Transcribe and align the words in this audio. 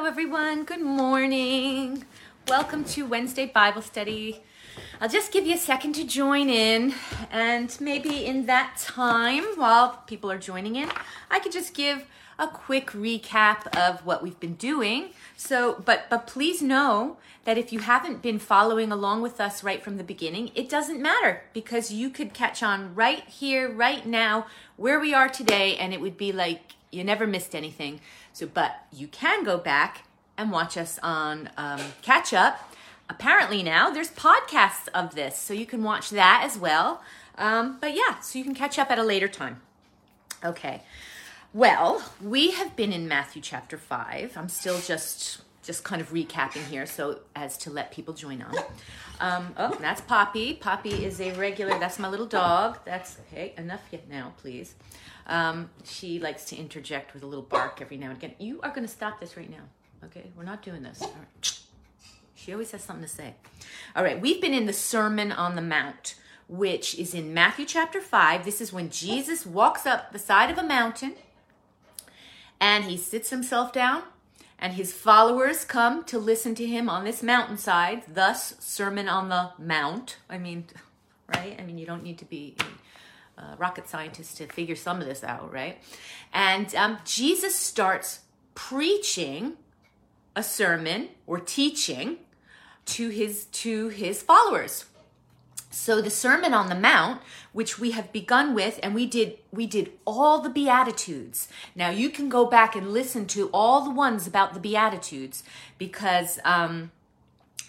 Hello, 0.00 0.08
everyone. 0.08 0.64
Good 0.64 0.80
morning. 0.80 2.06
Welcome 2.48 2.84
to 2.84 3.04
Wednesday 3.04 3.44
Bible 3.44 3.82
Study. 3.82 4.40
I'll 4.98 5.10
just 5.10 5.30
give 5.30 5.46
you 5.46 5.56
a 5.56 5.58
second 5.58 5.92
to 5.96 6.04
join 6.04 6.48
in, 6.48 6.94
and 7.30 7.76
maybe 7.82 8.24
in 8.24 8.46
that 8.46 8.78
time, 8.78 9.44
while 9.56 10.02
people 10.06 10.30
are 10.30 10.38
joining 10.38 10.76
in, 10.76 10.90
I 11.30 11.38
could 11.38 11.52
just 11.52 11.74
give 11.74 12.06
a 12.38 12.48
quick 12.48 12.92
recap 12.92 13.66
of 13.76 14.06
what 14.06 14.22
we've 14.22 14.40
been 14.40 14.54
doing. 14.54 15.10
So, 15.36 15.82
but 15.84 16.06
but 16.08 16.26
please 16.26 16.62
know 16.62 17.18
that 17.44 17.58
if 17.58 17.70
you 17.70 17.80
haven't 17.80 18.22
been 18.22 18.38
following 18.38 18.90
along 18.90 19.20
with 19.20 19.38
us 19.38 19.62
right 19.62 19.82
from 19.82 19.98
the 19.98 20.04
beginning, 20.04 20.50
it 20.54 20.70
doesn't 20.70 21.02
matter 21.02 21.42
because 21.52 21.92
you 21.92 22.08
could 22.08 22.32
catch 22.32 22.62
on 22.62 22.94
right 22.94 23.28
here, 23.28 23.70
right 23.70 24.06
now, 24.06 24.46
where 24.76 24.98
we 24.98 25.12
are 25.12 25.28
today, 25.28 25.76
and 25.76 25.92
it 25.92 26.00
would 26.00 26.16
be 26.16 26.32
like 26.32 26.76
you 26.90 27.04
never 27.04 27.26
missed 27.26 27.54
anything. 27.54 28.00
So, 28.32 28.46
but 28.46 28.86
you 28.92 29.06
can 29.08 29.44
go 29.44 29.58
back 29.58 30.04
and 30.36 30.50
watch 30.50 30.76
us 30.76 30.98
on 31.02 31.50
um, 31.56 31.80
catch 32.02 32.32
up. 32.32 32.74
Apparently 33.08 33.62
now 33.62 33.90
there's 33.90 34.10
podcasts 34.10 34.88
of 34.94 35.14
this, 35.14 35.36
so 35.36 35.52
you 35.52 35.66
can 35.66 35.82
watch 35.82 36.10
that 36.10 36.42
as 36.44 36.56
well. 36.56 37.02
Um, 37.36 37.78
but 37.80 37.94
yeah, 37.94 38.20
so 38.20 38.38
you 38.38 38.44
can 38.44 38.54
catch 38.54 38.78
up 38.78 38.90
at 38.90 38.98
a 38.98 39.02
later 39.02 39.28
time. 39.28 39.60
Okay. 40.44 40.82
Well, 41.52 42.02
we 42.22 42.52
have 42.52 42.76
been 42.76 42.92
in 42.92 43.08
Matthew 43.08 43.42
chapter 43.42 43.76
five. 43.76 44.36
I'm 44.36 44.48
still 44.48 44.80
just 44.80 45.42
just 45.62 45.84
kind 45.84 46.00
of 46.00 46.10
recapping 46.10 46.66
here, 46.68 46.86
so 46.86 47.20
as 47.36 47.58
to 47.58 47.70
let 47.70 47.90
people 47.90 48.14
join 48.14 48.42
on. 48.42 48.54
Um, 49.20 49.54
oh, 49.58 49.76
that's 49.80 50.00
Poppy. 50.00 50.54
Poppy 50.54 51.04
is 51.04 51.20
a 51.20 51.32
regular. 51.32 51.78
That's 51.78 51.98
my 51.98 52.08
little 52.08 52.26
dog. 52.26 52.78
That's 52.84 53.18
hey, 53.30 53.52
Enough 53.58 53.82
yet 53.90 54.08
now, 54.08 54.32
please. 54.38 54.74
Um, 55.26 55.70
she 55.84 56.18
likes 56.18 56.44
to 56.46 56.56
interject 56.56 57.14
with 57.14 57.22
a 57.22 57.26
little 57.26 57.44
bark 57.44 57.80
every 57.80 57.96
now 57.96 58.08
and 58.10 58.16
again. 58.16 58.34
You 58.38 58.60
are 58.62 58.70
going 58.70 58.86
to 58.86 58.92
stop 58.92 59.20
this 59.20 59.36
right 59.36 59.50
now. 59.50 59.64
Okay, 60.04 60.30
we're 60.36 60.44
not 60.44 60.62
doing 60.62 60.82
this. 60.82 61.02
She 62.34 62.52
always 62.52 62.70
has 62.70 62.82
something 62.82 63.04
to 63.04 63.10
say. 63.10 63.34
All 63.94 64.02
right, 64.02 64.20
we've 64.20 64.40
been 64.40 64.54
in 64.54 64.64
the 64.64 64.72
Sermon 64.72 65.30
on 65.30 65.56
the 65.56 65.62
Mount, 65.62 66.14
which 66.48 66.98
is 66.98 67.12
in 67.12 67.34
Matthew 67.34 67.66
chapter 67.66 68.00
5. 68.00 68.44
This 68.44 68.62
is 68.62 68.72
when 68.72 68.88
Jesus 68.88 69.44
walks 69.44 69.84
up 69.84 70.12
the 70.12 70.18
side 70.18 70.50
of 70.50 70.56
a 70.56 70.62
mountain 70.62 71.14
and 72.60 72.84
he 72.84 72.96
sits 72.96 73.30
himself 73.30 73.72
down, 73.72 74.02
and 74.58 74.74
his 74.74 74.92
followers 74.92 75.64
come 75.64 76.04
to 76.04 76.18
listen 76.18 76.54
to 76.56 76.66
him 76.66 76.90
on 76.90 77.04
this 77.04 77.22
mountainside, 77.22 78.02
thus, 78.06 78.54
Sermon 78.60 79.08
on 79.08 79.30
the 79.30 79.52
Mount. 79.58 80.18
I 80.28 80.36
mean, 80.36 80.66
right? 81.34 81.56
I 81.58 81.64
mean, 81.64 81.78
you 81.78 81.86
don't 81.86 82.02
need 82.02 82.18
to 82.18 82.26
be 82.26 82.56
uh, 83.40 83.56
rocket 83.58 83.88
scientist 83.88 84.36
to 84.36 84.46
figure 84.46 84.76
some 84.76 85.00
of 85.00 85.06
this 85.06 85.24
out, 85.24 85.52
right? 85.52 85.78
And 86.32 86.74
um, 86.74 86.98
Jesus 87.04 87.54
starts 87.54 88.20
preaching 88.54 89.54
a 90.36 90.42
sermon 90.42 91.08
or 91.26 91.38
teaching 91.38 92.18
to 92.86 93.08
his 93.08 93.46
to 93.46 93.88
his 93.88 94.22
followers. 94.22 94.84
So 95.72 96.00
the 96.00 96.10
Sermon 96.10 96.52
on 96.52 96.68
the 96.68 96.74
Mount, 96.74 97.22
which 97.52 97.78
we 97.78 97.92
have 97.92 98.12
begun 98.12 98.54
with, 98.54 98.80
and 98.82 98.92
we 98.94 99.06
did 99.06 99.38
we 99.52 99.66
did 99.66 99.92
all 100.04 100.40
the 100.40 100.50
Beatitudes. 100.50 101.48
Now 101.76 101.90
you 101.90 102.10
can 102.10 102.28
go 102.28 102.44
back 102.46 102.74
and 102.74 102.92
listen 102.92 103.26
to 103.26 103.48
all 103.52 103.84
the 103.84 103.90
ones 103.90 104.26
about 104.26 104.52
the 104.52 104.60
Beatitudes 104.60 105.44
because 105.78 106.40
um, 106.44 106.90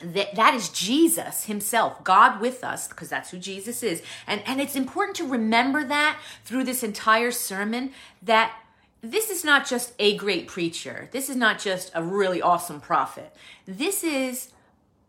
that, 0.03 0.35
that 0.35 0.53
is 0.53 0.69
Jesus 0.69 1.45
himself, 1.45 2.03
God 2.03 2.41
with 2.41 2.63
us, 2.63 2.87
because 2.87 3.09
that's 3.09 3.31
who 3.31 3.37
Jesus 3.37 3.83
is. 3.83 4.01
And, 4.27 4.41
and 4.45 4.59
it's 4.59 4.75
important 4.75 5.17
to 5.17 5.27
remember 5.27 5.83
that 5.83 6.19
through 6.45 6.63
this 6.63 6.83
entire 6.83 7.31
sermon 7.31 7.91
that 8.21 8.55
this 9.01 9.29
is 9.29 9.43
not 9.43 9.67
just 9.67 9.93
a 9.99 10.15
great 10.15 10.47
preacher. 10.47 11.09
This 11.11 11.29
is 11.29 11.35
not 11.35 11.59
just 11.59 11.91
a 11.95 12.03
really 12.03 12.41
awesome 12.41 12.79
prophet. 12.79 13.35
This 13.65 14.03
is 14.03 14.49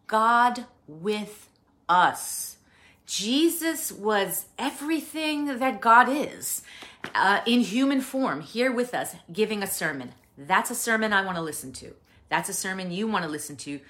God 0.06 0.64
with 0.86 1.48
us. 1.88 2.56
Jesus 3.06 3.92
was 3.92 4.46
everything 4.58 5.58
that 5.58 5.80
God 5.80 6.08
is 6.08 6.62
uh, 7.14 7.40
in 7.46 7.60
human 7.60 8.00
form 8.00 8.40
here 8.40 8.72
with 8.72 8.94
us, 8.94 9.14
giving 9.30 9.62
a 9.62 9.66
sermon. 9.66 10.12
That's 10.38 10.70
a 10.70 10.74
sermon 10.74 11.12
I 11.12 11.24
want 11.24 11.36
to 11.36 11.42
listen 11.42 11.72
to. 11.74 11.94
That's 12.30 12.48
a 12.48 12.54
sermon 12.54 12.90
you 12.90 13.06
want 13.06 13.24
to 13.24 13.30
listen 13.30 13.56
to 13.56 13.80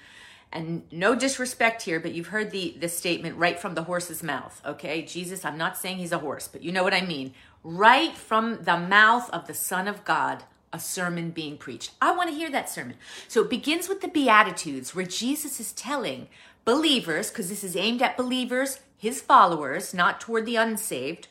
and 0.53 0.83
no 0.91 1.15
disrespect 1.15 1.81
here, 1.81 1.99
but 1.99 2.13
you've 2.13 2.27
heard 2.27 2.51
the, 2.51 2.77
the 2.79 2.87
statement 2.87 3.37
right 3.37 3.59
from 3.59 3.73
the 3.73 3.83
horse's 3.83 4.21
mouth, 4.21 4.61
okay? 4.63 5.01
Jesus, 5.01 5.43
I'm 5.43 5.57
not 5.57 5.77
saying 5.77 5.97
he's 5.97 6.11
a 6.11 6.19
horse, 6.19 6.47
but 6.47 6.61
you 6.61 6.71
know 6.71 6.83
what 6.83 6.93
I 6.93 7.01
mean. 7.01 7.33
Right 7.63 8.15
from 8.15 8.63
the 8.63 8.77
mouth 8.77 9.29
of 9.31 9.47
the 9.47 9.55
Son 9.55 9.87
of 9.87 10.05
God, 10.05 10.43
a 10.71 10.79
sermon 10.79 11.31
being 11.31 11.57
preached. 11.57 11.91
I 11.99 12.15
want 12.15 12.29
to 12.29 12.35
hear 12.35 12.51
that 12.51 12.69
sermon. 12.69 12.97
So 13.27 13.41
it 13.41 13.49
begins 13.49 13.89
with 13.89 14.01
the 14.01 14.07
Beatitudes, 14.07 14.93
where 14.93 15.05
Jesus 15.05 15.59
is 15.59 15.73
telling 15.73 16.27
believers, 16.65 17.29
because 17.29 17.49
this 17.49 17.63
is 17.63 17.75
aimed 17.75 18.03
at 18.03 18.15
believers, 18.15 18.79
his 18.95 19.21
followers, 19.21 19.91
not 19.93 20.21
toward 20.21 20.45
the 20.45 20.55
unsaved. 20.55 21.29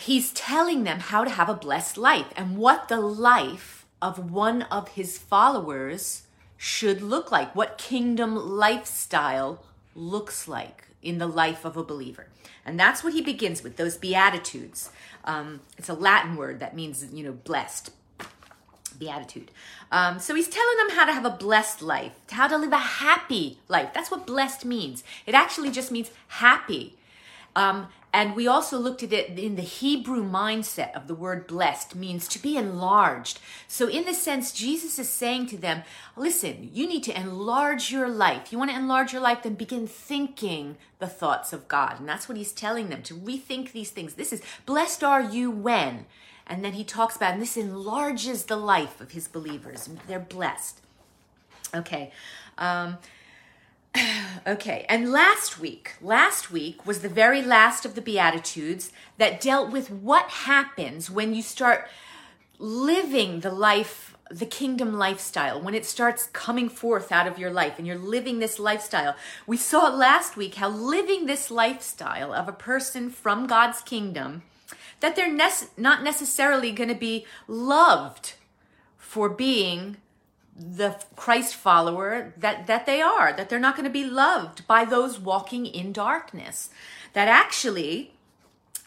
He's 0.00 0.32
telling 0.32 0.84
them 0.84 1.00
how 1.00 1.24
to 1.24 1.30
have 1.30 1.50
a 1.50 1.54
blessed 1.54 1.98
life 1.98 2.32
and 2.36 2.56
what 2.56 2.88
the 2.88 3.00
life 3.00 3.86
of 4.00 4.30
one 4.30 4.62
of 4.62 4.88
his 4.88 5.18
followers 5.18 6.25
should 6.56 7.02
look 7.02 7.30
like, 7.30 7.54
what 7.54 7.78
kingdom 7.78 8.34
lifestyle 8.34 9.64
looks 9.94 10.48
like 10.48 10.88
in 11.02 11.18
the 11.18 11.26
life 11.26 11.64
of 11.64 11.76
a 11.76 11.84
believer. 11.84 12.26
And 12.64 12.78
that's 12.78 13.04
what 13.04 13.12
he 13.12 13.22
begins 13.22 13.62
with, 13.62 13.76
those 13.76 13.96
Beatitudes. 13.96 14.90
Um, 15.24 15.60
it's 15.78 15.88
a 15.88 15.94
Latin 15.94 16.36
word 16.36 16.60
that 16.60 16.74
means, 16.74 17.06
you 17.12 17.24
know, 17.24 17.32
blessed. 17.32 17.90
Beatitude. 18.98 19.50
Um, 19.92 20.18
so 20.18 20.34
he's 20.34 20.48
telling 20.48 20.76
them 20.78 20.96
how 20.96 21.04
to 21.04 21.12
have 21.12 21.26
a 21.26 21.30
blessed 21.30 21.82
life, 21.82 22.12
how 22.30 22.48
to 22.48 22.56
live 22.56 22.72
a 22.72 22.78
happy 22.78 23.58
life. 23.68 23.90
That's 23.92 24.10
what 24.10 24.26
blessed 24.26 24.64
means. 24.64 25.04
It 25.26 25.34
actually 25.34 25.70
just 25.70 25.92
means 25.92 26.10
happy. 26.28 26.96
Um, 27.54 27.88
and 28.16 28.34
we 28.34 28.46
also 28.46 28.78
looked 28.78 29.02
at 29.02 29.12
it 29.12 29.38
in 29.38 29.56
the 29.56 29.62
Hebrew 29.62 30.24
mindset 30.24 30.96
of 30.96 31.06
the 31.06 31.14
word 31.14 31.46
blessed 31.46 31.94
means 31.94 32.26
to 32.28 32.38
be 32.38 32.56
enlarged. 32.56 33.40
So, 33.68 33.88
in 33.88 34.06
this 34.06 34.22
sense, 34.22 34.52
Jesus 34.52 34.98
is 34.98 35.10
saying 35.10 35.48
to 35.48 35.58
them, 35.58 35.82
listen, 36.16 36.70
you 36.72 36.88
need 36.88 37.02
to 37.02 37.20
enlarge 37.20 37.92
your 37.92 38.08
life. 38.08 38.50
You 38.50 38.56
want 38.56 38.70
to 38.70 38.76
enlarge 38.78 39.12
your 39.12 39.20
life, 39.20 39.42
then 39.42 39.52
begin 39.52 39.86
thinking 39.86 40.78
the 40.98 41.06
thoughts 41.06 41.52
of 41.52 41.68
God. 41.68 42.00
And 42.00 42.08
that's 42.08 42.26
what 42.26 42.38
he's 42.38 42.52
telling 42.52 42.88
them 42.88 43.02
to 43.02 43.12
rethink 43.12 43.72
these 43.72 43.90
things. 43.90 44.14
This 44.14 44.32
is 44.32 44.40
blessed 44.64 45.04
are 45.04 45.20
you 45.20 45.50
when. 45.50 46.06
And 46.46 46.64
then 46.64 46.72
he 46.72 46.84
talks 46.84 47.16
about, 47.16 47.34
and 47.34 47.42
this 47.42 47.58
enlarges 47.58 48.46
the 48.46 48.56
life 48.56 48.98
of 48.98 49.10
his 49.10 49.28
believers. 49.28 49.90
They're 50.06 50.18
blessed. 50.20 50.80
Okay. 51.74 52.12
Um, 52.56 52.96
okay, 54.46 54.86
and 54.88 55.12
last 55.12 55.58
week, 55.58 55.94
last 56.00 56.50
week 56.50 56.86
was 56.86 57.00
the 57.00 57.08
very 57.08 57.42
last 57.42 57.84
of 57.84 57.94
the 57.94 58.02
Beatitudes 58.02 58.92
that 59.18 59.40
dealt 59.40 59.70
with 59.70 59.90
what 59.90 60.28
happens 60.28 61.10
when 61.10 61.34
you 61.34 61.42
start 61.42 61.88
living 62.58 63.40
the 63.40 63.50
life, 63.50 64.16
the 64.30 64.46
kingdom 64.46 64.94
lifestyle, 64.94 65.60
when 65.60 65.74
it 65.74 65.84
starts 65.84 66.28
coming 66.32 66.68
forth 66.68 67.12
out 67.12 67.26
of 67.26 67.38
your 67.38 67.50
life 67.50 67.78
and 67.78 67.86
you're 67.86 67.98
living 67.98 68.38
this 68.38 68.58
lifestyle. 68.58 69.14
We 69.46 69.56
saw 69.56 69.88
last 69.88 70.36
week 70.36 70.56
how 70.56 70.68
living 70.68 71.26
this 71.26 71.50
lifestyle 71.50 72.32
of 72.32 72.48
a 72.48 72.52
person 72.52 73.10
from 73.10 73.46
God's 73.46 73.82
kingdom, 73.82 74.42
that 75.00 75.16
they're 75.16 75.32
nece- 75.32 75.68
not 75.76 76.02
necessarily 76.02 76.72
going 76.72 76.88
to 76.88 76.94
be 76.94 77.26
loved 77.46 78.34
for 78.96 79.28
being 79.28 79.98
the 80.58 80.96
Christ 81.16 81.54
follower 81.54 82.32
that, 82.36 82.66
that 82.66 82.86
they 82.86 83.02
are, 83.02 83.32
that 83.32 83.48
they're 83.48 83.58
not 83.58 83.76
going 83.76 83.84
to 83.84 83.90
be 83.90 84.04
loved 84.04 84.66
by 84.66 84.84
those 84.84 85.18
walking 85.18 85.66
in 85.66 85.92
darkness. 85.92 86.70
That 87.12 87.28
actually, 87.28 88.14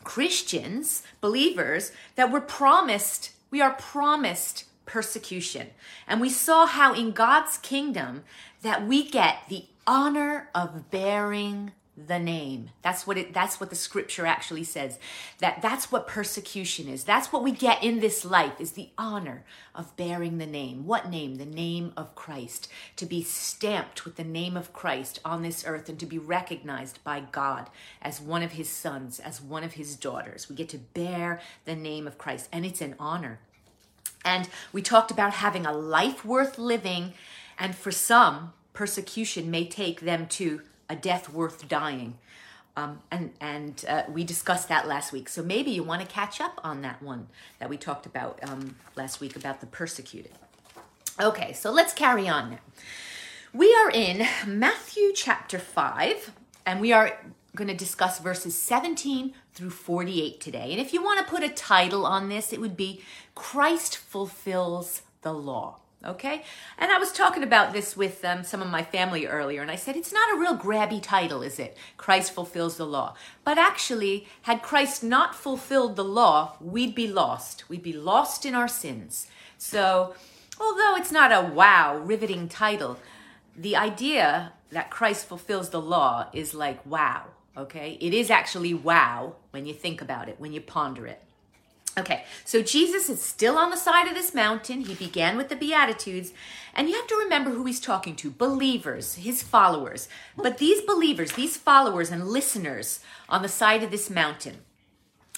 Christians, 0.04 1.04
believers, 1.22 1.92
that 2.16 2.32
were 2.32 2.42
promised, 2.42 3.32
we 3.52 3.62
are 3.62 3.74
promised 3.74 4.66
persecution. 4.86 5.68
And 6.08 6.20
we 6.20 6.30
saw 6.30 6.66
how 6.66 6.94
in 6.94 7.12
God's 7.12 7.58
kingdom 7.58 8.24
that 8.64 8.88
we 8.88 9.08
get 9.08 9.44
the 9.48 9.66
honor 9.86 10.50
of 10.56 10.90
bearing 10.90 11.72
the 12.08 12.20
name. 12.20 12.70
That's 12.82 13.06
what 13.06 13.18
it 13.18 13.34
that's 13.34 13.60
what 13.60 13.70
the 13.70 13.76
scripture 13.76 14.26
actually 14.26 14.64
says. 14.64 15.00
That 15.40 15.62
that's 15.62 15.92
what 15.92 16.08
persecution 16.08 16.88
is. 16.88 17.04
That's 17.04 17.32
what 17.32 17.44
we 17.44 17.52
get 17.52 17.84
in 17.84 18.00
this 18.00 18.24
life 18.24 18.60
is 18.60 18.74
the 18.74 18.90
honor 18.98 19.44
of 19.76 19.96
bearing 19.96 20.38
the 20.38 20.46
name. 20.46 20.86
What 20.86 21.10
name? 21.10 21.36
The 21.36 21.46
name 21.46 21.94
of 21.98 22.16
Christ. 22.16 22.70
To 22.98 23.06
be 23.06 23.24
stamped 23.24 24.06
with 24.06 24.16
the 24.16 24.24
name 24.24 24.56
of 24.56 24.74
Christ 24.74 25.20
on 25.24 25.42
this 25.42 25.64
earth 25.66 25.90
and 25.90 26.00
to 26.00 26.06
be 26.06 26.20
recognized 26.20 27.04
by 27.04 27.22
God 27.32 27.70
as 28.02 28.22
one 28.22 28.44
of 28.44 28.54
his 28.54 28.70
sons, 28.70 29.20
as 29.20 29.42
one 29.42 29.64
of 29.64 29.74
his 29.74 29.96
daughters. 29.96 30.50
We 30.50 30.56
get 30.56 30.70
to 30.70 30.78
bear 30.78 31.42
the 31.66 31.76
name 31.76 32.08
of 32.08 32.18
Christ 32.18 32.50
and 32.52 32.66
it's 32.66 32.82
an 32.82 32.96
honor. 33.00 33.40
And 34.24 34.50
we 34.74 34.82
talked 34.82 35.12
about 35.12 35.34
having 35.34 35.66
a 35.66 35.74
life 35.74 36.26
worth 36.26 36.58
living 36.58 37.14
and 37.58 37.76
for 37.76 37.92
some 37.92 38.54
persecution 38.74 39.52
may 39.52 39.66
take 39.66 40.02
them 40.02 40.26
to 40.28 40.62
a 40.90 40.96
death 40.96 41.30
worth 41.30 41.68
dying. 41.68 42.18
Um, 42.76 43.00
and 43.12 43.32
and 43.42 43.84
uh, 43.88 44.04
we 44.10 44.24
discussed 44.24 44.70
that 44.70 44.88
last 44.88 45.12
week. 45.12 45.28
So 45.28 45.44
maybe 45.44 45.72
you 45.72 45.84
want 45.84 46.02
to 46.02 46.08
catch 46.08 46.40
up 46.40 46.60
on 46.64 46.82
that 46.82 47.02
one 47.02 47.28
that 47.60 47.70
we 47.70 47.78
talked 47.78 48.06
about 48.06 48.40
um, 48.44 48.76
last 48.96 49.20
week 49.20 49.36
about 49.36 49.60
the 49.60 49.68
persecuted. 49.68 50.32
Okay, 51.20 51.52
so 51.52 51.72
let's 51.72 51.94
carry 51.94 52.30
on 52.30 52.52
now. 52.52 52.60
We 53.52 53.74
are 53.76 53.90
in 53.90 54.26
Matthew 54.46 55.12
chapter 55.14 55.60
5, 55.60 56.32
and 56.66 56.80
we 56.80 56.94
are 56.94 57.20
going 57.56 57.68
to 57.68 57.74
discuss 57.74 58.20
verses 58.20 58.56
17 58.56 59.34
through 59.54 59.72
48 59.72 60.40
today. 60.40 60.72
And 60.72 60.80
if 60.80 60.94
you 60.94 61.04
want 61.04 61.20
to 61.20 61.30
put 61.30 61.44
a 61.44 61.50
title 61.50 62.06
on 62.06 62.30
this, 62.30 62.54
it 62.54 62.62
would 62.62 62.78
be 62.78 63.02
Christ 63.36 63.98
Fulfills 63.98 65.02
the 65.22 65.34
Law. 65.34 65.80
Okay? 66.06 66.44
And 66.78 66.92
I 66.92 66.98
was 66.98 67.12
talking 67.12 67.44
about 67.44 67.74
this 67.74 67.98
with 67.98 68.24
um, 68.24 68.44
some 68.44 68.62
of 68.62 68.70
my 68.70 68.84
family 68.84 69.26
earlier, 69.26 69.62
and 69.62 69.70
I 69.70 69.76
said, 69.76 69.98
it's 69.98 70.14
not 70.14 70.34
a 70.34 70.40
real 70.40 70.58
grabby 70.58 71.02
title, 71.04 71.42
is 71.42 71.60
it? 71.60 71.76
Christ 71.98 72.32
fulfills 72.32 72.78
the 72.78 72.86
law. 72.86 73.16
But 73.44 73.58
actually, 73.58 74.26
had 74.44 74.62
Christ 74.62 75.04
not 75.04 75.36
fulfilled 75.36 75.98
the 75.98 76.06
law, 76.06 76.56
we'd 76.62 76.96
be 76.96 77.08
lost. 77.08 77.68
We'd 77.70 77.84
be 77.84 77.94
lost 77.94 78.46
in 78.46 78.56
our 78.56 78.70
sins. 78.70 79.28
So, 79.58 80.16
although 80.60 80.96
it's 80.96 81.12
not 81.12 81.34
a 81.34 81.52
wow, 81.52 81.98
riveting 81.98 82.48
title, 82.48 82.98
the 83.58 83.76
idea 83.76 84.54
that 84.72 84.90
Christ 84.90 85.26
fulfills 85.26 85.70
the 85.70 85.82
law 85.82 86.28
is 86.32 86.54
like 86.54 86.86
wow, 86.86 87.26
okay? 87.58 87.98
It 88.00 88.14
is 88.14 88.30
actually 88.30 88.74
wow 88.74 89.36
when 89.52 89.66
you 89.66 89.74
think 89.74 90.02
about 90.02 90.30
it, 90.30 90.40
when 90.40 90.54
you 90.54 90.62
ponder 90.62 91.06
it. 91.08 91.22
Okay, 91.98 92.24
so 92.46 92.62
Jesus 92.62 93.10
is 93.10 93.22
still 93.22 93.58
on 93.58 93.72
the 93.72 93.78
side 93.78 94.08
of 94.08 94.14
this 94.14 94.34
mountain. 94.34 94.82
He 94.82 94.94
began 94.94 95.36
with 95.36 95.50
the 95.50 95.56
Beatitudes, 95.56 96.32
and 96.74 96.88
you 96.88 96.96
have 96.96 97.08
to 97.08 97.16
remember 97.16 97.50
who 97.50 97.66
he's 97.66 97.80
talking 97.80 98.16
to 98.18 98.30
believers, 98.30 99.16
his 99.16 99.42
followers. 99.42 100.08
But 100.38 100.60
these 100.60 100.82
believers, 100.82 101.34
these 101.34 101.58
followers 101.58 102.12
and 102.12 102.28
listeners 102.28 103.02
on 103.28 103.42
the 103.42 103.50
side 103.50 103.84
of 103.84 103.92
this 103.92 104.10
mountain, 104.10 104.60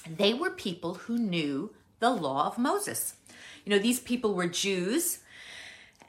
they 0.05 0.33
were 0.33 0.51
people 0.51 0.95
who 0.95 1.17
knew 1.17 1.73
the 1.99 2.11
law 2.11 2.47
of 2.47 2.57
Moses. 2.57 3.15
You 3.65 3.71
know, 3.71 3.79
these 3.79 3.99
people 3.99 4.33
were 4.33 4.47
Jews, 4.47 5.19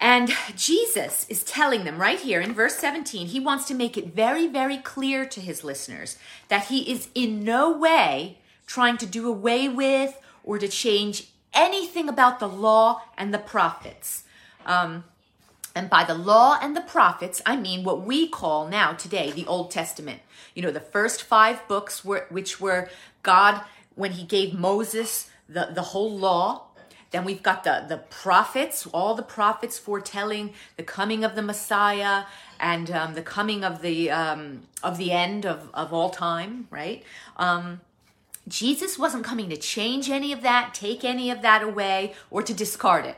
and 0.01 0.35
Jesus 0.57 1.25
is 1.29 1.45
telling 1.45 1.85
them 1.85 2.01
right 2.01 2.19
here 2.19 2.41
in 2.41 2.53
verse 2.55 2.75
17, 2.75 3.29
he 3.29 3.39
wants 3.39 3.67
to 3.69 3.75
make 3.75 3.97
it 3.97 4.13
very, 4.13 4.49
very 4.49 4.79
clear 4.79 5.25
to 5.27 5.41
his 5.41 5.63
listeners 5.63 6.19
that 6.49 6.67
he 6.67 6.91
is 6.91 7.09
in 7.15 7.45
no 7.45 7.71
way 7.71 8.39
trying 8.67 8.97
to 8.97 9.07
do 9.07 9.29
away 9.29 9.69
with 9.69 10.19
or 10.45 10.59
to 10.59 10.69
change 10.69 11.29
anything 11.53 12.09
about 12.09 12.39
the 12.39 12.49
law 12.49 13.03
and 13.17 13.33
the 13.33 13.39
prophets. 13.39 14.25
Um, 14.65 15.05
and 15.75 15.89
by 15.89 16.05
the 16.05 16.15
law 16.15 16.59
and 16.61 16.77
the 16.77 16.83
prophets, 16.83 17.41
I 17.47 17.57
mean 17.57 17.85
what 17.85 18.03
we 18.03 18.29
call 18.29 18.69
now 18.69 18.93
today 18.93 19.31
the 19.31 19.47
Old 19.47 19.71
Testament. 19.71 20.21
You 20.55 20.63
know, 20.63 20.71
the 20.71 20.81
first 20.81 21.23
five 21.23 21.67
books 21.67 22.05
were, 22.05 22.27
which 22.29 22.61
were 22.61 22.91
God, 23.23 23.63
when 23.95 24.13
he 24.13 24.25
gave 24.25 24.55
Moses 24.55 25.31
the, 25.49 25.71
the 25.73 25.83
whole 25.83 26.11
law. 26.11 26.67
Then 27.11 27.25
we've 27.25 27.43
got 27.43 27.65
the, 27.65 27.85
the 27.87 27.99
prophets, 27.99 28.87
all 28.87 29.15
the 29.15 29.23
prophets 29.23 29.79
foretelling 29.79 30.55
the 30.77 30.83
coming 30.83 31.25
of 31.25 31.35
the 31.35 31.43
Messiah 31.43 32.25
and 32.59 32.91
um, 32.91 33.15
the 33.15 33.23
coming 33.23 33.65
of 33.65 33.83
the 33.83 34.11
um, 34.11 34.63
of 34.83 34.97
the 34.97 35.13
end 35.13 35.45
of, 35.45 35.69
of 35.75 35.93
all 35.93 36.09
time, 36.11 36.69
right? 36.71 37.03
Um, 37.37 37.81
Jesus 38.49 38.99
wasn't 38.99 39.25
coming 39.25 39.49
to 39.51 39.57
change 39.57 40.11
any 40.11 40.33
of 40.33 40.43
that, 40.43 40.75
take 40.75 41.05
any 41.05 41.31
of 41.31 41.43
that 41.43 41.63
away, 41.63 42.15
or 42.31 42.43
to 42.43 42.53
discard 42.53 43.07
it. 43.07 43.17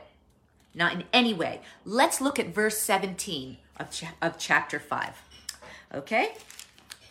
Not 0.73 0.93
in 0.93 1.03
any 1.11 1.33
way. 1.33 1.61
Let's 1.83 2.21
look 2.21 2.37
at 2.37 2.53
verse 2.53 2.77
17 2.77 3.57
of, 3.79 3.91
cha- 3.91 4.13
of 4.21 4.37
chapter 4.37 4.79
5. 4.79 5.21
Okay? 5.95 6.33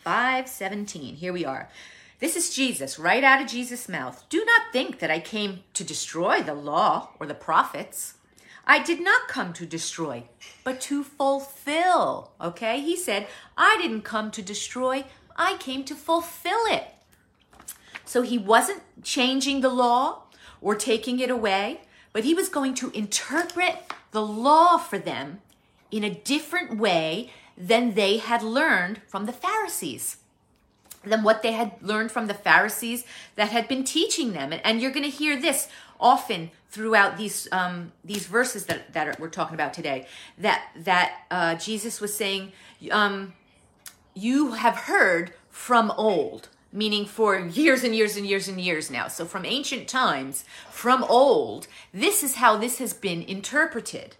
517. 0.02 1.16
Here 1.16 1.32
we 1.32 1.44
are. 1.44 1.68
This 2.20 2.36
is 2.36 2.54
Jesus, 2.54 2.98
right 2.98 3.24
out 3.24 3.42
of 3.42 3.48
Jesus' 3.48 3.88
mouth. 3.88 4.24
Do 4.28 4.44
not 4.44 4.72
think 4.72 5.00
that 5.00 5.10
I 5.10 5.18
came 5.18 5.64
to 5.74 5.82
destroy 5.82 6.40
the 6.40 6.54
law 6.54 7.10
or 7.18 7.26
the 7.26 7.34
prophets. 7.34 8.14
I 8.66 8.82
did 8.82 9.00
not 9.00 9.28
come 9.28 9.52
to 9.54 9.66
destroy, 9.66 10.24
but 10.62 10.80
to 10.82 11.02
fulfill. 11.02 12.30
Okay? 12.40 12.80
He 12.80 12.96
said, 12.96 13.26
I 13.58 13.78
didn't 13.80 14.02
come 14.02 14.30
to 14.30 14.42
destroy, 14.42 15.04
I 15.36 15.56
came 15.58 15.84
to 15.84 15.94
fulfill 15.94 16.60
it. 16.66 16.93
So 18.04 18.22
he 18.22 18.38
wasn't 18.38 18.82
changing 19.02 19.60
the 19.60 19.68
law 19.68 20.22
or 20.60 20.74
taking 20.74 21.20
it 21.20 21.30
away, 21.30 21.80
but 22.12 22.24
he 22.24 22.34
was 22.34 22.48
going 22.48 22.74
to 22.74 22.90
interpret 22.90 23.92
the 24.12 24.22
law 24.22 24.78
for 24.78 24.98
them 24.98 25.40
in 25.90 26.04
a 26.04 26.10
different 26.10 26.78
way 26.78 27.30
than 27.56 27.94
they 27.94 28.18
had 28.18 28.42
learned 28.42 29.00
from 29.06 29.26
the 29.26 29.32
Pharisees 29.32 30.18
than 31.06 31.22
what 31.22 31.42
they 31.42 31.52
had 31.52 31.72
learned 31.82 32.10
from 32.10 32.26
the 32.26 32.34
Pharisees 32.34 33.04
that 33.36 33.50
had 33.50 33.68
been 33.68 33.84
teaching 33.84 34.32
them. 34.32 34.52
And, 34.52 34.64
and 34.64 34.80
you're 34.80 34.90
going 34.90 35.04
to 35.04 35.16
hear 35.16 35.40
this 35.40 35.68
often 36.00 36.50
throughout 36.70 37.16
these 37.16 37.48
um, 37.52 37.92
these 38.04 38.26
verses 38.26 38.66
that 38.66 38.92
that 38.92 39.20
we're 39.20 39.28
talking 39.28 39.54
about 39.54 39.74
today. 39.74 40.06
That 40.38 40.68
that 40.76 41.22
uh, 41.30 41.54
Jesus 41.56 42.00
was 42.00 42.16
saying, 42.16 42.52
um, 42.90 43.34
"You 44.14 44.52
have 44.52 44.76
heard 44.76 45.32
from 45.50 45.90
old." 45.92 46.48
Meaning 46.74 47.06
for 47.06 47.38
years 47.38 47.84
and 47.84 47.94
years 47.94 48.18
and 48.18 48.26
years 48.26 48.48
and 48.48 48.60
years 48.60 48.90
now. 48.90 49.08
So, 49.08 49.24
from 49.24 49.46
ancient 49.46 49.88
times, 49.88 50.44
from 50.70 51.02
old, 51.04 51.68
this 51.94 52.22
is 52.22 52.34
how 52.34 52.58
this 52.58 52.78
has 52.78 52.92
been 52.92 53.22
interpreted 53.22 54.16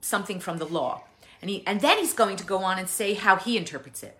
something 0.00 0.40
from 0.40 0.58
the 0.58 0.64
law. 0.64 1.04
And, 1.40 1.50
he, 1.50 1.62
and 1.66 1.80
then 1.80 1.98
he's 1.98 2.12
going 2.12 2.36
to 2.36 2.44
go 2.44 2.58
on 2.58 2.78
and 2.78 2.88
say 2.88 3.14
how 3.14 3.36
he 3.36 3.56
interprets 3.56 4.02
it. 4.02 4.16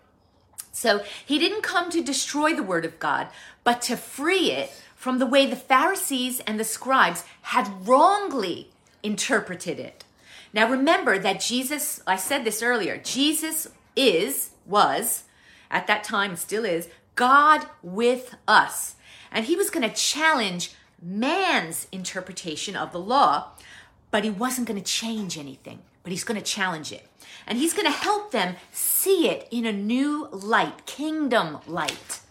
So 0.71 1.03
he 1.25 1.37
didn't 1.37 1.63
come 1.63 1.89
to 1.91 2.01
destroy 2.01 2.53
the 2.53 2.63
word 2.63 2.85
of 2.85 2.99
God, 2.99 3.27
but 3.63 3.81
to 3.83 3.97
free 3.97 4.51
it 4.51 4.71
from 4.95 5.19
the 5.19 5.25
way 5.25 5.45
the 5.45 5.55
Pharisees 5.55 6.39
and 6.41 6.59
the 6.59 6.63
scribes 6.63 7.25
had 7.41 7.87
wrongly 7.87 8.69
interpreted 9.03 9.79
it. 9.79 10.05
Now 10.53 10.69
remember 10.69 11.19
that 11.19 11.41
Jesus, 11.41 12.01
I 12.07 12.15
said 12.15 12.45
this 12.45 12.63
earlier, 12.63 12.97
Jesus 12.97 13.67
is, 13.95 14.51
was, 14.65 15.23
at 15.69 15.87
that 15.87 16.03
time, 16.03 16.35
still 16.35 16.65
is, 16.65 16.89
God 17.21 17.67
with 17.83 18.33
us. 18.47 18.95
And 19.31 19.45
he 19.45 19.55
was 19.55 19.69
going 19.69 19.87
to 19.87 19.95
challenge 19.95 20.71
man's 20.99 21.87
interpretation 21.91 22.75
of 22.75 22.91
the 22.91 22.99
law, 22.99 23.49
but 24.09 24.23
he 24.23 24.31
wasn't 24.31 24.67
going 24.67 24.81
to 24.81 24.83
change 24.83 25.37
anything, 25.37 25.83
but 26.01 26.11
he's 26.11 26.23
going 26.23 26.39
to 26.39 26.43
challenge 26.43 26.91
it. 26.91 27.07
And 27.45 27.59
he's 27.59 27.73
going 27.73 27.85
to 27.85 27.91
help 27.91 28.31
them 28.31 28.55
see 28.71 29.29
it 29.29 29.47
in 29.51 29.67
a 29.67 29.71
new 29.71 30.29
light, 30.31 30.87
kingdom 30.87 31.59
light. 31.67 32.21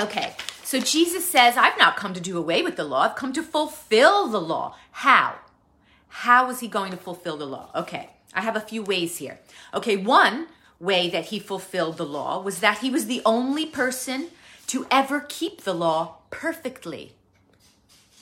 Okay, 0.00 0.34
so 0.64 0.80
Jesus 0.80 1.24
says, 1.30 1.56
I've 1.56 1.78
not 1.78 1.96
come 1.96 2.12
to 2.14 2.20
do 2.20 2.36
away 2.36 2.62
with 2.62 2.74
the 2.74 2.82
law, 2.82 3.02
I've 3.02 3.14
come 3.14 3.32
to 3.34 3.42
fulfill 3.42 4.26
the 4.26 4.40
law. 4.40 4.74
How? 4.90 5.36
How 6.08 6.50
is 6.50 6.58
he 6.58 6.66
going 6.66 6.90
to 6.90 6.96
fulfill 6.96 7.36
the 7.36 7.46
law? 7.46 7.70
Okay, 7.76 8.10
I 8.34 8.40
have 8.40 8.56
a 8.56 8.60
few 8.60 8.82
ways 8.82 9.18
here. 9.18 9.38
Okay, 9.72 9.96
one 9.96 10.48
way 10.80 11.10
that 11.10 11.26
he 11.26 11.38
fulfilled 11.38 11.98
the 11.98 12.06
law 12.06 12.40
was 12.40 12.60
that 12.60 12.78
he 12.78 12.90
was 12.90 13.06
the 13.06 13.22
only 13.24 13.66
person 13.66 14.28
to 14.66 14.86
ever 14.90 15.20
keep 15.20 15.62
the 15.62 15.74
law 15.74 16.16
perfectly. 16.30 17.12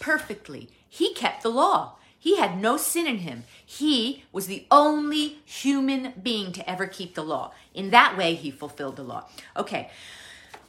Perfectly. 0.00 0.68
He 0.88 1.14
kept 1.14 1.42
the 1.42 1.50
law. 1.50 1.94
He 2.18 2.36
had 2.36 2.60
no 2.60 2.76
sin 2.76 3.06
in 3.06 3.18
him. 3.18 3.44
He 3.64 4.24
was 4.32 4.48
the 4.48 4.66
only 4.70 5.38
human 5.44 6.14
being 6.20 6.52
to 6.52 6.68
ever 6.68 6.86
keep 6.86 7.14
the 7.14 7.22
law. 7.22 7.52
In 7.74 7.90
that 7.90 8.16
way, 8.18 8.34
he 8.34 8.50
fulfilled 8.50 8.96
the 8.96 9.04
law. 9.04 9.28
Okay. 9.56 9.90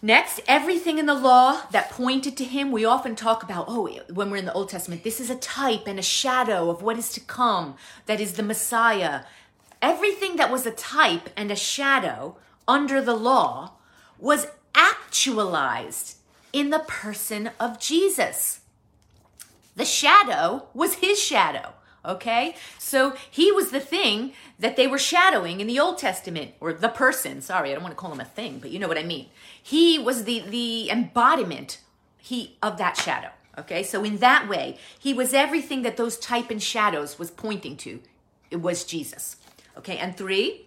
Next, 0.01 0.39
everything 0.47 0.97
in 0.97 1.07
the 1.07 1.13
law 1.13 1.63
that 1.71 1.89
pointed 1.89 2.37
to 2.37 2.45
him, 2.45 2.71
we 2.71 2.85
often 2.85 3.15
talk 3.15 3.43
about, 3.43 3.65
oh, 3.67 3.89
when 4.13 4.29
we're 4.29 4.37
in 4.37 4.45
the 4.45 4.53
Old 4.53 4.69
Testament, 4.69 5.03
this 5.03 5.19
is 5.19 5.29
a 5.29 5.35
type 5.35 5.87
and 5.87 5.99
a 5.99 6.03
shadow 6.03 6.69
of 6.69 6.81
what 6.81 6.97
is 6.97 7.11
to 7.13 7.19
come, 7.19 7.75
that 8.05 8.21
is 8.21 8.33
the 8.33 8.43
Messiah. 8.43 9.23
Everything 9.81 10.35
that 10.35 10.51
was 10.51 10.65
a 10.65 10.71
type 10.71 11.29
and 11.35 11.51
a 11.51 11.55
shadow 11.55 12.35
under 12.67 13.01
the 13.01 13.15
law 13.15 13.73
was 14.17 14.47
actualized 14.75 16.17
in 16.51 16.69
the 16.69 16.79
person 16.79 17.51
of 17.59 17.79
Jesus. 17.79 18.61
The 19.75 19.85
shadow 19.85 20.67
was 20.73 20.95
his 20.95 21.21
shadow. 21.21 21.73
Okay? 22.03 22.55
So 22.77 23.15
he 23.29 23.51
was 23.51 23.71
the 23.71 23.79
thing 23.79 24.33
that 24.57 24.75
they 24.75 24.87
were 24.87 24.97
shadowing 24.97 25.61
in 25.61 25.67
the 25.67 25.79
Old 25.79 25.97
Testament, 25.97 26.53
or 26.59 26.73
the 26.73 26.89
person. 26.89 27.41
Sorry, 27.41 27.69
I 27.69 27.73
don't 27.73 27.83
want 27.83 27.93
to 27.93 27.99
call 27.99 28.11
him 28.11 28.19
a 28.19 28.25
thing, 28.25 28.59
but 28.59 28.71
you 28.71 28.79
know 28.79 28.87
what 28.87 28.97
I 28.97 29.03
mean. 29.03 29.27
He 29.61 29.99
was 29.99 30.23
the, 30.23 30.41
the 30.41 30.89
embodiment 30.89 31.79
he, 32.17 32.57
of 32.61 32.77
that 32.77 32.97
shadow. 32.97 33.29
Okay? 33.57 33.83
So 33.83 34.03
in 34.03 34.17
that 34.17 34.47
way, 34.49 34.77
he 34.97 35.13
was 35.13 35.33
everything 35.33 35.81
that 35.83 35.97
those 35.97 36.17
type 36.17 36.49
and 36.49 36.61
shadows 36.61 37.19
was 37.19 37.31
pointing 37.31 37.77
to. 37.77 38.01
It 38.49 38.61
was 38.61 38.83
Jesus. 38.83 39.35
Okay? 39.77 39.97
And 39.97 40.15
three, 40.15 40.65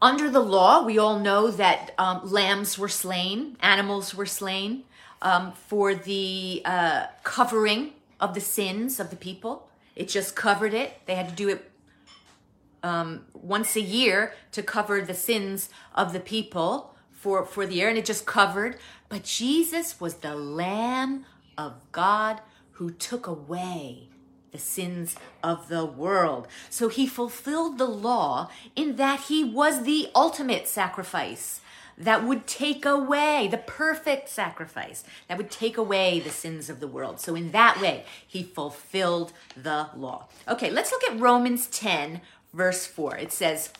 under 0.00 0.28
the 0.30 0.40
law, 0.40 0.84
we 0.84 0.98
all 0.98 1.18
know 1.18 1.50
that 1.50 1.92
um, 1.98 2.20
lambs 2.24 2.78
were 2.78 2.88
slain, 2.88 3.56
animals 3.60 4.14
were 4.14 4.26
slain 4.26 4.84
um, 5.22 5.52
for 5.52 5.94
the 5.94 6.62
uh, 6.64 7.06
covering 7.22 7.92
of 8.20 8.34
the 8.34 8.40
sins 8.40 9.00
of 9.00 9.10
the 9.10 9.16
people. 9.16 9.68
It 9.94 10.08
just 10.08 10.36
covered 10.36 10.74
it. 10.74 11.00
They 11.06 11.14
had 11.14 11.28
to 11.30 11.34
do 11.34 11.48
it 11.48 11.70
um, 12.82 13.24
once 13.32 13.74
a 13.76 13.80
year 13.80 14.34
to 14.52 14.62
cover 14.62 15.00
the 15.00 15.14
sins 15.14 15.70
of 15.94 16.12
the 16.12 16.20
people 16.20 16.94
for, 17.10 17.44
for 17.44 17.66
the 17.66 17.76
year, 17.76 17.88
and 17.88 17.98
it 17.98 18.04
just 18.04 18.26
covered. 18.26 18.78
But 19.08 19.24
Jesus 19.24 20.00
was 20.00 20.16
the 20.16 20.36
Lamb 20.36 21.24
of 21.56 21.74
God 21.92 22.40
who 22.72 22.90
took 22.90 23.26
away 23.26 24.08
the 24.56 24.62
sins 24.62 25.16
of 25.42 25.68
the 25.68 25.84
world. 25.84 26.48
So 26.70 26.88
he 26.88 27.06
fulfilled 27.06 27.76
the 27.76 27.84
law 27.84 28.48
in 28.74 28.96
that 28.96 29.20
he 29.28 29.44
was 29.44 29.82
the 29.82 30.08
ultimate 30.14 30.66
sacrifice 30.66 31.60
that 31.98 32.24
would 32.24 32.46
take 32.46 32.84
away 32.84 33.48
the 33.50 33.58
perfect 33.58 34.28
sacrifice 34.30 35.04
that 35.28 35.36
would 35.36 35.50
take 35.50 35.76
away 35.76 36.20
the 36.20 36.30
sins 36.30 36.70
of 36.70 36.80
the 36.80 36.88
world. 36.88 37.20
So, 37.20 37.34
in 37.34 37.52
that 37.52 37.80
way, 37.80 38.04
he 38.26 38.42
fulfilled 38.42 39.32
the 39.56 39.88
law. 39.96 40.28
Okay, 40.48 40.70
let's 40.70 40.92
look 40.92 41.04
at 41.04 41.18
Romans 41.18 41.66
10, 41.68 42.20
verse 42.52 42.86
4. 42.86 43.16
It 43.16 43.32
says, 43.32 43.70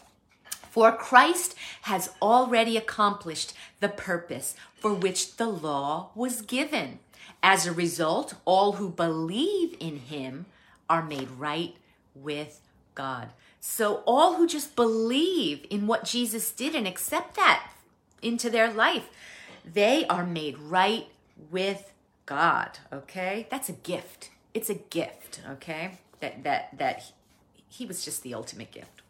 For 0.70 0.92
Christ 0.92 1.54
has 1.82 2.10
already 2.22 2.76
accomplished 2.76 3.52
the 3.80 3.88
purpose 3.88 4.54
for 4.78 4.94
which 4.94 5.36
the 5.36 5.48
law 5.48 6.10
was 6.14 6.40
given. 6.40 7.00
As 7.42 7.66
a 7.66 7.72
result, 7.72 8.34
all 8.44 8.72
who 8.72 8.88
believe 8.88 9.76
in 9.78 9.98
him 9.98 10.46
are 10.88 11.02
made 11.02 11.30
right 11.30 11.74
with 12.14 12.60
God. 12.94 13.28
So, 13.60 14.02
all 14.06 14.34
who 14.34 14.46
just 14.46 14.76
believe 14.76 15.66
in 15.70 15.86
what 15.86 16.04
Jesus 16.04 16.52
did 16.52 16.74
and 16.74 16.86
accept 16.86 17.34
that 17.36 17.70
into 18.22 18.50
their 18.50 18.72
life. 18.72 19.08
They 19.64 20.06
are 20.06 20.24
made 20.24 20.58
right 20.58 21.06
with 21.50 21.92
God, 22.24 22.78
okay? 22.92 23.46
That's 23.50 23.68
a 23.68 23.72
gift. 23.72 24.30
It's 24.54 24.70
a 24.70 24.74
gift, 24.74 25.40
okay? 25.48 25.98
That 26.20 26.44
that 26.44 26.78
that 26.78 27.12
he 27.68 27.86
was 27.86 28.04
just 28.04 28.22
the 28.22 28.34
ultimate 28.34 28.70
gift. 28.70 29.02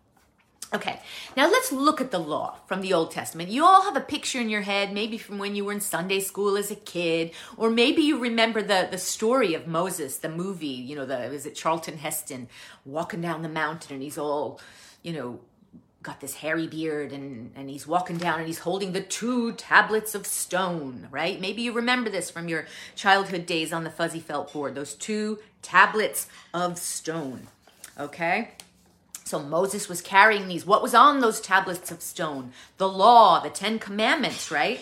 Okay, 0.75 0.99
now 1.37 1.49
let's 1.49 1.71
look 1.71 2.01
at 2.01 2.11
the 2.11 2.19
law 2.19 2.57
from 2.67 2.81
the 2.81 2.93
Old 2.93 3.13
Testament. 3.13 3.51
You 3.51 3.65
all 3.65 3.83
have 3.83 3.97
a 3.97 4.01
picture 4.01 4.41
in 4.41 4.51
your 4.51 4.63
head, 4.63 4.93
maybe 4.93 5.17
from 5.17 5.39
when 5.39 5.55
you 5.55 5.65
were 5.65 5.73
in 5.73 5.81
Sunday 5.81 6.19
school 6.19 6.57
as 6.57 6.73
a 6.73 6.77
kid, 6.77 7.31
or 7.57 7.71
maybe 7.71 8.03
you 8.03 8.19
remember 8.19 8.63
the, 8.63 8.89
the 8.91 8.99
story 8.99 9.55
of 9.55 9.69
Moses, 9.69 10.17
the 10.19 10.29
movie, 10.29 10.67
you 10.67 10.97
know, 10.97 11.07
the 11.07 11.29
was 11.31 11.47
it 11.47 11.55
Charlton 11.55 11.99
Heston 11.99 12.49
walking 12.85 13.21
down 13.21 13.43
the 13.43 13.49
mountain 13.49 13.95
and 13.95 14.03
he's 14.03 14.19
all, 14.19 14.61
you 15.05 15.13
know, 15.13 15.39
got 16.03 16.21
this 16.21 16.35
hairy 16.35 16.67
beard 16.67 17.13
and, 17.13 17.53
and 17.55 17.71
he's 17.71 17.87
walking 17.87 18.17
down 18.17 18.39
and 18.39 18.47
he's 18.49 18.61
holding 18.61 18.93
the 18.93 19.01
two 19.01 19.53
tablets 19.53 20.17
of 20.17 20.27
stone, 20.27 21.07
right? 21.13 21.41
Maybe 21.41 21.63
you 21.63 21.73
remember 21.73 22.11
this 22.11 22.29
from 22.29 22.49
your 22.49 22.67
childhood 22.97 23.47
days 23.47 23.73
on 23.73 23.85
the 23.85 23.91
fuzzy 23.91 24.21
felt 24.21 24.53
board, 24.53 24.75
those 24.75 24.95
two 24.95 25.39
tablets 25.63 26.27
of 26.53 26.77
stone, 26.79 27.47
okay? 27.99 28.51
So 29.27 29.41
Moses 29.41 29.89
was 29.89 30.01
carrying 30.01 30.47
these. 30.47 30.65
What 30.65 30.83
was 30.83 30.95
on 30.95 31.19
those 31.19 31.41
tablets 31.41 31.91
of 31.91 32.01
stone? 32.01 32.53
The 32.79 32.89
law, 32.89 33.41
the 33.41 33.51
Ten 33.51 33.81
Commandments, 33.81 34.53
right? 34.53 34.81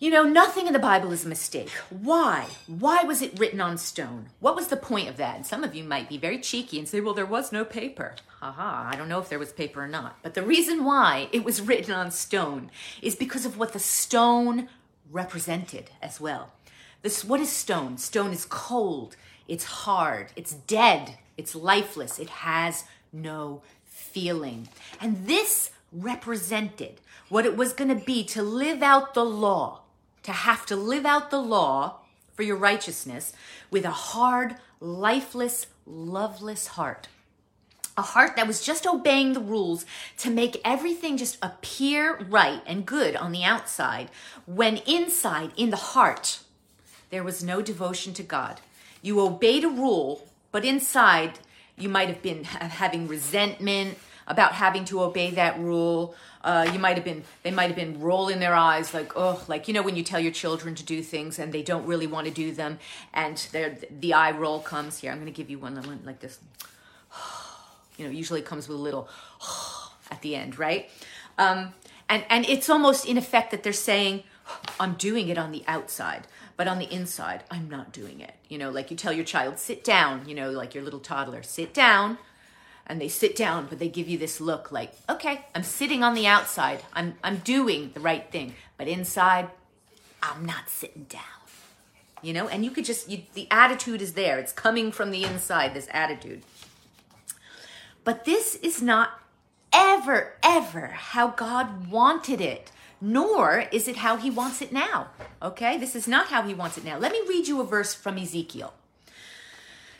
You 0.00 0.10
know, 0.10 0.24
nothing 0.24 0.66
in 0.66 0.72
the 0.72 0.80
Bible 0.80 1.12
is 1.12 1.24
a 1.24 1.28
mistake. 1.28 1.70
Why? 1.88 2.48
Why 2.66 3.04
was 3.04 3.22
it 3.22 3.38
written 3.38 3.60
on 3.60 3.78
stone? 3.78 4.30
What 4.40 4.56
was 4.56 4.66
the 4.66 4.76
point 4.76 5.08
of 5.08 5.18
that? 5.18 5.36
And 5.36 5.46
some 5.46 5.62
of 5.62 5.72
you 5.72 5.84
might 5.84 6.08
be 6.08 6.18
very 6.18 6.40
cheeky 6.40 6.80
and 6.80 6.88
say, 6.88 7.00
well, 7.00 7.14
there 7.14 7.24
was 7.24 7.52
no 7.52 7.64
paper. 7.64 8.16
Haha, 8.40 8.90
I 8.92 8.96
don't 8.96 9.08
know 9.08 9.20
if 9.20 9.28
there 9.28 9.38
was 9.38 9.52
paper 9.52 9.84
or 9.84 9.86
not. 9.86 10.18
But 10.24 10.34
the 10.34 10.42
reason 10.42 10.84
why 10.84 11.28
it 11.30 11.44
was 11.44 11.62
written 11.62 11.94
on 11.94 12.10
stone 12.10 12.72
is 13.00 13.14
because 13.14 13.46
of 13.46 13.56
what 13.56 13.72
the 13.72 13.78
stone 13.78 14.68
represented 15.08 15.92
as 16.02 16.20
well. 16.20 16.50
This, 17.02 17.24
what 17.24 17.38
is 17.38 17.52
stone? 17.52 17.98
Stone 17.98 18.32
is 18.32 18.44
cold, 18.44 19.14
it's 19.46 19.64
hard, 19.64 20.32
it's 20.34 20.54
dead, 20.54 21.18
it's 21.36 21.54
lifeless, 21.54 22.18
it 22.18 22.28
has 22.28 22.82
no 23.12 23.62
feeling. 23.84 24.68
And 25.00 25.26
this 25.26 25.70
represented 25.92 27.00
what 27.28 27.46
it 27.46 27.56
was 27.56 27.72
going 27.72 27.96
to 27.96 28.04
be 28.04 28.24
to 28.24 28.42
live 28.42 28.82
out 28.82 29.14
the 29.14 29.24
law 29.24 29.82
to 30.22 30.32
have 30.32 30.66
to 30.66 30.76
live 30.76 31.04
out 31.04 31.30
the 31.30 31.40
law 31.40 31.98
for 32.34 32.42
your 32.42 32.56
righteousness 32.56 33.32
with 33.70 33.84
a 33.84 33.90
hard, 33.90 34.56
lifeless, 34.80 35.66
loveless 35.86 36.68
heart. 36.68 37.08
A 37.96 38.02
heart 38.02 38.36
that 38.36 38.46
was 38.46 38.64
just 38.64 38.86
obeying 38.86 39.34
the 39.34 39.40
rules 39.40 39.84
to 40.18 40.30
make 40.30 40.60
everything 40.64 41.18
just 41.18 41.36
appear 41.42 42.18
right 42.30 42.62
and 42.66 42.86
good 42.86 43.14
on 43.16 43.32
the 43.32 43.44
outside, 43.44 44.10
when 44.46 44.78
inside, 44.78 45.52
in 45.58 45.68
the 45.68 45.76
heart, 45.76 46.40
there 47.10 47.22
was 47.22 47.44
no 47.44 47.60
devotion 47.60 48.14
to 48.14 48.22
God. 48.22 48.60
You 49.02 49.20
obeyed 49.20 49.64
a 49.64 49.68
rule, 49.68 50.26
but 50.52 50.64
inside, 50.64 51.40
you 51.76 51.88
might 51.88 52.08
have 52.08 52.22
been 52.22 52.44
having 52.44 53.08
resentment 53.08 53.98
about 54.26 54.52
having 54.52 54.84
to 54.86 55.02
obey 55.02 55.30
that 55.30 55.58
rule. 55.58 56.14
Uh, 56.44 56.68
you 56.72 56.78
might 56.78 56.96
have 56.96 57.04
been, 57.04 57.22
they 57.42 57.50
might 57.50 57.66
have 57.66 57.76
been 57.76 58.00
rolling 58.00 58.40
their 58.40 58.54
eyes 58.54 58.92
like, 58.92 59.12
oh, 59.16 59.42
like, 59.48 59.68
you 59.68 59.74
know, 59.74 59.82
when 59.82 59.96
you 59.96 60.02
tell 60.02 60.20
your 60.20 60.32
children 60.32 60.74
to 60.74 60.82
do 60.82 61.02
things 61.02 61.38
and 61.38 61.52
they 61.52 61.62
don't 61.62 61.86
really 61.86 62.06
want 62.06 62.26
to 62.26 62.32
do 62.32 62.52
them 62.52 62.78
and 63.14 63.36
the 64.00 64.14
eye 64.14 64.30
roll 64.32 64.60
comes 64.60 64.98
here. 64.98 65.12
I'm 65.12 65.18
going 65.18 65.32
to 65.32 65.36
give 65.36 65.50
you 65.50 65.58
one 65.58 66.00
like 66.04 66.20
this. 66.20 66.38
You 67.98 68.06
know, 68.06 68.10
usually 68.10 68.40
comes 68.40 68.68
with 68.68 68.78
a 68.78 68.80
little 68.80 69.06
at 70.10 70.22
the 70.22 70.34
end, 70.34 70.58
right? 70.58 70.88
Um, 71.36 71.74
and, 72.08 72.24
and 72.30 72.46
it's 72.46 72.70
almost 72.70 73.04
in 73.04 73.18
effect 73.18 73.50
that 73.50 73.62
they're 73.62 73.74
saying, 73.74 74.22
I'm 74.78 74.94
doing 74.94 75.28
it 75.28 75.38
on 75.38 75.52
the 75.52 75.64
outside, 75.66 76.26
but 76.56 76.68
on 76.68 76.78
the 76.78 76.92
inside, 76.92 77.42
I'm 77.50 77.68
not 77.68 77.92
doing 77.92 78.20
it. 78.20 78.34
You 78.48 78.58
know, 78.58 78.70
like 78.70 78.90
you 78.90 78.96
tell 78.96 79.12
your 79.12 79.24
child, 79.24 79.58
sit 79.58 79.84
down, 79.84 80.28
you 80.28 80.34
know, 80.34 80.50
like 80.50 80.74
your 80.74 80.84
little 80.84 81.00
toddler, 81.00 81.42
sit 81.42 81.72
down 81.72 82.18
and 82.86 83.00
they 83.00 83.08
sit 83.08 83.36
down, 83.36 83.66
but 83.68 83.78
they 83.78 83.88
give 83.88 84.08
you 84.08 84.18
this 84.18 84.40
look 84.40 84.72
like, 84.72 84.92
okay, 85.08 85.46
I'm 85.54 85.62
sitting 85.62 86.02
on 86.02 86.14
the 86.14 86.26
outside. 86.26 86.82
I'm, 86.92 87.14
I'm 87.22 87.38
doing 87.38 87.92
the 87.94 88.00
right 88.00 88.30
thing. 88.30 88.54
But 88.76 88.88
inside, 88.88 89.48
I'm 90.22 90.44
not 90.44 90.68
sitting 90.68 91.04
down. 91.04 91.22
You 92.22 92.32
know, 92.32 92.48
and 92.48 92.64
you 92.64 92.70
could 92.70 92.84
just, 92.84 93.08
you, 93.08 93.22
the 93.34 93.48
attitude 93.50 94.02
is 94.02 94.14
there. 94.14 94.38
It's 94.38 94.52
coming 94.52 94.92
from 94.92 95.10
the 95.10 95.24
inside, 95.24 95.74
this 95.74 95.88
attitude. 95.92 96.42
But 98.04 98.24
this 98.24 98.56
is 98.56 98.82
not 98.82 99.20
ever, 99.72 100.34
ever 100.42 100.88
how 100.88 101.28
God 101.28 101.88
wanted 101.88 102.40
it, 102.40 102.71
nor 103.02 103.64
is 103.72 103.88
it 103.88 103.96
how 103.96 104.16
he 104.16 104.30
wants 104.30 104.62
it 104.62 104.72
now. 104.72 105.08
Okay? 105.42 105.76
This 105.76 105.96
is 105.96 106.06
not 106.06 106.28
how 106.28 106.42
he 106.42 106.54
wants 106.54 106.78
it 106.78 106.84
now. 106.84 106.96
Let 106.96 107.10
me 107.10 107.20
read 107.28 107.48
you 107.48 107.60
a 107.60 107.64
verse 107.64 107.92
from 107.92 108.16
Ezekiel. 108.16 108.72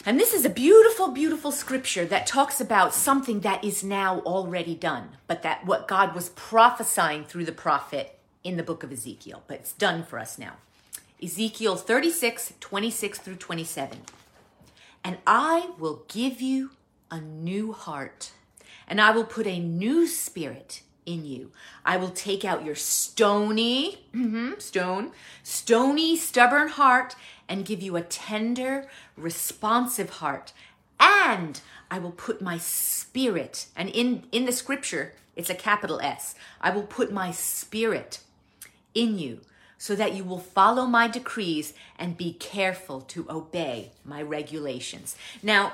And 0.06 0.18
this 0.18 0.32
is 0.32 0.44
a 0.44 0.50
beautiful, 0.50 1.08
beautiful 1.08 1.50
scripture 1.50 2.04
that 2.06 2.26
talks 2.26 2.60
about 2.60 2.94
something 2.94 3.40
that 3.40 3.64
is 3.64 3.82
now 3.82 4.20
already 4.20 4.74
done, 4.74 5.10
but 5.26 5.42
that 5.42 5.66
what 5.66 5.88
God 5.88 6.14
was 6.14 6.30
prophesying 6.30 7.24
through 7.24 7.44
the 7.44 7.52
prophet 7.52 8.18
in 8.44 8.56
the 8.56 8.62
book 8.62 8.82
of 8.84 8.92
Ezekiel, 8.92 9.42
but 9.46 9.58
it's 9.58 9.72
done 9.72 10.04
for 10.04 10.18
us 10.18 10.38
now. 10.38 10.54
Ezekiel 11.22 11.76
36, 11.76 12.54
26 12.58 13.18
through 13.18 13.36
27. 13.36 13.98
And 15.04 15.18
I 15.26 15.70
will 15.78 16.04
give 16.08 16.40
you 16.40 16.70
a 17.10 17.20
new 17.20 17.72
heart, 17.72 18.30
and 18.88 19.00
I 19.00 19.10
will 19.10 19.24
put 19.24 19.46
a 19.46 19.60
new 19.60 20.06
spirit 20.06 20.82
in 21.06 21.24
you. 21.24 21.50
I 21.84 21.96
will 21.96 22.10
take 22.10 22.44
out 22.44 22.64
your 22.64 22.74
stony, 22.74 24.04
mm-hmm, 24.14 24.58
stone, 24.58 25.12
stony, 25.42 26.16
stubborn 26.16 26.68
heart 26.68 27.16
and 27.48 27.64
give 27.64 27.82
you 27.82 27.96
a 27.96 28.02
tender, 28.02 28.86
responsive 29.16 30.10
heart. 30.10 30.52
And 30.98 31.60
I 31.90 31.98
will 31.98 32.12
put 32.12 32.40
my 32.40 32.58
spirit, 32.58 33.66
and 33.76 33.88
in, 33.90 34.24
in 34.32 34.46
the 34.46 34.52
scripture, 34.52 35.12
it's 35.36 35.50
a 35.50 35.54
capital 35.54 36.00
S. 36.00 36.34
I 36.60 36.70
will 36.70 36.84
put 36.84 37.12
my 37.12 37.30
spirit 37.30 38.20
in 38.94 39.18
you 39.18 39.40
so 39.78 39.96
that 39.96 40.14
you 40.14 40.22
will 40.22 40.38
follow 40.38 40.86
my 40.86 41.08
decrees 41.08 41.74
and 41.98 42.16
be 42.16 42.34
careful 42.34 43.00
to 43.00 43.26
obey 43.28 43.90
my 44.04 44.22
regulations. 44.22 45.16
Now, 45.42 45.72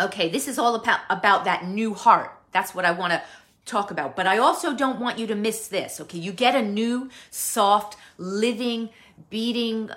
okay, 0.00 0.28
this 0.28 0.48
is 0.48 0.58
all 0.58 0.74
about, 0.74 1.00
about 1.10 1.44
that 1.44 1.66
new 1.66 1.92
heart. 1.92 2.32
That's 2.52 2.74
what 2.74 2.84
I 2.84 2.92
want 2.92 3.12
to 3.12 3.22
talk 3.68 3.90
about. 3.90 4.16
But 4.16 4.26
I 4.26 4.38
also 4.38 4.74
don't 4.74 4.98
want 4.98 5.18
you 5.18 5.26
to 5.28 5.34
miss 5.34 5.68
this, 5.68 6.00
okay? 6.00 6.18
You 6.18 6.32
get 6.32 6.54
a 6.54 6.62
new, 6.62 7.10
soft, 7.30 7.96
living, 8.16 8.90
beating, 9.30 9.90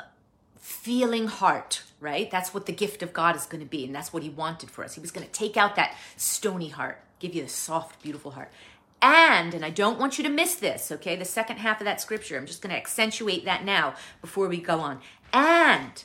feeling 0.59 1.27
heart, 1.27 1.83
right? 1.99 2.29
That's 2.29 2.53
what 2.53 2.65
the 2.65 2.73
gift 2.73 3.01
of 3.01 3.13
God 3.13 3.35
is 3.35 3.45
going 3.45 3.63
to 3.63 3.69
be. 3.69 3.85
And 3.85 3.95
that's 3.95 4.13
what 4.13 4.23
He 4.23 4.29
wanted 4.29 4.69
for 4.69 4.83
us. 4.83 4.95
He 4.95 5.01
was 5.01 5.11
going 5.11 5.25
to 5.25 5.31
take 5.31 5.57
out 5.57 5.75
that 5.75 5.95
stony 6.17 6.69
heart, 6.69 7.01
give 7.19 7.33
you 7.33 7.43
a 7.43 7.49
soft, 7.49 8.01
beautiful 8.03 8.31
heart. 8.31 8.51
And, 9.01 9.55
and 9.55 9.65
I 9.65 9.71
don't 9.71 9.99
want 9.99 10.19
you 10.19 10.23
to 10.25 10.29
miss 10.29 10.55
this, 10.55 10.91
okay? 10.91 11.15
The 11.15 11.25
second 11.25 11.57
half 11.57 11.81
of 11.81 11.85
that 11.85 12.01
scripture, 12.01 12.37
I'm 12.37 12.45
just 12.45 12.61
going 12.61 12.69
to 12.69 12.79
accentuate 12.79 13.45
that 13.45 13.65
now 13.65 13.95
before 14.21 14.47
we 14.47 14.61
go 14.61 14.79
on. 14.79 14.99
And 15.33 16.03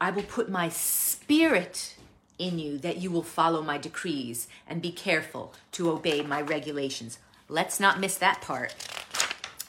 I 0.00 0.10
will 0.10 0.22
put 0.22 0.48
my 0.48 0.70
spirit 0.70 1.96
in 2.40 2.58
you 2.58 2.78
that 2.78 2.96
you 2.96 3.10
will 3.10 3.22
follow 3.22 3.62
my 3.62 3.78
decrees 3.78 4.48
and 4.66 4.82
be 4.82 4.90
careful 4.90 5.52
to 5.72 5.90
obey 5.90 6.22
my 6.22 6.40
regulations. 6.40 7.18
Let's 7.48 7.78
not 7.78 8.00
miss 8.00 8.16
that 8.16 8.40
part. 8.40 8.74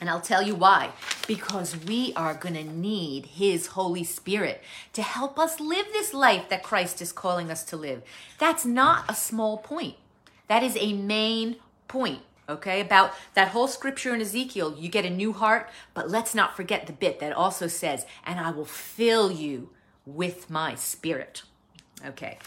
And 0.00 0.10
I'll 0.10 0.20
tell 0.20 0.42
you 0.42 0.56
why. 0.56 0.90
Because 1.28 1.76
we 1.76 2.12
are 2.14 2.34
going 2.34 2.56
to 2.56 2.64
need 2.64 3.26
His 3.26 3.68
Holy 3.68 4.02
Spirit 4.02 4.60
to 4.94 5.02
help 5.02 5.38
us 5.38 5.60
live 5.60 5.86
this 5.92 6.12
life 6.12 6.48
that 6.48 6.64
Christ 6.64 7.00
is 7.00 7.12
calling 7.12 7.52
us 7.52 7.62
to 7.66 7.76
live. 7.76 8.02
That's 8.38 8.64
not 8.64 9.04
a 9.08 9.14
small 9.14 9.58
point. 9.58 9.94
That 10.48 10.64
is 10.64 10.76
a 10.80 10.92
main 10.92 11.56
point, 11.86 12.22
okay? 12.48 12.80
About 12.80 13.12
that 13.34 13.48
whole 13.48 13.68
scripture 13.68 14.12
in 14.12 14.20
Ezekiel. 14.20 14.74
You 14.76 14.88
get 14.88 15.04
a 15.04 15.10
new 15.10 15.32
heart, 15.32 15.70
but 15.94 16.10
let's 16.10 16.34
not 16.34 16.56
forget 16.56 16.88
the 16.88 16.92
bit 16.92 17.20
that 17.20 17.32
also 17.32 17.68
says, 17.68 18.04
and 18.26 18.40
I 18.40 18.50
will 18.50 18.64
fill 18.64 19.30
you 19.30 19.70
with 20.04 20.50
my 20.50 20.74
spirit. 20.74 21.42
Okay. 22.06 22.38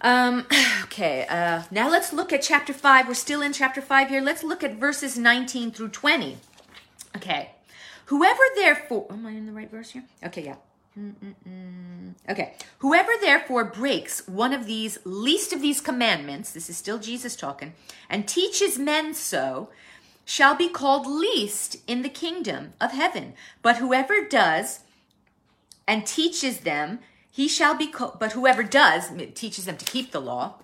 Um, 0.00 0.46
okay, 0.84 1.26
uh, 1.28 1.62
now 1.70 1.88
let's 1.90 2.12
look 2.12 2.32
at 2.32 2.42
chapter 2.42 2.72
5. 2.72 3.08
We're 3.08 3.14
still 3.14 3.42
in 3.42 3.52
chapter 3.52 3.80
5 3.80 4.08
here. 4.08 4.20
Let's 4.20 4.42
look 4.42 4.62
at 4.62 4.74
verses 4.74 5.18
19 5.18 5.70
through 5.72 5.88
20. 5.88 6.38
Okay. 7.16 7.50
Whoever 8.06 8.42
therefore, 8.54 9.06
am 9.10 9.26
I 9.26 9.30
in 9.32 9.46
the 9.46 9.52
right 9.52 9.70
verse 9.70 9.90
here? 9.90 10.04
Okay, 10.24 10.44
yeah. 10.44 10.56
Mm-mm-mm. 10.98 12.14
Okay. 12.28 12.54
Whoever 12.78 13.12
therefore 13.20 13.64
breaks 13.64 14.26
one 14.26 14.52
of 14.52 14.66
these 14.66 14.98
least 15.04 15.52
of 15.52 15.60
these 15.60 15.80
commandments, 15.80 16.52
this 16.52 16.70
is 16.70 16.76
still 16.76 16.98
Jesus 16.98 17.36
talking, 17.36 17.74
and 18.08 18.26
teaches 18.26 18.78
men 18.78 19.12
so, 19.12 19.68
shall 20.24 20.54
be 20.54 20.68
called 20.68 21.06
least 21.06 21.76
in 21.86 22.02
the 22.02 22.08
kingdom 22.08 22.72
of 22.80 22.92
heaven. 22.92 23.34
But 23.60 23.76
whoever 23.76 24.24
does 24.24 24.80
and 25.86 26.06
teaches 26.06 26.60
them, 26.60 27.00
he 27.36 27.48
shall 27.48 27.74
be 27.74 27.86
called, 27.86 28.18
but 28.18 28.32
whoever 28.32 28.62
does, 28.62 29.10
teaches 29.34 29.66
them 29.66 29.76
to 29.76 29.84
keep 29.84 30.10
the 30.10 30.22
law, 30.22 30.54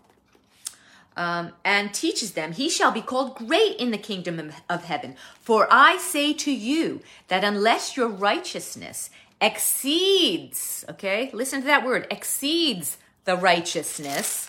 um, 1.18 1.52
and 1.66 1.92
teaches 1.92 2.32
them, 2.32 2.52
he 2.52 2.70
shall 2.70 2.90
be 2.90 3.02
called 3.02 3.34
great 3.34 3.76
in 3.76 3.90
the 3.90 3.98
kingdom 3.98 4.50
of 4.70 4.84
heaven. 4.84 5.14
For 5.38 5.68
I 5.70 5.98
say 5.98 6.32
to 6.32 6.50
you 6.50 7.02
that 7.28 7.44
unless 7.44 7.94
your 7.94 8.08
righteousness 8.08 9.10
exceeds, 9.38 10.86
okay, 10.88 11.28
listen 11.34 11.60
to 11.60 11.66
that 11.66 11.84
word, 11.84 12.06
exceeds 12.10 12.96
the 13.26 13.36
righteousness 13.36 14.48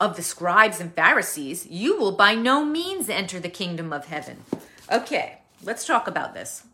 of 0.00 0.16
the 0.16 0.22
scribes 0.22 0.80
and 0.80 0.94
Pharisees, 0.94 1.66
you 1.66 1.98
will 1.98 2.12
by 2.12 2.34
no 2.34 2.64
means 2.64 3.10
enter 3.10 3.38
the 3.38 3.50
kingdom 3.50 3.92
of 3.92 4.06
heaven. 4.06 4.44
Okay, 4.90 5.40
let's 5.62 5.86
talk 5.86 6.08
about 6.08 6.32
this. 6.32 6.64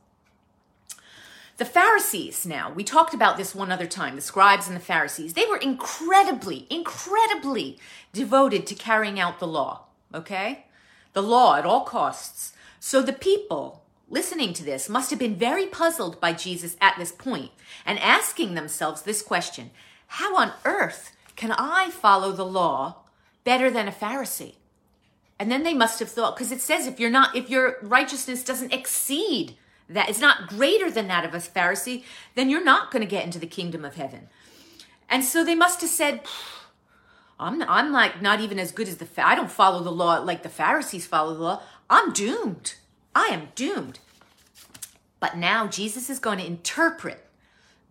The 1.60 1.66
Pharisees, 1.66 2.46
now, 2.46 2.72
we 2.72 2.82
talked 2.82 3.12
about 3.12 3.36
this 3.36 3.54
one 3.54 3.70
other 3.70 3.86
time, 3.86 4.16
the 4.16 4.22
scribes 4.22 4.66
and 4.66 4.74
the 4.74 4.80
Pharisees, 4.80 5.34
they 5.34 5.44
were 5.44 5.58
incredibly, 5.58 6.66
incredibly 6.70 7.78
devoted 8.14 8.66
to 8.66 8.74
carrying 8.74 9.20
out 9.20 9.38
the 9.38 9.46
law, 9.46 9.82
okay? 10.14 10.64
The 11.12 11.22
law 11.22 11.56
at 11.56 11.66
all 11.66 11.84
costs. 11.84 12.54
So 12.78 13.02
the 13.02 13.12
people 13.12 13.84
listening 14.08 14.54
to 14.54 14.64
this 14.64 14.88
must 14.88 15.10
have 15.10 15.18
been 15.18 15.36
very 15.36 15.66
puzzled 15.66 16.18
by 16.18 16.32
Jesus 16.32 16.78
at 16.80 16.96
this 16.96 17.12
point 17.12 17.50
and 17.84 17.98
asking 17.98 18.54
themselves 18.54 19.02
this 19.02 19.20
question 19.20 19.70
How 20.06 20.38
on 20.38 20.54
earth 20.64 21.14
can 21.36 21.52
I 21.52 21.90
follow 21.90 22.32
the 22.32 22.46
law 22.46 23.00
better 23.44 23.70
than 23.70 23.86
a 23.86 23.92
Pharisee? 23.92 24.54
And 25.38 25.52
then 25.52 25.62
they 25.62 25.74
must 25.74 25.98
have 25.98 26.08
thought, 26.08 26.36
because 26.36 26.52
it 26.52 26.62
says 26.62 26.86
if 26.86 26.98
you're 26.98 27.10
not, 27.10 27.36
if 27.36 27.50
your 27.50 27.76
righteousness 27.82 28.42
doesn't 28.42 28.72
exceed 28.72 29.58
that, 29.90 30.08
it's 30.08 30.20
not 30.20 30.48
greater 30.48 30.90
than 30.90 31.08
that 31.08 31.24
of 31.24 31.34
a 31.34 31.38
Pharisee, 31.38 32.04
then 32.34 32.48
you're 32.48 32.64
not 32.64 32.90
going 32.90 33.02
to 33.02 33.08
get 33.08 33.24
into 33.24 33.38
the 33.38 33.46
kingdom 33.46 33.84
of 33.84 33.96
heaven. 33.96 34.28
And 35.08 35.24
so 35.24 35.44
they 35.44 35.54
must 35.54 35.80
have 35.80 35.90
said, 35.90 36.20
I'm, 37.38 37.62
I'm 37.62 37.92
like 37.92 38.22
not 38.22 38.40
even 38.40 38.58
as 38.58 38.70
good 38.70 38.88
as 38.88 38.98
the, 38.98 39.08
I 39.18 39.34
don't 39.34 39.50
follow 39.50 39.82
the 39.82 39.90
law 39.90 40.18
like 40.18 40.42
the 40.42 40.48
Pharisees 40.48 41.06
follow 41.06 41.34
the 41.34 41.42
law. 41.42 41.62
I'm 41.88 42.12
doomed. 42.12 42.74
I 43.14 43.26
am 43.26 43.48
doomed. 43.54 43.98
But 45.18 45.36
now 45.36 45.66
Jesus 45.66 46.08
is 46.08 46.18
going 46.18 46.38
to 46.38 46.46
interpret 46.46 47.26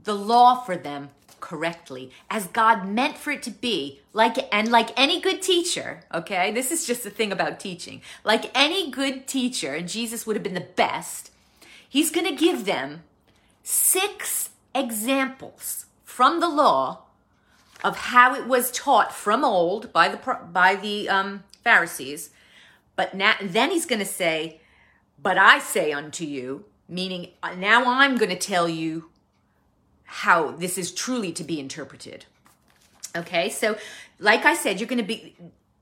the 0.04 0.16
law 0.16 0.62
for 0.62 0.78
them 0.78 1.10
correctly 1.40 2.12
as 2.30 2.48
God 2.48 2.88
meant 2.88 3.18
for 3.18 3.32
it 3.32 3.44
to 3.44 3.52
be 3.52 4.02
like 4.14 4.38
and 4.54 4.70
like 4.70 4.90
any 5.00 5.22
good 5.22 5.42
teacher 5.42 6.02
okay 6.14 6.52
this 6.52 6.70
is 6.70 6.86
just 6.86 7.04
the 7.04 7.10
thing 7.10 7.32
about 7.32 7.62
teaching 7.62 8.02
like 8.26 8.52
any 8.54 8.92
good 8.92 9.26
teacher 9.26 9.74
and 9.74 9.88
Jesus 9.88 10.28
would 10.28 10.36
have 10.36 10.44
been 10.44 10.54
the 10.54 10.60
best 10.60 11.32
he's 11.90 12.12
going 12.12 12.28
to 12.28 12.36
give 12.36 12.66
them 12.66 13.04
six 13.64 14.52
examples 14.74 15.88
from 16.06 16.40
the 16.40 16.48
law 16.48 17.02
of 17.84 17.98
how 17.98 18.34
it 18.36 18.46
was 18.46 18.72
taught 18.72 19.14
from 19.14 19.44
old 19.44 19.92
by 19.92 20.08
the 20.08 20.38
by 20.52 20.76
the 20.76 21.10
um, 21.10 21.44
Pharisees 21.64 22.30
but 22.96 23.14
now 23.14 23.34
then 23.42 23.72
he's 23.72 23.86
going 23.86 24.00
to 24.00 24.06
say 24.06 24.62
but 25.22 25.38
I 25.38 25.60
say 25.60 25.92
unto 25.92 26.24
you, 26.24 26.66
meaning 26.88 27.32
uh, 27.44 27.56
now 27.56 27.86
I'm 27.86 28.18
going 28.18 28.30
to 28.30 28.38
tell 28.38 28.70
you 28.70 29.10
how 30.04 30.52
this 30.52 30.78
is 30.78 30.92
truly 30.92 31.32
to 31.34 31.44
be 31.44 31.60
interpreted. 31.60 32.26
Okay, 33.16 33.50
so 33.50 33.78
like 34.20 34.46
I 34.46 34.56
said, 34.56 34.80
you're 34.80 34.88
going 34.88 34.98
to 34.98 35.04
be 35.04 35.36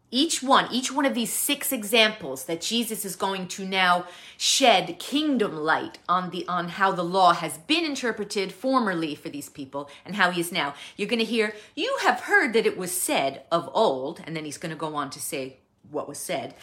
each 0.09 0.41
one, 0.41 0.71
each 0.71 0.89
one 0.89 1.05
of 1.05 1.13
these 1.13 1.33
six 1.33 1.73
examples 1.73 2.45
that 2.45 2.61
Jesus 2.61 3.03
is 3.03 3.17
going 3.17 3.47
to 3.49 3.65
now 3.65 4.05
shed 4.37 4.99
kingdom 4.99 5.57
light 5.57 5.99
on 6.07 6.29
the 6.29 6.47
on 6.47 6.69
how 6.69 6.93
the 6.93 7.03
law 7.03 7.33
has 7.33 7.57
been 7.57 7.83
interpreted 7.83 8.53
formerly 8.53 9.15
for 9.15 9.27
these 9.27 9.49
people 9.49 9.89
and 10.05 10.15
how 10.15 10.31
he 10.31 10.39
is 10.39 10.51
now. 10.51 10.73
You're 10.95 11.09
going 11.09 11.19
to 11.19 11.25
hear, 11.25 11.53
you 11.75 11.97
have 12.03 12.21
heard 12.21 12.53
that 12.53 12.65
it 12.65 12.77
was 12.77 12.91
said 12.91 13.43
of 13.51 13.69
old, 13.73 14.21
and 14.25 14.33
then 14.33 14.45
he's 14.45 14.57
going 14.57 14.69
to 14.69 14.77
go 14.77 14.95
on 14.95 15.09
to 15.09 15.19
say 15.19 15.57
what 15.91 16.07
was 16.07 16.19
said. 16.19 16.55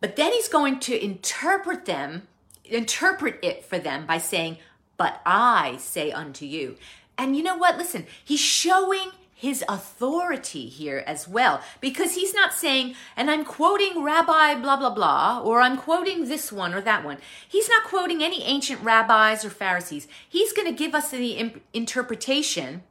But 0.00 0.14
then 0.14 0.32
he's 0.32 0.48
going 0.48 0.78
to 0.80 1.04
interpret 1.04 1.86
them, 1.86 2.28
interpret 2.64 3.40
it 3.42 3.64
for 3.64 3.80
them 3.80 4.06
by 4.06 4.18
saying, 4.18 4.58
But 4.96 5.20
I 5.26 5.76
say 5.78 6.12
unto 6.12 6.46
you. 6.46 6.76
And 7.18 7.36
you 7.36 7.42
know 7.42 7.56
what? 7.56 7.78
Listen, 7.78 8.06
he's 8.24 8.40
showing 8.40 9.10
his 9.38 9.62
authority 9.68 10.66
here 10.66 11.04
as 11.06 11.28
well. 11.28 11.60
Because 11.82 12.14
he's 12.14 12.32
not 12.32 12.54
saying 12.54 12.94
and 13.16 13.30
i'm 13.30 13.44
quoting 13.44 14.02
rabbi 14.02 14.54
blah 14.54 14.78
blah 14.78 14.94
blah 14.94 15.42
or 15.44 15.60
i'm 15.60 15.76
quoting 15.76 16.26
this 16.26 16.50
one 16.50 16.72
or 16.72 16.80
that 16.80 17.04
one. 17.04 17.18
He's 17.46 17.68
not 17.68 17.84
quoting 17.84 18.22
any 18.22 18.42
ancient 18.42 18.82
rabbis 18.82 19.44
or 19.44 19.50
pharisees. 19.50 20.08
He's 20.26 20.54
going 20.54 20.66
to 20.66 20.74
give 20.74 20.94
us 20.94 21.10
the 21.10 21.52
interpretation 21.74 22.82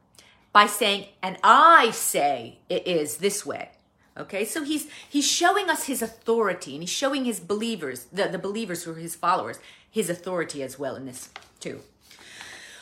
by 0.52 0.66
saying 0.66 1.06
and 1.20 1.36
i 1.42 1.90
say 1.90 2.60
it 2.68 2.86
is 2.86 3.16
this 3.16 3.44
way. 3.44 3.70
Okay, 4.18 4.44
so 4.44 4.62
he's 4.62 4.88
he's 5.10 5.26
showing 5.28 5.68
us 5.68 5.86
his 5.86 6.00
authority 6.00 6.74
and 6.74 6.82
he's 6.82 6.90
showing 6.90 7.24
his 7.24 7.40
believers, 7.40 8.06
the, 8.12 8.28
the 8.28 8.38
believers 8.38 8.84
who 8.84 8.92
are 8.92 8.94
his 8.94 9.16
followers, 9.16 9.58
his 9.90 10.08
authority 10.08 10.62
as 10.62 10.78
well 10.78 10.94
in 10.94 11.06
this 11.06 11.28
too. 11.58 11.80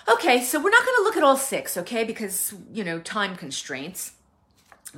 Okay, 0.06 0.42
so 0.42 0.60
we're 0.60 0.70
not 0.70 0.84
going 0.84 0.96
to 0.98 1.02
look 1.02 1.16
at 1.16 1.22
all 1.22 1.36
six, 1.36 1.76
okay, 1.78 2.04
because 2.04 2.54
you 2.72 2.84
know, 2.84 2.98
time 3.00 3.36
constraints. 3.36 4.12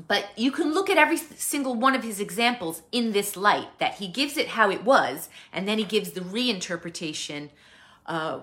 But 0.08 0.26
you 0.36 0.52
can 0.52 0.74
look 0.74 0.90
at 0.90 0.98
every 0.98 1.16
single 1.16 1.74
one 1.74 1.94
of 1.94 2.02
his 2.02 2.20
examples 2.20 2.82
in 2.92 3.12
this 3.12 3.36
light 3.36 3.68
that 3.78 3.94
he 3.94 4.08
gives 4.08 4.36
it 4.36 4.48
how 4.48 4.70
it 4.70 4.84
was, 4.84 5.28
and 5.52 5.66
then 5.66 5.78
he 5.78 5.84
gives 5.84 6.10
the 6.10 6.20
reinterpretation 6.20 7.50
uh, 8.04 8.40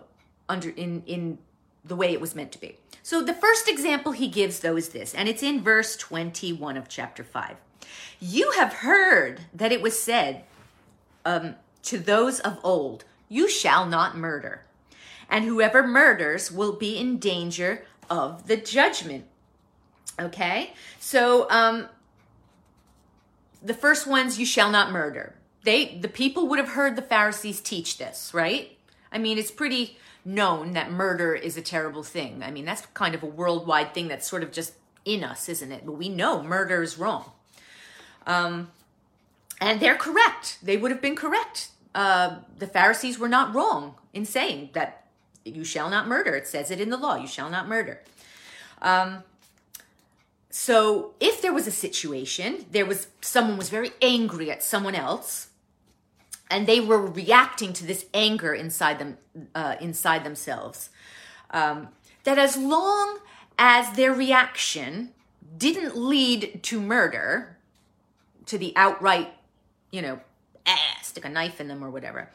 under 0.50 0.70
in 0.70 1.04
in 1.06 1.38
the 1.86 1.96
way 1.96 2.14
it 2.14 2.22
was 2.22 2.34
meant 2.34 2.52
to 2.54 2.62
be. 2.62 2.78
So 3.04 3.22
the 3.22 3.34
first 3.34 3.68
example 3.68 4.14
he 4.14 4.30
gives 4.30 4.62
though 4.62 4.78
is 4.78 4.90
this, 4.90 5.14
and 5.14 5.28
it's 5.28 5.44
in 5.44 5.62
verse 5.62 5.98
21 5.98 6.78
of 6.78 6.88
chapter 6.88 7.24
5. 7.24 7.58
You 8.20 8.52
have 8.52 8.74
heard 8.74 9.42
that 9.54 9.74
it 9.74 9.82
was 9.82 10.02
said 10.02 10.46
um, 11.26 11.56
to 11.84 12.00
those 12.00 12.40
of 12.40 12.58
old, 12.64 13.04
You 13.28 13.50
shall 13.50 13.86
not 13.86 14.18
murder. 14.18 14.64
And 15.30 15.46
whoever 15.46 15.86
murders 15.86 16.52
will 16.52 16.74
be 16.74 16.98
in 16.98 17.18
danger 17.18 17.86
of 18.10 18.48
the 18.48 18.58
judgment. 18.58 19.26
Okay? 20.20 20.74
So, 21.00 21.50
um, 21.50 21.88
the 23.62 23.74
first 23.74 24.06
ones, 24.06 24.38
you 24.38 24.46
shall 24.46 24.70
not 24.70 24.92
murder. 24.92 25.36
They, 25.64 25.98
the 25.98 26.10
people 26.10 26.48
would 26.48 26.60
have 26.60 26.70
heard 26.70 26.96
the 26.96 27.02
Pharisees 27.02 27.62
teach 27.62 27.98
this, 27.98 28.34
right? 28.34 28.78
I 29.12 29.18
mean, 29.18 29.38
it's 29.38 29.52
pretty 29.52 29.98
known 30.26 30.74
that 30.74 30.92
murder 30.92 31.34
is 31.34 31.58
a 31.58 31.62
terrible 31.62 32.04
thing. 32.04 32.44
I 32.44 32.52
mean, 32.52 32.66
that's 32.66 32.86
kind 32.88 33.16
of 33.16 33.24
a 33.24 33.28
worldwide 33.28 33.94
thing 33.94 34.10
that's 34.10 34.28
sort 34.28 34.44
of 34.44 34.52
just 34.52 34.74
in 35.06 35.24
us, 35.24 35.48
isn't 35.50 35.72
it? 35.72 35.86
But 35.86 35.94
we 35.94 36.10
know 36.10 36.44
murder 36.44 36.82
is 36.82 36.98
wrong. 36.98 37.32
Um, 38.26 38.72
and 39.60 39.80
they're 39.80 39.96
correct. 39.96 40.58
They 40.62 40.78
would 40.78 40.92
have 40.92 41.02
been 41.02 41.16
correct. 41.16 41.70
Uh, 41.96 42.38
the 42.58 42.68
Pharisees 42.68 43.20
were 43.20 43.30
not 43.30 43.54
wrong 43.54 43.96
in 44.14 44.26
saying 44.26 44.72
that 44.74 45.03
you 45.46 45.64
shall 45.64 45.90
not 45.90 46.08
murder. 46.08 46.36
It 46.36 46.48
says 46.48 46.72
it 46.72 46.80
in 46.80 46.90
the 46.90 46.98
law, 46.98 47.16
you 47.16 47.28
shall 47.28 47.50
not 47.50 47.68
murder. 47.68 48.02
Um, 48.82 49.24
so 50.50 51.14
if 51.20 51.42
there 51.42 51.54
was 51.54 51.66
a 51.66 51.72
situation, 51.72 52.66
there 52.72 52.86
was 52.86 53.08
someone 53.22 53.58
was 53.58 53.70
very 53.70 53.92
angry 54.02 54.52
at 54.52 54.62
someone 54.62 54.96
else, 54.96 55.48
and 56.50 56.68
they 56.68 56.80
were 56.80 57.04
reacting 57.04 57.74
to 57.74 57.86
this 57.86 58.06
anger 58.14 58.54
inside 58.54 59.00
them, 59.00 59.18
uh, 59.56 59.76
inside 59.82 60.24
themselves. 60.24 60.90
Um, 61.50 61.90
that 62.24 62.38
as 62.38 62.56
long 62.56 63.20
as 63.58 63.96
their 63.96 64.14
reaction 64.14 65.10
didn't 65.58 65.98
lead 65.98 66.62
to 66.64 66.80
murder, 66.80 67.58
to 68.46 68.58
the 68.58 68.74
outright, 68.76 69.34
you 69.92 70.02
know, 70.02 70.20
ah, 70.68 70.98
stick 71.02 71.26
a 71.26 71.30
knife 71.30 71.60
in 71.60 71.68
them 71.68 71.84
or 71.84 71.90
whatever, 71.90 72.30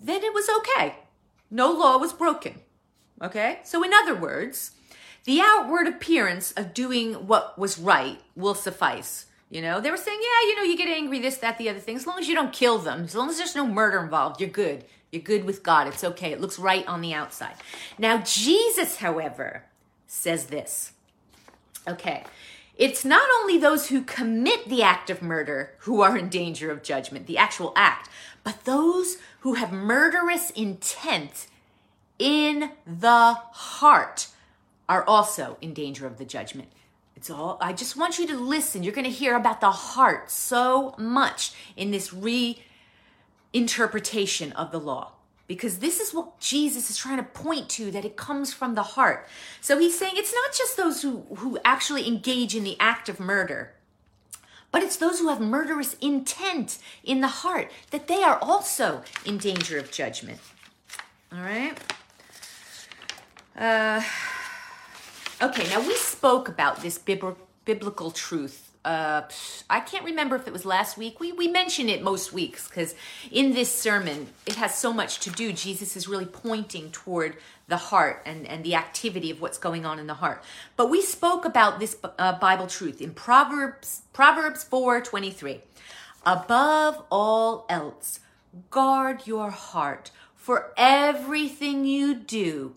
then 0.00 0.22
it 0.22 0.34
was 0.34 0.48
okay. 0.58 0.96
No 1.52 1.70
law 1.70 1.98
was 1.98 2.14
broken. 2.14 2.54
Okay? 3.20 3.60
So, 3.62 3.84
in 3.84 3.92
other 3.92 4.14
words, 4.16 4.72
the 5.24 5.40
outward 5.40 5.86
appearance 5.86 6.50
of 6.52 6.74
doing 6.74 7.28
what 7.28 7.58
was 7.58 7.78
right 7.78 8.18
will 8.34 8.54
suffice. 8.54 9.26
You 9.50 9.60
know, 9.60 9.80
they 9.80 9.90
were 9.90 9.98
saying, 9.98 10.18
yeah, 10.20 10.48
you 10.48 10.56
know, 10.56 10.62
you 10.62 10.78
get 10.78 10.88
angry, 10.88 11.20
this, 11.20 11.36
that, 11.36 11.58
the 11.58 11.68
other 11.68 11.78
thing. 11.78 11.96
As 11.96 12.06
long 12.06 12.18
as 12.18 12.26
you 12.26 12.34
don't 12.34 12.54
kill 12.54 12.78
them, 12.78 13.04
as 13.04 13.14
long 13.14 13.28
as 13.28 13.36
there's 13.36 13.54
no 13.54 13.66
murder 13.66 14.02
involved, 14.02 14.40
you're 14.40 14.48
good. 14.48 14.86
You're 15.10 15.20
good 15.20 15.44
with 15.44 15.62
God. 15.62 15.88
It's 15.88 16.02
okay. 16.02 16.32
It 16.32 16.40
looks 16.40 16.58
right 16.58 16.88
on 16.88 17.02
the 17.02 17.12
outside. 17.12 17.54
Now, 17.98 18.22
Jesus, 18.24 18.96
however, 18.96 19.64
says 20.06 20.46
this. 20.46 20.92
Okay. 21.86 22.24
it's 22.76 23.04
not 23.04 23.28
only 23.40 23.58
those 23.58 23.88
who 23.88 24.02
commit 24.02 24.68
the 24.68 24.82
act 24.82 25.10
of 25.10 25.20
murder 25.20 25.74
who 25.80 26.00
are 26.00 26.16
in 26.16 26.28
danger 26.28 26.70
of 26.70 26.82
judgment, 26.82 27.26
the 27.26 27.36
actual 27.36 27.72
act, 27.76 28.08
but 28.44 28.64
those 28.64 29.18
who 29.42 29.54
have 29.54 29.72
murderous 29.72 30.50
intent 30.50 31.48
in 32.18 32.70
the 32.86 33.34
heart 33.34 34.28
are 34.88 35.04
also 35.04 35.56
in 35.60 35.74
danger 35.74 36.06
of 36.06 36.18
the 36.18 36.24
judgment. 36.24 36.70
It's 37.16 37.28
all, 37.28 37.58
I 37.60 37.72
just 37.72 37.96
want 37.96 38.20
you 38.20 38.26
to 38.28 38.36
listen. 38.36 38.84
You're 38.84 38.92
going 38.92 39.04
to 39.04 39.10
hear 39.10 39.34
about 39.34 39.60
the 39.60 39.72
heart 39.72 40.30
so 40.30 40.94
much 40.96 41.52
in 41.76 41.90
this 41.90 42.10
reinterpretation 43.52 44.52
of 44.52 44.70
the 44.70 44.78
law 44.78 45.12
because 45.48 45.80
this 45.80 45.98
is 45.98 46.14
what 46.14 46.38
Jesus 46.38 46.88
is 46.88 46.96
trying 46.96 47.16
to 47.16 47.24
point 47.24 47.68
to 47.70 47.90
that 47.90 48.04
it 48.04 48.16
comes 48.16 48.52
from 48.52 48.76
the 48.76 48.82
heart. 48.82 49.26
So 49.60 49.76
he's 49.76 49.98
saying 49.98 50.14
it's 50.16 50.32
not 50.32 50.52
just 50.54 50.76
those 50.76 51.02
who, 51.02 51.26
who 51.36 51.58
actually 51.64 52.06
engage 52.06 52.54
in 52.54 52.62
the 52.62 52.76
act 52.78 53.08
of 53.08 53.18
murder, 53.18 53.74
but 54.72 54.82
it's 54.82 54.96
those 54.96 55.20
who 55.20 55.28
have 55.28 55.40
murderous 55.40 55.94
intent 56.00 56.78
in 57.04 57.20
the 57.20 57.28
heart 57.28 57.70
that 57.90 58.08
they 58.08 58.22
are 58.22 58.38
also 58.42 59.02
in 59.24 59.38
danger 59.38 59.78
of 59.78 59.92
judgment. 59.92 60.40
All 61.32 61.40
right? 61.40 61.78
Uh, 63.56 64.02
okay, 65.40 65.68
now 65.68 65.80
we 65.86 65.94
spoke 65.94 66.48
about 66.48 66.82
this 66.82 66.98
biblical 66.98 68.10
truth 68.10 68.71
uh, 68.84 69.22
I 69.70 69.80
can't 69.80 70.04
remember 70.04 70.34
if 70.34 70.46
it 70.46 70.52
was 70.52 70.64
last 70.64 70.98
week. 70.98 71.20
We, 71.20 71.32
we 71.32 71.46
mention 71.46 71.88
it 71.88 72.02
most 72.02 72.32
weeks 72.32 72.68
because 72.68 72.94
in 73.30 73.54
this 73.54 73.72
sermon, 73.72 74.28
it 74.44 74.56
has 74.56 74.76
so 74.76 74.92
much 74.92 75.20
to 75.20 75.30
do. 75.30 75.52
Jesus 75.52 75.96
is 75.96 76.08
really 76.08 76.26
pointing 76.26 76.90
toward 76.90 77.36
the 77.68 77.76
heart 77.76 78.22
and, 78.26 78.46
and 78.46 78.64
the 78.64 78.74
activity 78.74 79.30
of 79.30 79.40
what's 79.40 79.58
going 79.58 79.86
on 79.86 79.98
in 79.98 80.08
the 80.08 80.14
heart. 80.14 80.42
But 80.76 80.90
we 80.90 81.00
spoke 81.00 81.44
about 81.44 81.78
this 81.78 81.96
uh, 82.18 82.38
Bible 82.38 82.66
truth 82.66 83.00
in 83.00 83.14
Proverbs, 83.14 84.02
Proverbs 84.12 84.64
4 84.64 85.00
23. 85.00 85.60
Above 86.26 87.02
all 87.10 87.66
else, 87.68 88.20
guard 88.70 89.26
your 89.26 89.50
heart, 89.50 90.10
for 90.34 90.72
everything 90.76 91.84
you 91.84 92.14
do 92.14 92.74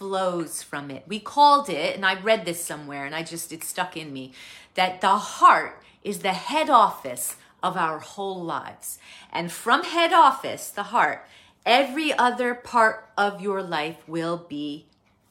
flows 0.00 0.62
from 0.62 0.90
it. 0.90 1.04
We 1.06 1.20
called 1.20 1.68
it, 1.68 1.94
and 1.94 2.06
I 2.06 2.18
read 2.18 2.46
this 2.46 2.64
somewhere, 2.64 3.04
and 3.04 3.14
I 3.14 3.22
just, 3.22 3.52
it 3.52 3.62
stuck 3.62 3.98
in 3.98 4.14
me 4.14 4.32
that 4.72 5.02
the 5.02 5.18
heart 5.18 5.82
is 6.02 6.20
the 6.20 6.32
head 6.32 6.70
office 6.70 7.36
of 7.62 7.76
our 7.76 7.98
whole 7.98 8.42
lives. 8.42 8.98
And 9.30 9.52
from 9.52 9.84
head 9.84 10.14
office, 10.14 10.70
the 10.70 10.84
heart, 10.84 11.26
every 11.66 12.14
other 12.14 12.54
part 12.54 13.10
of 13.18 13.42
your 13.42 13.62
life 13.62 13.98
will 14.08 14.38
be 14.38 14.86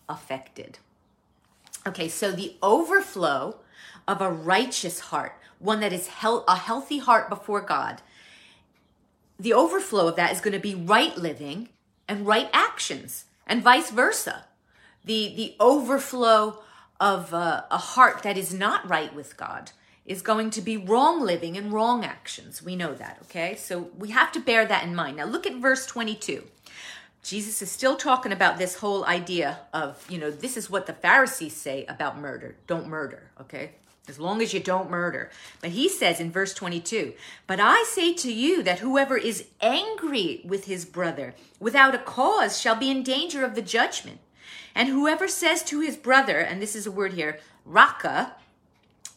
affected. 0.07 0.77
Okay, 1.87 2.07
so 2.07 2.31
the 2.31 2.53
overflow 2.61 3.55
of 4.07 4.21
a 4.21 4.31
righteous 4.31 4.99
heart, 4.99 5.33
one 5.57 5.79
that 5.79 5.93
is 5.93 6.11
a 6.23 6.55
healthy 6.55 6.99
heart 6.99 7.27
before 7.27 7.61
God, 7.61 8.03
the 9.39 9.53
overflow 9.53 10.09
of 10.09 10.15
that 10.17 10.31
is 10.31 10.41
going 10.41 10.53
to 10.53 10.59
be 10.59 10.75
right 10.75 11.17
living 11.17 11.69
and 12.07 12.27
right 12.27 12.51
actions, 12.53 13.25
and 13.47 13.63
vice 13.63 13.89
versa. 13.89 14.45
The, 15.09 15.33
the 15.35 15.55
overflow 15.59 16.59
of 16.99 17.33
uh, 17.33 17.63
a 17.71 17.79
heart 17.79 18.21
that 18.21 18.37
is 18.37 18.53
not 18.53 18.87
right 18.87 19.11
with 19.11 19.37
God 19.37 19.71
is 20.05 20.21
going 20.21 20.51
to 20.51 20.61
be 20.61 20.77
wrong 20.77 21.23
living 21.23 21.57
and 21.57 21.73
wrong 21.73 22.05
actions. 22.05 22.61
We 22.61 22.75
know 22.75 22.93
that, 22.93 23.17
okay? 23.23 23.55
So 23.55 23.89
we 23.97 24.11
have 24.11 24.31
to 24.33 24.39
bear 24.39 24.67
that 24.67 24.83
in 24.83 24.93
mind. 24.93 25.17
Now 25.17 25.25
look 25.25 25.47
at 25.47 25.55
verse 25.55 25.87
22. 25.87 26.43
Jesus 27.23 27.59
is 27.63 27.71
still 27.71 27.95
talking 27.95 28.31
about 28.31 28.59
this 28.59 28.75
whole 28.75 29.03
idea 29.03 29.61
of, 29.73 30.05
you 30.11 30.19
know, 30.19 30.29
this 30.29 30.55
is 30.55 30.69
what 30.69 30.85
the 30.85 30.93
Pharisees 30.93 31.55
say 31.55 31.85
about 31.85 32.19
murder. 32.19 32.57
Don't 32.67 32.87
murder, 32.87 33.31
okay? 33.41 33.71
As 34.07 34.19
long 34.19 34.43
as 34.43 34.53
you 34.53 34.59
don't 34.59 34.91
murder. 34.91 35.31
But 35.59 35.71
he 35.71 35.89
says 35.89 36.19
in 36.19 36.31
verse 36.31 36.53
22, 36.53 37.13
But 37.47 37.59
I 37.59 37.83
say 37.87 38.13
to 38.13 38.31
you 38.31 38.61
that 38.61 38.77
whoever 38.77 39.17
is 39.17 39.45
angry 39.59 40.43
with 40.45 40.65
his 40.65 40.85
brother 40.85 41.33
without 41.59 41.95
a 41.95 41.97
cause 41.97 42.61
shall 42.61 42.75
be 42.75 42.91
in 42.91 43.01
danger 43.01 43.43
of 43.43 43.55
the 43.55 43.63
judgment. 43.63 44.19
And 44.75 44.89
whoever 44.89 45.27
says 45.27 45.63
to 45.63 45.81
his 45.81 45.97
brother, 45.97 46.39
and 46.39 46.61
this 46.61 46.75
is 46.75 46.87
a 46.87 46.91
word 46.91 47.13
here, 47.13 47.39
raca, 47.65 48.33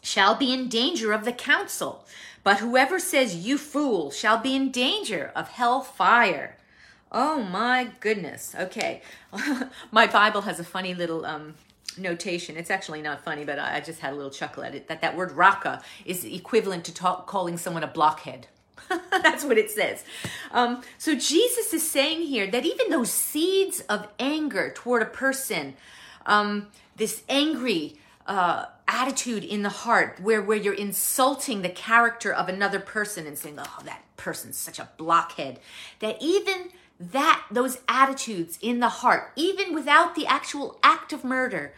shall 0.01 0.35
be 0.35 0.53
in 0.53 0.68
danger 0.68 1.12
of 1.12 1.25
the 1.25 1.33
council. 1.33 2.05
But 2.45 2.59
whoever 2.59 2.99
says, 2.99 3.37
you 3.37 3.57
fool, 3.57 4.11
shall 4.11 4.38
be 4.38 4.57
in 4.57 4.71
danger 4.71 5.31
of 5.37 5.49
hell 5.49 5.81
fire. 5.81 6.57
Oh 7.12 7.42
my 7.42 7.90
goodness. 8.01 8.55
Okay. 8.59 9.03
my 9.92 10.07
Bible 10.07 10.42
has 10.42 10.59
a 10.59 10.64
funny 10.64 10.95
little 10.95 11.25
um, 11.25 11.55
notation. 11.99 12.57
It's 12.57 12.71
actually 12.71 13.03
not 13.03 13.23
funny, 13.23 13.45
but 13.45 13.59
I 13.59 13.81
just 13.81 14.01
had 14.01 14.12
a 14.12 14.16
little 14.16 14.31
chuckle 14.31 14.64
at 14.64 14.75
it. 14.75 14.88
That 14.88 15.03
that 15.03 15.16
word 15.16 15.33
raca 15.33 15.83
is 16.05 16.25
equivalent 16.25 16.85
to 16.87 16.95
talk, 16.95 17.27
calling 17.27 17.57
someone 17.57 17.85
a 17.85 17.87
blockhead. 17.88 18.49
That's 19.11 19.45
what 19.45 19.59
it 19.59 19.71
says. 19.71 20.05
Um, 20.51 20.83
so 20.99 21.14
Jesus 21.14 21.73
is 21.73 21.88
saying 21.88 22.23
here 22.23 22.51
that 22.51 22.64
even 22.64 22.90
those 22.90 23.11
seeds 23.11 23.81
of 23.88 24.09
anger 24.18 24.73
toward 24.75 25.03
a 25.03 25.07
person, 25.07 25.75
um, 26.27 26.68
this 26.97 27.23
angry 27.29 27.97
uh, 28.27 28.66
attitude 28.87 29.45
in 29.45 29.62
the 29.62 29.68
heart, 29.68 30.21
where 30.21 30.42
where 30.42 30.57
you're 30.57 30.75
insulting 30.75 31.62
the 31.62 31.68
character 31.68 32.33
of 32.33 32.49
another 32.49 32.79
person 32.79 33.27
and 33.27 33.38
saying, 33.38 33.59
"Oh, 33.59 33.83
that 33.85 34.03
person's 34.16 34.57
such 34.57 34.79
a 34.79 34.88
blockhead," 34.97 35.59
that 35.99 36.16
even 36.21 36.71
that 37.01 37.45
those 37.51 37.79
attitudes 37.88 38.59
in 38.62 38.81
the 38.81 38.88
heart, 38.88 39.33
even 39.35 39.75
without 39.75 40.14
the 40.14 40.27
actual 40.27 40.79
act 40.83 41.12
of 41.12 41.25
murder, 41.25 41.75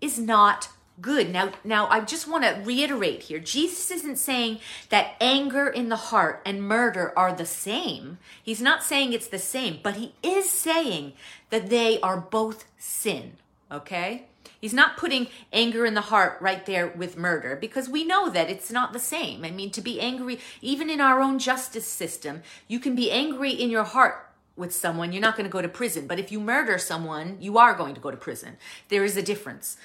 is 0.00 0.18
not 0.18 0.68
good. 1.00 1.30
Now, 1.30 1.52
now 1.64 1.88
I 1.88 2.00
just 2.00 2.28
want 2.28 2.44
to 2.44 2.60
reiterate 2.64 3.24
here. 3.24 3.38
Jesus 3.38 3.90
isn't 3.90 4.16
saying 4.16 4.60
that 4.88 5.14
anger 5.20 5.68
in 5.68 5.88
the 5.88 5.96
heart 5.96 6.42
and 6.44 6.62
murder 6.62 7.12
are 7.16 7.32
the 7.32 7.46
same. 7.46 8.18
He's 8.42 8.60
not 8.60 8.82
saying 8.82 9.12
it's 9.12 9.28
the 9.28 9.38
same, 9.38 9.78
but 9.82 9.96
he 9.96 10.14
is 10.22 10.50
saying 10.50 11.12
that 11.50 11.70
they 11.70 12.00
are 12.00 12.18
both 12.18 12.66
sin. 12.78 13.32
Okay? 13.70 14.26
He's 14.60 14.74
not 14.74 14.98
putting 14.98 15.28
anger 15.52 15.86
in 15.86 15.94
the 15.94 16.02
heart 16.02 16.36
right 16.40 16.64
there 16.66 16.88
with 16.88 17.16
murder 17.16 17.56
because 17.56 17.88
we 17.88 18.04
know 18.04 18.28
that 18.28 18.50
it's 18.50 18.70
not 18.70 18.92
the 18.92 18.98
same. 18.98 19.44
I 19.44 19.50
mean, 19.50 19.70
to 19.70 19.80
be 19.80 20.00
angry, 20.00 20.38
even 20.60 20.90
in 20.90 21.00
our 21.00 21.20
own 21.20 21.38
justice 21.38 21.86
system, 21.86 22.42
you 22.68 22.78
can 22.78 22.94
be 22.94 23.10
angry 23.10 23.52
in 23.52 23.70
your 23.70 23.84
heart 23.84 24.30
with 24.60 24.74
someone, 24.74 25.10
you're 25.12 25.22
not 25.22 25.36
going 25.36 25.48
to 25.48 25.50
go 25.50 25.62
to 25.62 25.68
prison. 25.68 26.06
But 26.06 26.20
if 26.20 26.30
you 26.30 26.38
murder 26.38 26.76
someone, 26.76 27.38
you 27.40 27.56
are 27.56 27.74
going 27.74 27.94
to 27.94 28.00
go 28.00 28.10
to 28.10 28.16
prison. 28.16 28.58
There 28.88 29.02
is 29.02 29.16
a 29.16 29.22
difference 29.22 29.78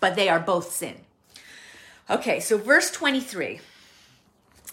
but 0.00 0.16
they 0.16 0.28
are 0.28 0.40
both 0.40 0.72
sin. 0.72 0.96
Okay, 2.10 2.40
so 2.40 2.56
verse 2.56 2.90
23. 2.90 3.60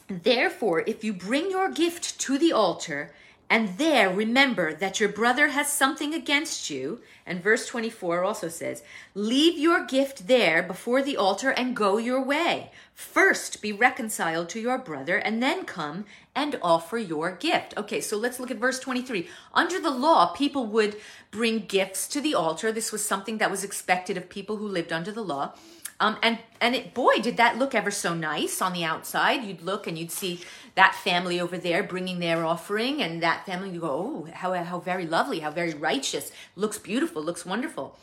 Therefore, 0.07 0.83
if 0.85 1.03
you 1.03 1.13
bring 1.13 1.49
your 1.49 1.69
gift 1.69 2.19
to 2.21 2.37
the 2.37 2.53
altar, 2.53 3.13
and 3.49 3.77
there 3.77 4.09
remember 4.09 4.73
that 4.73 4.99
your 4.99 5.09
brother 5.09 5.49
has 5.49 5.71
something 5.71 6.13
against 6.13 6.69
you, 6.69 7.01
and 7.25 7.43
verse 7.43 7.67
24 7.67 8.23
also 8.23 8.49
says, 8.49 8.81
Leave 9.13 9.59
your 9.59 9.85
gift 9.85 10.27
there 10.27 10.63
before 10.63 11.03
the 11.03 11.15
altar 11.15 11.51
and 11.51 11.75
go 11.75 11.97
your 11.97 12.23
way. 12.23 12.71
First 12.93 13.61
be 13.61 13.71
reconciled 13.71 14.49
to 14.49 14.59
your 14.59 14.79
brother, 14.79 15.17
and 15.17 15.43
then 15.43 15.65
come 15.65 16.05
and 16.33 16.57
offer 16.61 16.97
your 16.97 17.31
gift. 17.31 17.75
Okay, 17.77 18.01
so 18.01 18.17
let's 18.17 18.39
look 18.39 18.49
at 18.49 18.57
verse 18.57 18.79
23. 18.79 19.27
Under 19.53 19.79
the 19.79 19.91
law, 19.91 20.27
people 20.33 20.65
would 20.67 20.95
bring 21.29 21.59
gifts 21.59 22.07
to 22.07 22.21
the 22.21 22.33
altar. 22.33 22.71
This 22.71 22.91
was 22.91 23.05
something 23.05 23.37
that 23.37 23.51
was 23.51 23.63
expected 23.63 24.17
of 24.17 24.29
people 24.29 24.57
who 24.57 24.67
lived 24.67 24.91
under 24.91 25.11
the 25.11 25.23
law. 25.23 25.53
Um, 25.99 26.17
and 26.21 26.39
and 26.59 26.75
it, 26.75 26.93
boy, 26.93 27.15
did 27.21 27.37
that 27.37 27.57
look 27.57 27.73
ever 27.73 27.91
so 27.91 28.13
nice 28.13 28.61
on 28.61 28.73
the 28.73 28.83
outside. 28.83 29.43
You'd 29.43 29.61
look 29.61 29.87
and 29.87 29.97
you'd 29.97 30.11
see 30.11 30.41
that 30.75 30.93
family 30.93 31.39
over 31.39 31.57
there 31.57 31.83
bringing 31.83 32.19
their 32.19 32.45
offering, 32.45 33.01
and 33.01 33.23
that 33.23 33.45
family 33.45 33.69
you 33.69 33.79
go, 33.79 33.89
oh, 34.27 34.29
how 34.33 34.53
how 34.63 34.79
very 34.79 35.05
lovely, 35.05 35.39
how 35.39 35.51
very 35.51 35.73
righteous, 35.73 36.31
looks 36.55 36.77
beautiful, 36.77 37.23
looks 37.23 37.45
wonderful 37.45 37.97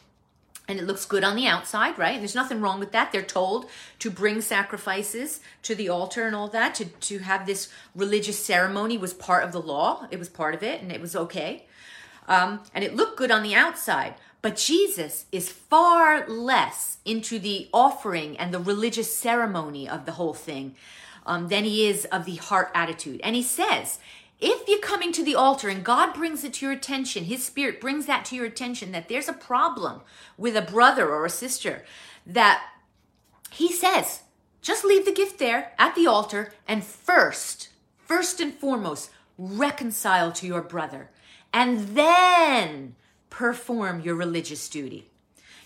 and 0.69 0.79
it 0.79 0.87
looks 0.87 1.05
good 1.05 1.25
on 1.25 1.37
the 1.37 1.47
outside, 1.47 1.99
right? 1.99 2.13
And 2.13 2.21
there's 2.21 2.35
nothing 2.35 2.61
wrong 2.61 2.79
with 2.79 2.93
that. 2.93 3.13
They're 3.13 3.23
told 3.23 3.67
to 3.99 4.11
bring 4.11 4.41
sacrifices 4.41 5.41
to 5.63 5.75
the 5.75 5.89
altar 5.89 6.27
and 6.27 6.37
all 6.37 6.49
that, 6.49 6.75
to, 6.77 6.85
to 6.85 7.19
have 7.19 7.47
this 7.47 7.69
religious 7.95 8.45
ceremony 8.45 8.97
was 8.97 9.13
part 9.13 9.45
of 9.45 9.53
the 9.53 9.61
law. 9.61 10.07
It 10.11 10.19
was 10.19 10.29
part 10.29 10.55
of 10.55 10.63
it, 10.63 10.81
and 10.81 10.93
it 10.93 11.01
was 11.01 11.17
okay. 11.17 11.67
Um, 12.29 12.61
and 12.75 12.85
it 12.85 12.95
looked 12.95 13.19
good 13.19 13.31
on 13.31 13.43
the 13.43 13.55
outside. 13.55 14.15
But 14.43 14.57
Jesus 14.57 15.27
is 15.31 15.49
far 15.49 16.27
less 16.29 16.99
into 17.05 17.39
the 17.39 17.69
offering 17.73 18.37
and 18.37 18.53
the 18.53 18.59
religious 18.59 19.17
ceremony 19.17 19.89
of 19.89 20.05
the 20.05 20.13
whole 20.13 20.35
thing 20.35 20.75
um, 21.25 21.49
than 21.49 21.65
he 21.65 21.87
is 21.87 22.05
of 22.07 22.25
the 22.25 22.37
heart 22.37 22.71
attitude. 22.75 23.21
And 23.23 23.37
he 23.37 23.43
says, 23.43 24.01
if 24.41 24.67
you're 24.67 24.81
coming 24.81 25.13
to 25.13 25.25
the 25.25 25.37
altar 25.37 25.69
and 25.69 25.85
God 25.85 26.13
brings 26.13 26.43
it 26.43 26.55
to 26.55 26.67
your 26.67 26.75
attention, 26.75 27.25
His 27.25 27.45
Spirit 27.45 27.81
brings 27.81 28.07
that 28.07 28.25
to 28.27 28.37
your 28.37 28.45
attention 28.45 28.91
that 28.91 29.09
there's 29.09 29.29
a 29.29 29.33
problem 29.33 30.01
with 30.37 30.57
a 30.57 30.63
brother 30.63 31.09
or 31.09 31.25
a 31.25 31.31
sister, 31.31 31.85
that 32.27 32.65
He 33.53 33.71
says, 33.71 34.23
just 34.61 34.85
leave 34.85 35.05
the 35.05 35.13
gift 35.13 35.39
there 35.39 35.73
at 35.79 35.95
the 35.95 36.09
altar 36.09 36.53
and 36.67 36.83
first, 36.83 37.69
first 37.97 38.41
and 38.41 38.53
foremost, 38.53 39.11
reconcile 39.39 40.33
to 40.33 40.47
your 40.47 40.63
brother 40.63 41.11
and 41.53 41.89
then 41.97 42.95
perform 43.33 44.03
your 44.03 44.15
religious 44.15 44.69
duty. 44.69 45.09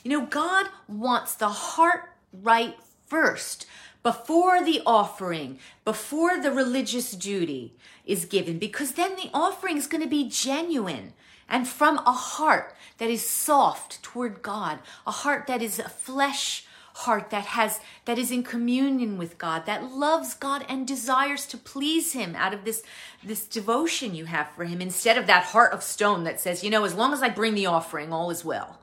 You 0.05 0.13
know, 0.13 0.27
God 0.27 0.69
wants 0.87 1.35
the 1.35 1.49
heart 1.49 2.11
right 2.33 2.77
first 3.07 3.67
before 4.05 4.63
the 4.63 4.81
offering, 4.87 5.59
before 5.85 6.41
the 6.41 6.53
religious 6.53 7.11
duty 7.11 7.75
is 8.05 8.25
given, 8.25 8.61
because 8.61 8.93
then 8.93 9.17
the 9.17 9.31
offering 9.35 9.77
is 9.77 9.89
going 9.89 10.03
to 10.03 10.09
be 10.09 10.29
genuine 10.29 11.13
and 11.49 11.67
from 11.67 11.99
a 11.99 12.13
heart 12.13 12.73
that 12.99 13.11
is 13.11 13.29
soft 13.29 14.01
toward 14.01 14.43
God, 14.43 14.79
a 15.05 15.11
heart 15.11 15.49
that 15.49 15.61
is 15.61 15.81
flesh 15.81 16.66
heart 16.97 17.29
that 17.29 17.45
has 17.45 17.81
that 18.07 18.19
is 18.19 18.31
in 18.31 18.43
communion 18.43 19.19
with 19.19 19.37
God, 19.37 19.67
that 19.67 19.93
loves 19.93 20.33
God 20.33 20.65
and 20.67 20.87
desires 20.87 21.45
to 21.47 21.59
please 21.59 22.13
him 22.13 22.35
out 22.35 22.55
of 22.55 22.65
this 22.65 22.83
this 23.23 23.47
devotion 23.47 24.15
you 24.15 24.25
have 24.25 24.51
for 24.51 24.65
him 24.65 24.81
instead 24.81 25.19
of 25.19 25.27
that 25.27 25.45
heart 25.45 25.73
of 25.73 25.83
stone 25.83 26.25
that 26.25 26.41
says, 26.41 26.65
you 26.65 26.71
know, 26.71 26.85
as 26.85 26.95
long 26.95 27.13
as 27.13 27.23
I 27.23 27.29
bring 27.29 27.55
the 27.55 27.67
offering, 27.67 28.13
all 28.13 28.31
is 28.31 28.45
well. 28.45 28.79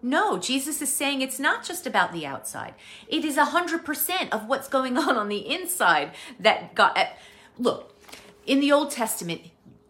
No, 0.00 0.38
Jesus 0.38 0.80
is 0.80 0.92
saying 0.92 1.20
it's 1.20 1.40
not 1.40 1.64
just 1.64 1.86
about 1.86 2.12
the 2.12 2.24
outside. 2.24 2.74
It 3.08 3.24
is 3.24 3.36
100% 3.36 4.30
of 4.30 4.46
what's 4.46 4.68
going 4.68 4.96
on 4.96 5.16
on 5.16 5.28
the 5.28 5.52
inside 5.52 6.12
that 6.38 6.74
God. 6.74 7.08
Look, 7.58 7.94
in 8.46 8.60
the 8.60 8.72
Old 8.72 8.92
Testament, 8.92 9.42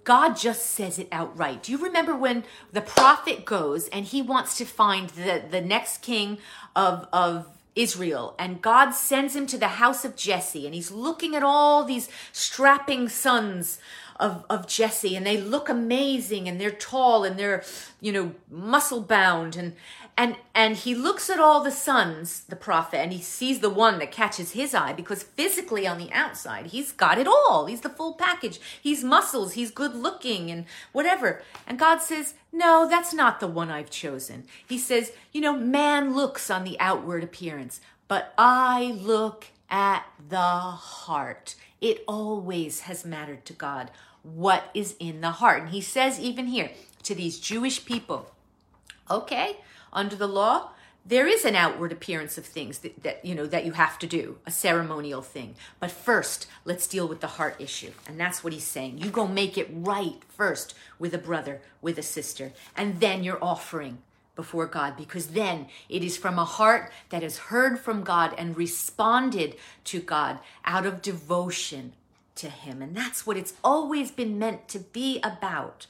God 0.03 0.37
just 0.37 0.67
says 0.67 0.99
it 0.99 1.09
outright. 1.13 1.63
Do 1.63 1.71
you 1.71 1.79
remember 1.79 2.17
when 2.17 2.45
the 2.73 2.81
prophet 2.81 3.45
goes 3.45 3.89
and 3.89 4.07
he 4.07 4.23
wants 4.23 4.57
to 4.57 4.65
find 4.65 5.11
the, 5.11 5.45
the 5.49 5.61
next 5.61 5.99
king 5.99 6.39
of, 6.75 7.07
of 7.13 7.47
Israel 7.79 8.35
and 8.39 8.61
God 8.61 8.91
sends 8.91 9.37
him 9.37 9.47
to 9.47 9.57
the 9.57 9.69
house 9.69 10.05
of 10.05 10.17
Jesse 10.17 10.67
and 10.67 10.75
he's 10.75 10.91
looking 10.91 11.37
at 11.37 11.45
all 11.45 11.85
these 11.85 12.09
strapping 12.33 13.09
sons 13.09 13.79
of, 14.19 14.45
of 14.51 14.67
Jesse 14.67 15.15
and 15.15 15.25
they 15.25 15.41
look 15.41 15.69
amazing 15.69 16.49
and 16.49 16.61
they're 16.61 16.73
tall 16.73 17.23
and 17.23 17.39
they're, 17.39 17.63
you 18.01 18.11
know, 18.13 18.33
muscle 18.51 19.01
bound 19.01 19.55
and, 19.55 19.75
and, 20.19 20.35
and 20.53 20.75
he 20.75 20.97
looks 20.97 21.31
at 21.31 21.39
all 21.39 21.63
the 21.63 21.71
sons, 21.71 22.41
the 22.41 22.57
prophet, 22.57 22.99
and 22.99 23.13
he 23.13 23.23
sees 23.23 23.61
the 23.61 23.71
one 23.71 24.01
that 24.01 24.11
catches 24.11 24.51
his 24.51 24.75
eye 24.75 24.93
because 24.93 25.23
physically 25.23 25.87
on 25.87 25.97
the 25.97 26.13
outside, 26.13 26.67
he's 26.67 26.91
got 26.91 27.19
it 27.19 27.29
all. 27.29 27.67
He's 27.67 27.83
the 27.83 27.89
full 27.89 28.15
package. 28.15 28.61
He's 28.83 29.05
muscles, 29.05 29.53
he's 29.53 29.71
good 29.71 29.95
looking 29.95 30.51
and 30.51 30.65
whatever. 30.91 31.41
And 31.69 31.79
God 31.79 31.99
says, 32.03 32.35
no, 32.53 32.89
that's 32.89 33.15
not 33.15 33.39
the 33.39 33.47
one 33.47 33.71
I've 33.71 33.91
chosen. 33.91 34.43
He 34.69 34.77
says, 34.77 35.13
you 35.33 35.41
know, 35.41 35.57
man 35.57 36.17
looks 36.17 36.51
on 36.51 36.65
the 36.65 36.81
outward 36.81 37.23
appearance, 37.23 37.81
but 38.09 38.35
I 38.37 38.99
look 39.01 39.47
at 39.71 40.05
the 40.29 40.37
heart. 40.37 41.55
It 41.81 42.03
always 42.09 42.81
has 42.81 43.05
mattered 43.05 43.45
to 43.45 43.53
God 43.53 43.93
what 44.25 44.69
is 44.75 44.97
in 44.99 45.21
the 45.21 45.31
heart. 45.31 45.63
And 45.63 45.71
he 45.71 45.81
says, 45.81 46.19
even 46.19 46.47
here, 46.47 46.73
to 47.05 47.15
these 47.15 47.39
Jewish 47.39 47.85
people, 47.85 48.33
okay, 49.09 49.59
under 49.93 50.17
the 50.17 50.29
law, 50.29 50.71
there 51.07 51.27
is 51.27 51.45
an 51.45 51.55
outward 51.55 51.91
appearance 51.91 52.37
of 52.37 52.45
things 52.45 52.81
that, 52.81 53.03
that, 53.03 53.25
you 53.25 53.35
know 53.35 53.47
that 53.47 53.65
you 53.65 53.73
have 53.73 53.99
to 54.01 54.07
do 54.07 54.39
a 54.45 54.51
ceremonial 54.51 55.23
thing 55.23 55.55
but 55.81 55.91
first 55.91 56.47
let's 56.67 56.87
deal 56.87 57.09
with 57.09 57.21
the 57.21 57.27
heart 57.39 57.57
issue 57.59 57.93
and 58.07 58.21
that's 58.21 58.45
what 58.45 58.53
he's 58.53 58.65
saying 58.65 58.99
you 58.99 59.09
go 59.09 59.27
make 59.27 59.57
it 59.57 59.71
right 59.73 60.23
first 60.29 60.75
with 60.99 61.15
a 61.15 61.19
brother 61.19 61.63
with 61.81 61.97
a 61.97 62.03
sister 62.03 62.53
and 62.77 63.01
then 63.01 63.25
you're 63.25 63.43
offering 63.43 63.99
before 64.37 64.67
god 64.67 64.99
because 64.99 65.29
then 65.29 65.67
it 65.89 66.05
is 66.05 66.19
from 66.19 66.39
a 66.39 66.45
heart 66.45 66.93
that 67.09 67.23
has 67.23 67.39
heard 67.39 67.79
from 67.79 68.03
god 68.03 68.35
and 68.37 68.59
responded 68.59 69.57
to 69.85 70.01
god 70.01 70.39
out 70.67 70.85
of 70.85 71.01
devotion 71.01 71.95
to 72.39 72.49
Him. 72.49 72.81
And 72.81 72.97
that's 72.97 73.27
what 73.27 73.37
it's 73.37 73.55
always 73.63 74.11
been 74.11 74.39
meant 74.39 74.69
to 74.69 74.79
be 74.79 75.21
about 75.23 75.87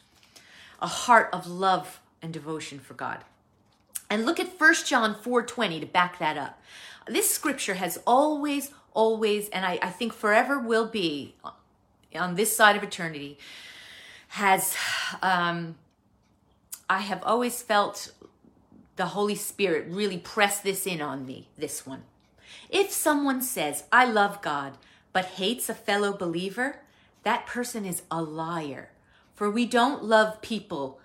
a 0.83 0.87
heart 0.87 1.29
of 1.33 1.47
love 1.47 2.01
and 2.21 2.33
devotion 2.33 2.79
for 2.79 2.95
God. 2.95 3.19
And 4.11 4.25
look 4.25 4.41
at 4.41 4.59
1 4.59 4.75
John 4.87 5.15
4:20 5.15 5.81
to 5.81 5.87
back 5.87 6.19
that 6.19 6.37
up. 6.39 6.61
This 7.07 7.31
scripture 7.31 7.75
has 7.75 7.99
always, 8.07 8.71
always, 8.93 9.49
and 9.51 9.65
I, 9.65 9.79
I 9.83 9.91
think 9.91 10.13
forever 10.13 10.59
will 10.59 10.87
be 10.87 11.35
on 12.15 12.35
this 12.35 12.57
side 12.57 12.77
of 12.77 12.83
eternity, 12.83 13.39
has 14.29 14.77
um, 15.23 15.77
I 16.89 17.01
have 17.01 17.23
always 17.23 17.63
felt 17.63 18.13
the 18.97 19.07
Holy 19.07 19.35
Spirit 19.35 19.87
really 19.89 20.19
press 20.19 20.61
this 20.61 20.87
in 20.87 21.01
on 21.01 21.27
me, 21.27 21.49
this 21.57 21.87
one. 21.87 22.03
If 22.71 22.91
someone 22.91 23.43
says, 23.43 23.85
I 23.93 24.05
love 24.05 24.43
God, 24.43 24.77
but 25.13 25.25
hates 25.27 25.69
a 25.69 25.75
fellow 25.75 26.13
believer, 26.13 26.81
that 27.23 27.47
person 27.47 27.85
is 27.85 28.03
a 28.11 28.23
liar. 28.23 28.91
For 29.35 29.51
we 29.51 29.67
don't 29.67 30.05
love 30.05 30.43
people. 30.43 30.99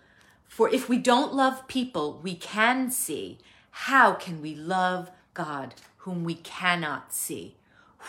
For 0.53 0.69
if 0.69 0.87
we 0.87 0.99
don't 0.99 1.33
love 1.33 1.67
people 1.67 2.19
we 2.21 2.35
can 2.35 2.91
see, 2.91 3.39
how 3.71 4.13
can 4.13 4.39
we 4.39 4.53
love 4.53 5.09
God 5.33 5.73
whom 5.97 6.23
we 6.23 6.35
cannot 6.35 7.11
see? 7.11 7.55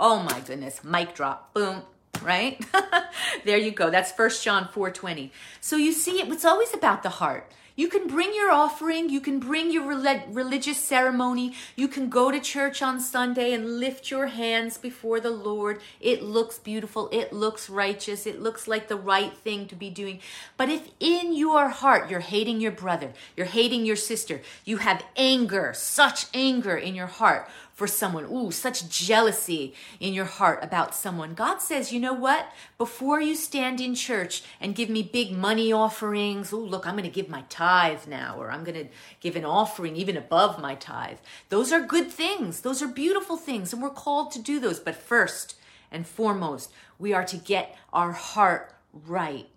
Oh 0.00 0.18
my 0.18 0.40
goodness, 0.40 0.82
mic 0.82 1.14
drop. 1.14 1.54
Boom 1.54 1.82
right 2.22 2.64
there 3.44 3.56
you 3.56 3.70
go 3.70 3.90
that's 3.90 4.12
first 4.12 4.44
john 4.44 4.68
4.20 4.68 5.30
so 5.60 5.76
you 5.76 5.92
see 5.92 6.20
it's 6.20 6.44
always 6.44 6.72
about 6.72 7.02
the 7.02 7.08
heart 7.08 7.50
you 7.76 7.88
can 7.88 8.06
bring 8.06 8.34
your 8.34 8.50
offering, 8.50 9.08
you 9.08 9.20
can 9.20 9.38
bring 9.38 9.70
your 9.70 9.86
religious 9.86 10.78
ceremony, 10.78 11.54
you 11.76 11.88
can 11.88 12.08
go 12.08 12.30
to 12.30 12.40
church 12.40 12.82
on 12.82 13.00
Sunday 13.00 13.52
and 13.52 13.78
lift 13.78 14.10
your 14.10 14.26
hands 14.26 14.78
before 14.78 15.20
the 15.20 15.30
Lord. 15.30 15.80
It 16.00 16.22
looks 16.22 16.58
beautiful, 16.58 17.08
it 17.12 17.32
looks 17.32 17.70
righteous, 17.70 18.26
it 18.26 18.40
looks 18.40 18.68
like 18.68 18.88
the 18.88 18.96
right 18.96 19.36
thing 19.36 19.66
to 19.68 19.74
be 19.74 19.90
doing. 19.90 20.20
But 20.56 20.68
if 20.68 20.90
in 21.00 21.34
your 21.34 21.68
heart 21.68 22.10
you're 22.10 22.20
hating 22.20 22.60
your 22.60 22.72
brother, 22.72 23.12
you're 23.36 23.46
hating 23.46 23.86
your 23.86 23.96
sister, 23.96 24.42
you 24.64 24.78
have 24.78 25.04
anger, 25.16 25.72
such 25.74 26.26
anger 26.34 26.76
in 26.76 26.94
your 26.94 27.06
heart 27.06 27.48
for 27.82 27.88
someone. 27.88 28.26
Ooh, 28.26 28.52
such 28.52 28.88
jealousy 28.88 29.74
in 29.98 30.14
your 30.14 30.24
heart 30.24 30.60
about 30.62 30.94
someone. 30.94 31.34
God 31.34 31.60
says, 31.60 31.92
you 31.92 31.98
know 31.98 32.12
what? 32.12 32.46
Before 32.78 33.20
you 33.20 33.34
stand 33.34 33.80
in 33.80 33.96
church 33.96 34.44
and 34.60 34.76
give 34.76 34.88
me 34.88 35.02
big 35.02 35.32
money 35.32 35.72
offerings, 35.72 36.52
ooh, 36.52 36.64
look, 36.64 36.86
I'm 36.86 36.94
going 36.94 37.02
to 37.02 37.10
give 37.10 37.28
my 37.28 37.42
tithe 37.48 38.06
now, 38.06 38.36
or 38.38 38.52
I'm 38.52 38.62
going 38.62 38.86
to 38.86 38.92
give 39.18 39.34
an 39.34 39.44
offering 39.44 39.96
even 39.96 40.16
above 40.16 40.60
my 40.60 40.76
tithe. 40.76 41.18
Those 41.48 41.72
are 41.72 41.80
good 41.80 42.08
things. 42.08 42.60
Those 42.60 42.82
are 42.82 42.86
beautiful 42.86 43.36
things, 43.36 43.72
and 43.72 43.82
we're 43.82 43.90
called 43.90 44.30
to 44.30 44.38
do 44.40 44.60
those. 44.60 44.78
But 44.78 44.94
first 44.94 45.56
and 45.90 46.06
foremost, 46.06 46.70
we 47.00 47.12
are 47.12 47.24
to 47.24 47.36
get 47.36 47.76
our 47.92 48.12
heart 48.12 48.76
right 48.92 49.48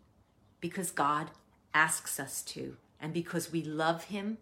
because 0.61 0.89
God 0.89 1.29
asks 1.75 2.19
us 2.19 2.41
to, 2.41 2.77
and 2.99 3.13
because 3.13 3.51
we 3.51 3.61
love 3.61 4.05
Him 4.05 4.39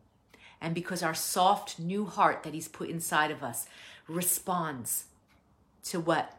and 0.64 0.74
because 0.74 1.04
our 1.04 1.14
soft 1.14 1.78
new 1.78 2.06
heart 2.06 2.42
that 2.44 2.54
He's 2.54 2.70
put 2.70 2.90
inside 2.90 3.30
of 3.30 3.44
us 3.44 3.68
responds 4.08 5.06
to 5.84 6.00
what 6.00 6.38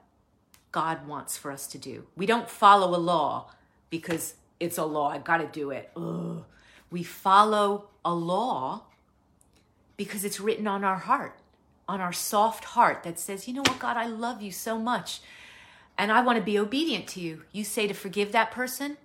God 0.73 1.07
wants 1.07 1.37
for 1.37 1.53
us 1.53 1.67
to 1.69 1.79
do. 1.79 2.07
We 2.17 2.27
don't 2.27 2.49
follow 2.49 2.97
a 2.97 2.99
law 2.99 3.51
because 3.91 4.35
it's 4.59 4.79
a 4.79 4.85
law, 4.85 5.11
I've 5.11 5.25
got 5.25 5.37
to 5.37 5.47
do 5.47 5.71
it. 5.71 5.91
Ugh. 5.95 6.43
We 6.91 7.03
follow 7.03 7.89
a 8.05 8.15
law 8.15 8.85
because 9.97 10.25
it's 10.25 10.41
written 10.41 10.67
on 10.67 10.85
our 10.85 10.99
heart, 10.99 11.39
on 11.87 12.01
our 12.01 12.13
soft 12.13 12.65
heart 12.65 13.03
that 13.05 13.19
says, 13.19 13.47
you 13.47 13.55
know 13.55 13.63
what, 13.63 13.79
God, 13.79 13.97
I 13.97 14.07
love 14.07 14.41
you 14.41 14.51
so 14.51 14.79
much 14.79 15.21
and 15.99 16.11
I 16.11 16.23
want 16.23 16.39
to 16.39 16.45
be 16.45 16.59
obedient 16.59 17.07
to 17.09 17.21
you. 17.21 17.43
You 17.53 17.63
say 17.63 17.87
to 17.87 17.95
forgive 17.95 18.33
that 18.33 18.51
person, 18.51 18.97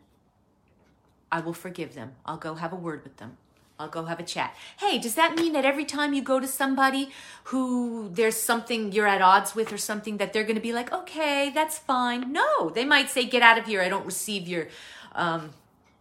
I 1.31 1.41
will 1.41 1.53
forgive 1.53 1.93
them. 1.93 2.13
I'll 2.25 2.37
go 2.37 2.55
have 2.55 2.73
a 2.73 2.77
word 2.77 3.03
with 3.03 3.17
them. 3.17 3.37
I'll 3.79 3.87
go 3.87 4.03
have 4.03 4.19
a 4.19 4.23
chat. 4.23 4.53
Hey, 4.77 4.97
does 4.97 5.15
that 5.15 5.37
mean 5.37 5.53
that 5.53 5.63
every 5.63 5.85
time 5.85 6.13
you 6.13 6.21
go 6.21 6.41
to 6.41 6.47
somebody 6.47 7.11
who 7.45 8.09
there's 8.11 8.35
something 8.35 8.91
you're 8.91 9.07
at 9.07 9.21
odds 9.21 9.55
with 9.55 9.71
or 9.71 9.77
something 9.77 10.17
that 10.17 10.33
they're 10.33 10.43
going 10.43 10.57
to 10.57 10.61
be 10.61 10.73
like, 10.73 10.91
okay, 10.91 11.49
that's 11.55 11.79
fine? 11.79 12.33
No, 12.33 12.69
they 12.69 12.83
might 12.83 13.09
say, 13.09 13.23
get 13.23 13.41
out 13.41 13.57
of 13.57 13.67
here. 13.67 13.81
I 13.81 13.87
don't 13.87 14.05
receive 14.05 14.49
your, 14.49 14.67
um, 15.13 15.51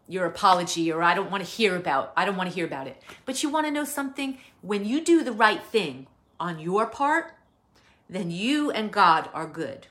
your 0.09 0.27
apology 0.27 0.91
or 0.91 1.05
I 1.05 1.15
don't 1.15 1.31
want 1.31 1.45
to 1.45 1.49
hear 1.49 1.77
about, 1.77 2.13
I 2.17 2.25
don't 2.25 2.37
want 2.37 2.49
to 2.49 2.55
hear 2.55 2.67
about 2.67 2.89
it. 2.89 3.01
But 3.25 3.45
you 3.45 3.49
want 3.49 3.67
to 3.67 3.71
know 3.71 3.85
something? 3.85 4.39
When 4.61 4.85
you 4.85 5.05
do 5.05 5.23
the 5.23 5.31
right 5.31 5.63
thing 5.63 6.09
on 6.41 6.59
your 6.59 6.85
part, 6.87 7.35
then 8.11 8.33
you 8.33 8.73
and 8.73 8.91
God 8.91 9.31
are 9.33 9.47
good. 9.47 9.87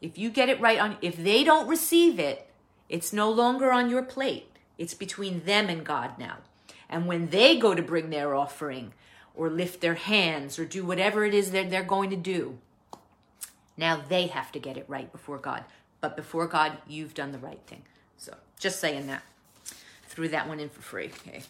If 0.00 0.18
you 0.18 0.30
get 0.30 0.48
it 0.48 0.60
right 0.60 0.80
on, 0.80 0.96
if 1.00 1.16
they 1.16 1.44
don't 1.44 1.68
receive 1.68 2.18
it, 2.18 2.48
it's 2.88 3.12
no 3.12 3.30
longer 3.30 3.70
on 3.70 3.88
your 3.88 4.02
plate. 4.02 4.48
It's 4.78 4.94
between 4.94 5.44
them 5.44 5.68
and 5.68 5.86
God 5.86 6.18
now. 6.18 6.38
And 6.90 7.06
when 7.06 7.28
they 7.28 7.56
go 7.56 7.74
to 7.74 7.80
bring 7.80 8.10
their 8.10 8.34
offering 8.34 8.92
or 9.34 9.48
lift 9.48 9.80
their 9.80 9.94
hands 9.94 10.58
or 10.58 10.66
do 10.66 10.84
whatever 10.84 11.24
it 11.24 11.32
is 11.32 11.52
that 11.52 11.70
they're 11.70 11.82
going 11.82 12.10
to 12.10 12.16
do, 12.16 12.58
now 13.76 14.02
they 14.08 14.26
have 14.26 14.52
to 14.52 14.58
get 14.58 14.76
it 14.76 14.84
right 14.88 15.10
before 15.10 15.38
God. 15.38 15.64
But 16.00 16.16
before 16.16 16.46
God, 16.46 16.76
you've 16.88 17.14
done 17.14 17.32
the 17.32 17.38
right 17.38 17.60
thing. 17.66 17.82
So 18.18 18.34
just 18.58 18.80
saying 18.80 19.06
that. 19.06 19.22
Threw 20.04 20.28
that 20.28 20.48
one 20.48 20.58
in 20.58 20.68
for 20.68 20.82
free. 20.82 21.10
Okay. 21.26 21.42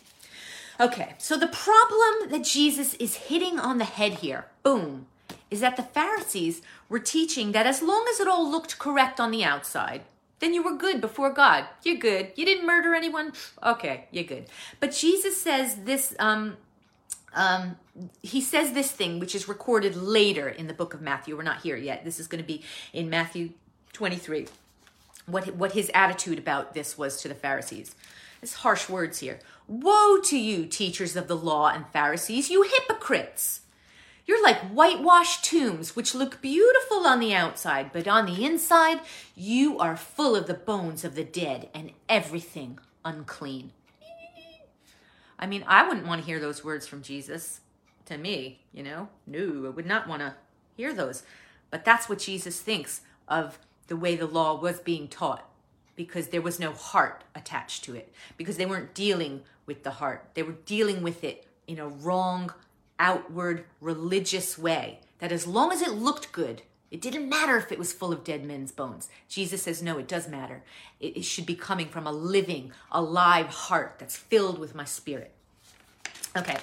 Okay, 0.78 1.14
so 1.18 1.36
the 1.36 1.46
problem 1.46 2.30
that 2.30 2.44
Jesus 2.44 2.94
is 2.94 3.14
hitting 3.14 3.58
on 3.58 3.78
the 3.78 3.84
head 3.84 4.14
here, 4.14 4.46
boom, 4.62 5.06
is 5.50 5.60
that 5.60 5.76
the 5.76 5.82
Pharisees 5.82 6.62
were 6.88 6.98
teaching 6.98 7.52
that 7.52 7.66
as 7.66 7.82
long 7.82 8.06
as 8.10 8.20
it 8.20 8.28
all 8.28 8.50
looked 8.50 8.78
correct 8.78 9.20
on 9.20 9.30
the 9.30 9.44
outside, 9.44 10.02
then 10.40 10.54
you 10.54 10.62
were 10.62 10.76
good 10.76 11.00
before 11.00 11.32
God. 11.32 11.66
You're 11.84 11.96
good. 11.96 12.32
You 12.34 12.44
didn't 12.44 12.66
murder 12.66 12.94
anyone. 12.94 13.32
Okay, 13.62 14.06
you're 14.10 14.24
good. 14.24 14.46
But 14.80 14.92
Jesus 14.92 15.40
says 15.40 15.76
this 15.84 16.14
um, 16.18 16.56
um, 17.34 17.76
he 18.22 18.40
says 18.40 18.72
this 18.72 18.90
thing, 18.90 19.20
which 19.20 19.34
is 19.34 19.48
recorded 19.48 19.96
later 19.96 20.48
in 20.48 20.66
the 20.66 20.74
book 20.74 20.94
of 20.94 21.00
Matthew. 21.00 21.36
We're 21.36 21.42
not 21.42 21.62
here 21.62 21.76
yet. 21.76 22.04
This 22.04 22.18
is 22.18 22.26
going 22.26 22.42
to 22.42 22.46
be 22.46 22.62
in 22.92 23.10
Matthew 23.10 23.50
23. 23.92 24.46
What, 25.26 25.54
what 25.54 25.72
his 25.72 25.90
attitude 25.94 26.38
about 26.38 26.74
this 26.74 26.98
was 26.98 27.20
to 27.22 27.28
the 27.28 27.34
Pharisees. 27.34 27.94
It's 28.42 28.54
harsh 28.54 28.88
words 28.88 29.18
here. 29.18 29.38
Woe 29.68 30.18
to 30.24 30.38
you, 30.38 30.66
teachers 30.66 31.14
of 31.14 31.28
the 31.28 31.36
law 31.36 31.68
and 31.68 31.86
Pharisees, 31.92 32.50
you 32.50 32.62
hypocrites! 32.62 33.60
You're 34.30 34.44
like 34.44 34.70
whitewashed 34.70 35.44
tombs, 35.44 35.96
which 35.96 36.14
look 36.14 36.40
beautiful 36.40 37.04
on 37.04 37.18
the 37.18 37.34
outside, 37.34 37.90
but 37.92 38.06
on 38.06 38.26
the 38.26 38.44
inside, 38.44 39.00
you 39.34 39.76
are 39.80 39.96
full 39.96 40.36
of 40.36 40.46
the 40.46 40.54
bones 40.54 41.04
of 41.04 41.16
the 41.16 41.24
dead 41.24 41.68
and 41.74 41.90
everything 42.08 42.78
unclean. 43.04 43.72
I 45.36 45.48
mean, 45.48 45.64
I 45.66 45.84
wouldn't 45.88 46.06
want 46.06 46.20
to 46.20 46.26
hear 46.26 46.38
those 46.38 46.62
words 46.62 46.86
from 46.86 47.02
Jesus 47.02 47.62
to 48.04 48.16
me, 48.16 48.60
you 48.72 48.84
know? 48.84 49.08
No, 49.26 49.66
I 49.66 49.70
would 49.70 49.84
not 49.84 50.06
want 50.06 50.22
to 50.22 50.36
hear 50.76 50.94
those. 50.94 51.24
But 51.72 51.84
that's 51.84 52.08
what 52.08 52.20
Jesus 52.20 52.60
thinks 52.60 53.00
of 53.26 53.58
the 53.88 53.96
way 53.96 54.14
the 54.14 54.28
law 54.28 54.54
was 54.54 54.78
being 54.78 55.08
taught 55.08 55.44
because 55.96 56.28
there 56.28 56.40
was 56.40 56.60
no 56.60 56.70
heart 56.70 57.24
attached 57.34 57.82
to 57.82 57.96
it, 57.96 58.14
because 58.36 58.58
they 58.58 58.66
weren't 58.66 58.94
dealing 58.94 59.40
with 59.66 59.82
the 59.82 59.90
heart. 59.90 60.30
They 60.34 60.44
were 60.44 60.54
dealing 60.66 61.02
with 61.02 61.24
it 61.24 61.48
in 61.66 61.80
a 61.80 61.88
wrong, 61.88 62.52
outward, 63.00 63.64
religious 63.80 64.56
way. 64.56 65.00
That 65.18 65.32
as 65.32 65.46
long 65.46 65.72
as 65.72 65.82
it 65.82 65.92
looked 65.92 66.30
good, 66.30 66.62
it 66.90 67.00
didn't 67.00 67.28
matter 67.28 67.56
if 67.56 67.70
it 67.70 67.78
was 67.78 67.92
full 67.92 68.12
of 68.12 68.24
dead 68.24 68.44
men's 68.44 68.72
bones. 68.72 69.08
Jesus 69.28 69.62
says, 69.62 69.82
no, 69.82 69.98
it 69.98 70.08
does 70.08 70.28
matter. 70.28 70.62
It, 70.98 71.18
it 71.18 71.24
should 71.24 71.46
be 71.46 71.54
coming 71.54 71.88
from 71.88 72.06
a 72.06 72.12
living, 72.12 72.72
alive 72.90 73.46
heart 73.46 73.96
that's 73.98 74.16
filled 74.16 74.58
with 74.58 74.74
my 74.74 74.84
spirit. 74.84 75.32
Okay, 76.36 76.58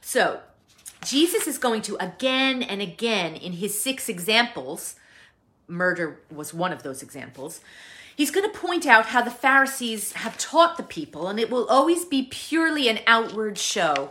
so 0.00 0.40
Jesus 1.04 1.46
is 1.46 1.58
going 1.58 1.82
to 1.82 1.96
again 2.00 2.62
and 2.62 2.80
again 2.80 3.34
in 3.34 3.54
his 3.54 3.80
six 3.80 4.08
examples, 4.08 4.96
murder 5.66 6.20
was 6.30 6.52
one 6.52 6.72
of 6.72 6.82
those 6.82 7.02
examples. 7.02 7.60
He's 8.16 8.32
going 8.32 8.50
to 8.50 8.58
point 8.58 8.84
out 8.84 9.06
how 9.06 9.22
the 9.22 9.30
Pharisees 9.30 10.12
have 10.14 10.36
taught 10.38 10.76
the 10.76 10.82
people, 10.82 11.28
and 11.28 11.38
it 11.38 11.50
will 11.50 11.68
always 11.68 12.04
be 12.04 12.24
purely 12.24 12.88
an 12.88 12.98
outward 13.06 13.58
show 13.58 14.10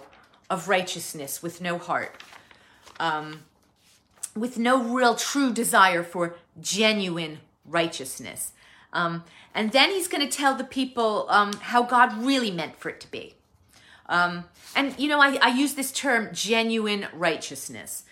of 0.49 0.67
righteousness 0.67 1.43
with 1.43 1.61
no 1.61 1.77
heart. 1.77 2.21
Um, 2.99 3.43
with 4.37 4.57
no 4.57 4.81
real 4.81 5.15
true 5.15 5.51
desire 5.51 6.03
for 6.03 6.35
genuine 6.61 7.39
righteousness. 7.65 8.53
Um, 8.93 9.23
and 9.53 9.71
then 9.71 9.89
he's 9.89 10.07
going 10.07 10.27
to 10.27 10.37
tell 10.37 10.55
the 10.55 10.63
people 10.63 11.25
um, 11.29 11.53
how 11.53 11.83
God 11.83 12.23
really 12.23 12.51
meant 12.51 12.77
for 12.77 12.89
it 12.89 13.01
to 13.01 13.11
be. 13.11 13.35
Um, 14.07 14.45
and, 14.75 14.97
you 14.97 15.09
know, 15.09 15.19
I, 15.19 15.37
I, 15.41 15.49
use 15.49 15.73
this 15.73 15.91
term 15.91 16.29
genuine 16.31 17.07
righteousness. 17.13 18.03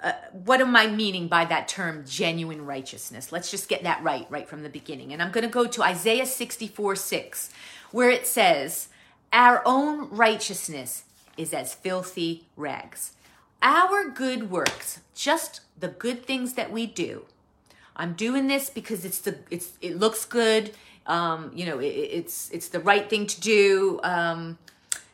Uh, 0.00 0.12
what 0.44 0.60
am 0.60 0.76
I 0.76 0.86
meaning 0.86 1.26
by 1.26 1.44
that 1.46 1.66
term, 1.66 2.04
genuine 2.06 2.64
righteousness? 2.64 3.32
Let's 3.32 3.50
just 3.50 3.68
get 3.68 3.82
that 3.82 4.04
right, 4.04 4.26
right 4.30 4.48
from 4.48 4.62
the 4.62 4.68
beginning. 4.68 5.12
And 5.12 5.20
I'm 5.20 5.32
going 5.32 5.42
to 5.42 5.50
go 5.50 5.66
to 5.66 5.82
Isaiah 5.82 6.26
64 6.26 6.94
6, 6.94 7.50
where 7.90 8.10
it 8.10 8.24
says, 8.24 8.88
Our 9.32 9.62
own 9.66 10.08
righteousness 10.10 11.05
is 11.36 11.52
as 11.52 11.74
filthy 11.74 12.46
rags 12.56 13.12
our 13.62 14.08
good 14.08 14.50
works, 14.50 15.00
just 15.14 15.60
the 15.78 15.88
good 15.88 16.24
things 16.24 16.54
that 16.54 16.70
we 16.70 16.86
do. 16.86 17.24
I'm 17.96 18.12
doing 18.12 18.46
this 18.46 18.70
because 18.70 19.04
it's 19.04 19.18
the 19.18 19.38
it's 19.50 19.72
it 19.80 19.98
looks 19.98 20.24
good. 20.24 20.72
Um, 21.06 21.50
you 21.54 21.64
know, 21.66 21.78
it, 21.78 21.86
it's 21.88 22.50
it's 22.50 22.68
the 22.68 22.80
right 22.80 23.08
thing 23.08 23.26
to 23.26 23.40
do. 23.40 24.00
Um, 24.02 24.58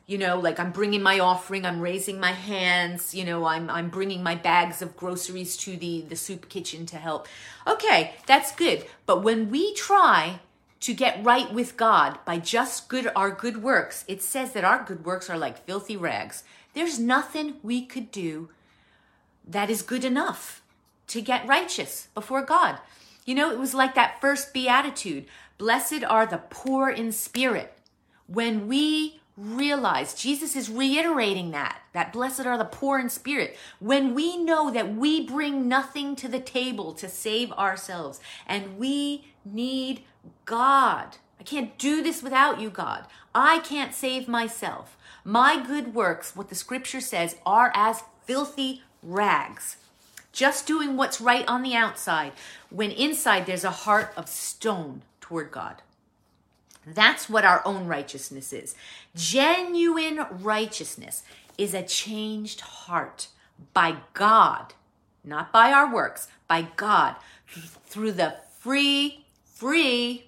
you 0.07 0.19
know, 0.19 0.39
like 0.39 0.59
I'm 0.59 0.73
bringing 0.73 1.03
my 1.03 1.21
offering, 1.21 1.65
I'm 1.65 1.81
raising 1.81 2.19
my 2.19 2.33
hands. 2.33 3.15
You 3.15 3.25
know, 3.25 3.47
I'm 3.47 3.71
I'm 3.71 3.89
bringing 3.89 4.23
my 4.23 4.35
bags 4.35 4.83
of 4.83 4.97
groceries 4.97 5.57
to 5.59 5.77
the 5.77 6.03
the 6.03 6.17
soup 6.17 6.49
kitchen 6.49 6.87
to 6.87 6.97
help. 6.97 7.29
Okay, 7.67 8.15
that's 8.27 8.53
good. 8.55 8.85
But 9.07 9.23
when 9.23 9.49
we 9.49 9.75
try 9.75 10.41
to 10.83 10.95
get 10.95 11.25
right 11.25 11.53
with 11.53 11.77
God 11.77 12.19
by 12.25 12.39
just 12.39 12.89
good 12.89 13.11
our 13.17 13.31
good 13.31 13.63
works, 13.63 14.05
it 14.07 14.23
says 14.23 14.53
that 14.53 14.65
our 14.65 14.85
good 14.85 15.05
works 15.05 15.31
are 15.31 15.39
like 15.39 15.65
filthy 15.65 15.97
rags. 15.97 16.45
There's 16.75 16.99
nothing 16.99 17.55
we 17.63 17.85
could 17.85 18.11
do 18.11 18.51
that 19.47 19.71
is 19.71 19.83
good 19.83 20.05
enough 20.05 20.63
to 21.09 21.21
get 21.21 21.47
righteous 21.47 22.09
before 22.15 22.43
God. 22.43 22.79
You 23.25 23.35
know, 23.35 23.51
it 23.51 23.59
was 23.59 23.75
like 23.75 23.95
that 23.95 24.21
first 24.21 24.53
beatitude 24.53 25.27
Blessed 25.63 26.03
are 26.03 26.27
the 26.27 26.43
poor 26.51 26.91
in 26.91 27.13
spirit. 27.13 27.73
When 28.27 28.67
we 28.67 29.21
realize, 29.37 30.13
Jesus 30.13 30.57
is 30.57 30.69
reiterating 30.69 31.53
that, 31.53 31.81
that 31.93 32.13
blessed 32.13 32.47
are 32.47 32.59
the 32.59 32.65
poor 32.65 32.99
in 32.99 33.09
spirit. 33.09 33.57
When 33.79 34.13
we 34.13 34.37
know 34.37 34.73
that 34.73 34.97
we 34.97 35.25
bring 35.25 35.69
nothing 35.69 36.17
to 36.17 36.27
the 36.27 36.41
table 36.41 36.93
to 36.95 37.09
save 37.09 37.53
ourselves 37.53 38.19
and 38.45 38.77
we 38.77 39.27
need 39.45 40.03
God. 40.45 41.17
I 41.41 41.43
can't 41.45 41.77
do 41.79 42.03
this 42.03 42.23
without 42.23 42.61
you, 42.61 42.71
God. 42.71 43.07
I 43.35 43.61
can't 43.61 43.95
save 43.95 44.29
myself. 44.29 44.97
My 45.25 45.63
good 45.65 45.95
works, 45.95 46.37
what 46.37 46.49
the 46.49 46.55
scripture 46.55 47.01
says, 47.01 47.37
are 47.47 47.73
as 47.75 48.03
filthy 48.25 48.83
rags. 49.03 49.77
Just 50.33 50.67
doing 50.67 50.97
what's 50.97 51.21
right 51.21 51.47
on 51.47 51.63
the 51.63 51.75
outside, 51.75 52.33
when 52.71 52.91
inside 52.91 53.47
there's 53.47 53.65
a 53.65 53.71
heart 53.71 54.13
of 54.17 54.29
stone 54.29 55.03
toward 55.21 55.51
God. 55.51 55.83
That's 56.87 57.29
what 57.29 57.45
our 57.45 57.63
own 57.65 57.87
righteousness 57.87 58.53
is. 58.53 58.75
Genuine 59.15 60.27
righteousness 60.31 61.23
is 61.59 61.75
a 61.75 61.83
changed 61.83 62.61
heart 62.61 63.29
by 63.75 63.97
God, 64.15 64.75
not 65.25 65.53
by 65.53 65.71
our 65.73 65.93
works, 65.93 66.29
by 66.49 66.69
God, 66.77 67.17
through 67.87 68.13
the 68.13 68.37
free, 68.59 69.25
free 69.53 70.27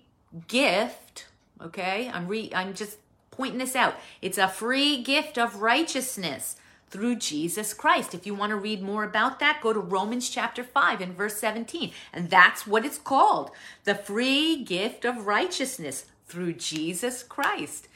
gift. 0.48 1.26
Okay, 1.60 2.10
I'm 2.12 2.28
re, 2.28 2.50
I'm 2.54 2.74
just 2.74 2.98
pointing 3.30 3.58
this 3.58 3.76
out. 3.76 3.96
It's 4.22 4.38
a 4.38 4.48
free 4.48 5.02
gift 5.02 5.38
of 5.38 5.60
righteousness 5.60 6.56
through 6.88 7.16
Jesus 7.16 7.74
Christ. 7.74 8.14
If 8.14 8.24
you 8.26 8.34
want 8.34 8.50
to 8.50 8.56
read 8.56 8.80
more 8.80 9.02
about 9.02 9.40
that, 9.40 9.60
go 9.60 9.72
to 9.72 9.80
Romans 9.80 10.30
chapter 10.30 10.62
5 10.62 11.00
and 11.00 11.16
verse 11.16 11.37
17. 11.38 11.90
And 12.12 12.30
that's 12.30 12.66
what 12.66 12.84
it's 12.84 12.98
called 12.98 13.50
the 13.82 13.96
free 13.96 14.62
gift 14.62 15.04
of 15.04 15.26
righteousness 15.26 16.06
through 16.26 16.52
Jesus 16.52 17.24
Christ. 17.24 17.88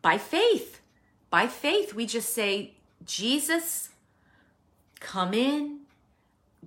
By 0.00 0.18
faith. 0.18 0.80
By 1.30 1.46
faith, 1.46 1.94
we 1.94 2.04
just 2.04 2.34
say, 2.34 2.72
Jesus, 3.06 3.90
come 4.98 5.32
in, 5.32 5.81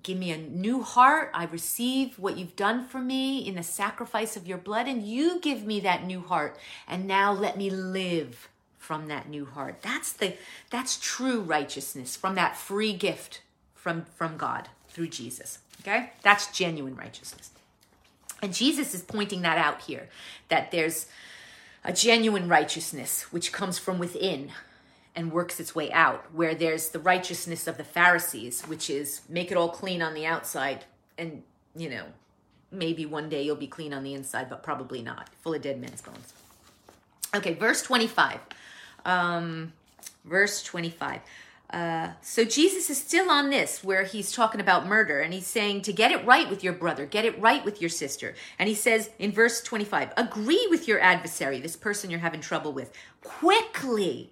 give 0.05 0.17
me 0.19 0.31
a 0.31 0.37
new 0.37 0.83
heart. 0.83 1.31
I 1.33 1.45
receive 1.45 2.19
what 2.19 2.37
you've 2.37 2.55
done 2.55 2.85
for 2.85 2.99
me 2.99 3.39
in 3.39 3.55
the 3.55 3.63
sacrifice 3.63 4.37
of 4.37 4.47
your 4.47 4.59
blood, 4.59 4.87
and 4.87 5.03
you 5.03 5.39
give 5.41 5.65
me 5.65 5.79
that 5.81 6.05
new 6.05 6.21
heart. 6.21 6.57
And 6.87 7.07
now 7.07 7.33
let 7.33 7.57
me 7.57 7.71
live 7.71 8.47
from 8.77 9.07
that 9.07 9.27
new 9.27 9.45
heart. 9.45 9.81
That's 9.81 10.13
the 10.13 10.35
that's 10.69 10.99
true 10.99 11.41
righteousness 11.41 12.15
from 12.15 12.35
that 12.35 12.55
free 12.55 12.93
gift 12.93 13.41
from 13.73 14.05
from 14.15 14.37
God 14.37 14.69
through 14.89 15.07
Jesus. 15.07 15.57
Okay? 15.81 16.11
That's 16.21 16.55
genuine 16.55 16.95
righteousness. 16.95 17.49
And 18.43 18.53
Jesus 18.53 18.93
is 18.93 19.01
pointing 19.01 19.41
that 19.41 19.57
out 19.57 19.81
here 19.81 20.07
that 20.49 20.69
there's 20.69 21.07
a 21.83 21.91
genuine 21.91 22.47
righteousness 22.47 23.23
which 23.31 23.51
comes 23.51 23.79
from 23.79 23.97
within 23.97 24.51
and 25.15 25.31
works 25.31 25.59
its 25.59 25.73
way 25.73 25.91
out, 25.91 26.33
where 26.33 26.53
there's 26.53 26.89
the 26.89 26.99
righteousness 26.99 27.67
of 27.67 27.77
the 27.77 27.83
Pharisees, 27.83 28.63
which 28.63 28.89
is 28.89 29.21
make 29.29 29.51
it 29.51 29.57
all 29.57 29.69
clean 29.69 30.01
on 30.01 30.13
the 30.13 30.25
outside 30.25 30.85
and, 31.17 31.43
you 31.75 31.89
know, 31.89 32.03
maybe 32.71 33.05
one 33.05 33.29
day 33.29 33.41
you'll 33.43 33.55
be 33.55 33.67
clean 33.67 33.93
on 33.93 34.03
the 34.03 34.13
inside, 34.13 34.49
but 34.49 34.63
probably 34.63 35.01
not, 35.01 35.29
full 35.41 35.53
of 35.53 35.61
dead 35.61 35.79
men's 35.79 36.01
bones. 36.01 36.33
Okay, 37.33 37.53
verse 37.53 37.81
25. 37.81 38.39
Um, 39.05 39.73
verse 40.25 40.63
25. 40.63 41.21
Uh, 41.69 42.09
so 42.21 42.45
Jesus 42.45 42.89
is 42.89 42.97
still 42.97 43.29
on 43.29 43.49
this 43.49 43.83
where 43.83 44.03
he's 44.03 44.31
talking 44.31 44.61
about 44.61 44.85
murder 44.85 45.19
and 45.19 45.33
he's 45.33 45.47
saying 45.47 45.81
to 45.81 45.91
get 45.91 46.11
it 46.11 46.25
right 46.25 46.49
with 46.49 46.63
your 46.63 46.73
brother, 46.73 47.05
get 47.05 47.25
it 47.25 47.39
right 47.39 47.65
with 47.65 47.81
your 47.81 47.89
sister. 47.89 48.35
And 48.59 48.69
he 48.69 48.75
says 48.75 49.09
in 49.19 49.31
verse 49.31 49.61
25, 49.61 50.13
agree 50.15 50.67
with 50.69 50.87
your 50.87 50.99
adversary, 50.99 51.59
this 51.59 51.75
person 51.75 52.09
you're 52.09 52.19
having 52.19 52.41
trouble 52.41 52.71
with, 52.71 52.93
quickly 53.23 54.31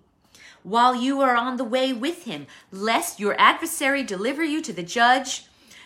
while 0.63 0.95
you 0.95 1.21
are 1.21 1.35
on 1.35 1.57
the 1.57 1.63
way 1.63 1.93
with 1.93 2.23
him, 2.23 2.47
lest 2.71 3.19
your 3.19 3.35
adversary 3.39 4.03
deliver 4.03 4.43
you 4.43 4.61
to 4.61 4.73
the 4.73 4.83
judge, 4.83 5.45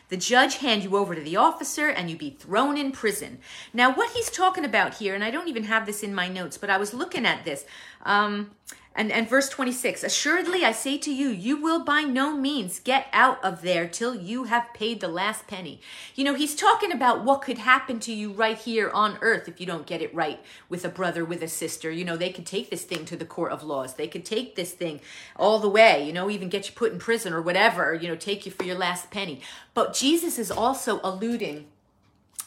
the 0.09 0.17
judge 0.17 0.57
hand 0.57 0.84
you 0.84 0.95
over 0.95 1.13
to 1.13 1.21
the 1.21 1.36
officer, 1.36 1.89
and 1.89 2.09
you 2.09 2.17
be 2.17 2.30
thrown 2.30 2.78
in 2.78 2.91
prison. 2.91 3.39
Now, 3.73 3.93
what 3.93 4.11
he's 4.11 4.30
talking 4.30 4.63
about 4.63 4.95
here, 4.95 5.13
and 5.13 5.23
I 5.23 5.32
don't 5.32 5.49
even 5.49 5.65
have 5.65 5.86
this 5.86 6.03
in 6.03 6.15
my 6.15 6.30
notes, 6.30 6.57
but 6.57 6.69
I 6.69 6.78
was 6.78 6.93
looking 6.93 7.25
at 7.25 7.43
this. 7.43 7.65
Um, 8.03 8.51
and, 8.98 9.12
and 9.12 9.30
verse 9.30 9.48
26 9.48 10.04
Assuredly, 10.04 10.66
I 10.66 10.72
say 10.72 10.98
to 10.98 11.14
you, 11.14 11.30
you 11.30 11.62
will 11.62 11.86
by 11.86 12.02
no 12.02 12.36
means 12.36 12.80
get 12.80 13.08
out 13.14 13.41
of 13.43 13.62
there 13.62 13.88
till 13.88 14.16
you 14.16 14.45
have 14.45 14.74
paid 14.74 15.00
the 15.00 15.08
last 15.08 15.45
penny. 15.45 15.80
You 16.16 16.26
know, 16.26 16.34
he's 16.34 16.56
talking 16.56 16.91
about 16.91 17.24
what 17.24 17.43
could 17.43 17.60
happen 17.60 18.00
to 18.02 18.12
you 18.12 18.32
right 18.32 18.58
here 18.58 18.89
on 18.89 19.20
earth 19.22 19.48
if 19.48 19.62
you 19.62 19.68
don't 19.68 19.86
get 19.86 20.02
it 20.02 20.14
right 20.16 20.43
with 20.68 20.84
a 20.84 20.89
brother, 20.89 21.24
with 21.24 21.43
a 21.43 21.48
sister. 21.48 21.91
You 21.91 22.04
know, 22.04 22.18
they 22.18 22.32
could 22.32 22.48
take 22.48 22.72
this 22.72 22.84
thing 22.84 23.06
to 23.06 23.16
the 23.16 23.26
court 23.26 23.52
of 23.52 23.64
laws. 23.64 23.93
They 23.93 24.08
could 24.08 24.26
take 24.26 24.56
this 24.56 24.74
thing 24.74 25.00
all 25.36 25.60
the 25.60 25.70
way, 25.70 26.04
you 26.04 26.12
know, 26.12 26.30
even 26.32 26.50
get 26.50 26.68
you 26.68 26.74
put 26.74 26.91
in 26.91 26.98
prison 26.98 27.34
or 27.34 27.41
whatever, 27.41 27.93
you 27.93 28.08
know, 28.08 28.16
take 28.16 28.48
you 28.48 28.52
for 28.52 28.64
your 28.64 28.78
last 28.78 29.12
penny. 29.12 29.41
But 29.76 29.93
Jesus 29.93 30.39
is 30.39 30.50
also 30.50 31.00
alluding 31.04 31.68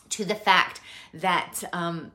to 0.09 0.25
the 0.25 0.35
fact 0.35 0.81
that 1.15 1.63
um, 1.73 2.11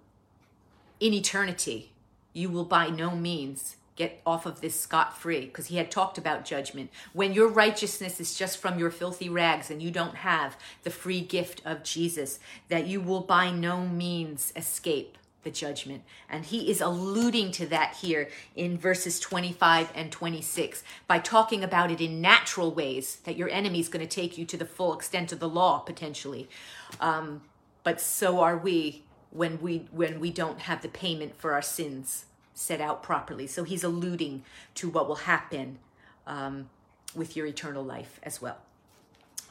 in 1.00 1.14
eternity, 1.14 1.94
you 2.34 2.50
will 2.50 2.66
by 2.66 2.90
no 2.90 3.16
means 3.16 3.78
get 3.96 4.22
off 4.26 4.46
of 4.46 4.62
this 4.62 4.80
scot 4.80 5.18
free 5.18 5.46
because 5.46 5.68
he 5.68 5.78
had 5.78 5.90
talked 5.90 6.18
about 6.18 6.46
judgment. 6.46 6.90
When 7.14 7.34
your 7.34 7.48
righteousness 7.48 8.20
is 8.20 8.38
just 8.38 8.58
from 8.58 8.78
your 8.78 8.92
filthy 8.92 9.30
rags 9.30 9.72
and 9.72 9.82
you 9.82 9.92
don't 9.92 10.16
have 10.18 10.58
the 10.84 10.90
free 10.90 11.22
gift 11.22 11.62
of 11.66 11.84
Jesus, 11.84 12.40
that 12.70 12.88
you 12.88 13.00
will 13.00 13.22
by 13.22 13.52
no 13.52 13.86
means 13.86 14.52
escape 14.56 15.18
the 15.44 15.52
judgment. 15.52 16.04
And 16.30 16.44
he 16.44 16.70
is 16.70 16.82
alluding 16.82 17.52
to 17.52 17.68
that 17.68 17.96
here 18.02 18.28
in 18.56 18.78
verses 18.78 19.20
25 19.20 19.92
and 19.96 20.12
26 20.12 20.84
by 21.08 21.20
talking 21.20 21.64
about 21.64 21.92
it 21.92 22.02
in 22.02 22.20
natural 22.20 22.72
ways 22.72 23.18
that 23.24 23.38
your 23.38 23.50
enemy 23.50 23.80
is 23.80 23.88
going 23.88 24.06
to 24.06 24.14
take 24.14 24.38
you 24.38 24.46
to 24.46 24.58
the 24.58 24.66
full 24.66 24.94
extent 24.94 25.32
of 25.32 25.40
the 25.40 25.48
law 25.48 25.80
potentially. 25.80 26.50
Um, 27.00 27.44
but 27.84 28.02
so 28.02 28.42
are 28.42 28.58
we 28.58 29.04
when 29.30 29.62
we 29.62 29.86
when 29.92 30.20
we 30.20 30.32
don't 30.32 30.62
have 30.62 30.82
the 30.82 30.88
payment 30.88 31.38
for 31.38 31.54
our 31.54 31.62
sins 31.62 32.26
set 32.56 32.82
out 32.82 33.04
properly. 33.04 33.46
So 33.46 33.64
he's 33.64 33.84
alluding 33.84 34.44
to 34.76 34.90
what 34.90 35.08
will 35.08 35.16
happen 35.16 35.78
um, 36.26 36.70
with 37.14 37.36
your 37.36 37.46
eternal 37.46 37.84
life 37.84 38.20
as 38.24 38.42
well. 38.42 38.58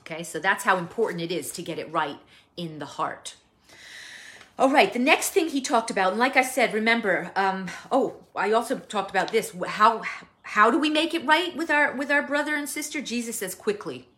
Okay, 0.01 0.25
so 0.25 0.39
that's 0.39 0.65
how 0.65 0.77
important 0.77 1.23
it 1.23 1.31
is 1.31 1.53
to 1.53 1.63
get 1.63 1.79
it 1.79 1.91
right 1.93 2.19
in 2.57 2.79
the 2.79 2.87
heart. 2.87 3.37
All 4.59 4.71
right, 4.71 4.93
the 4.93 4.99
next 4.99 5.31
thing 5.31 5.49
he 5.49 5.61
talked 5.61 5.91
about, 5.91 6.13
and 6.13 6.19
like 6.19 6.37
I 6.37 6.43
said, 6.43 6.75
remember, 6.75 7.31
um, 7.37 7.67
oh, 7.91 8.17
I 8.37 8.53
also 8.53 8.79
talked 8.79 9.11
about 9.11 9.33
this. 9.33 9.55
How 9.67 10.03
how 10.43 10.71
do 10.71 10.79
we 10.79 10.91
make 10.91 11.15
it 11.15 11.25
right 11.25 11.57
with 11.57 11.71
our 11.71 11.95
with 11.95 12.11
our 12.11 12.23
brother 12.23 12.55
and 12.55 12.69
sister? 12.69 13.01
Jesus 13.01 13.37
says 13.37 13.55
quickly. 13.55 14.09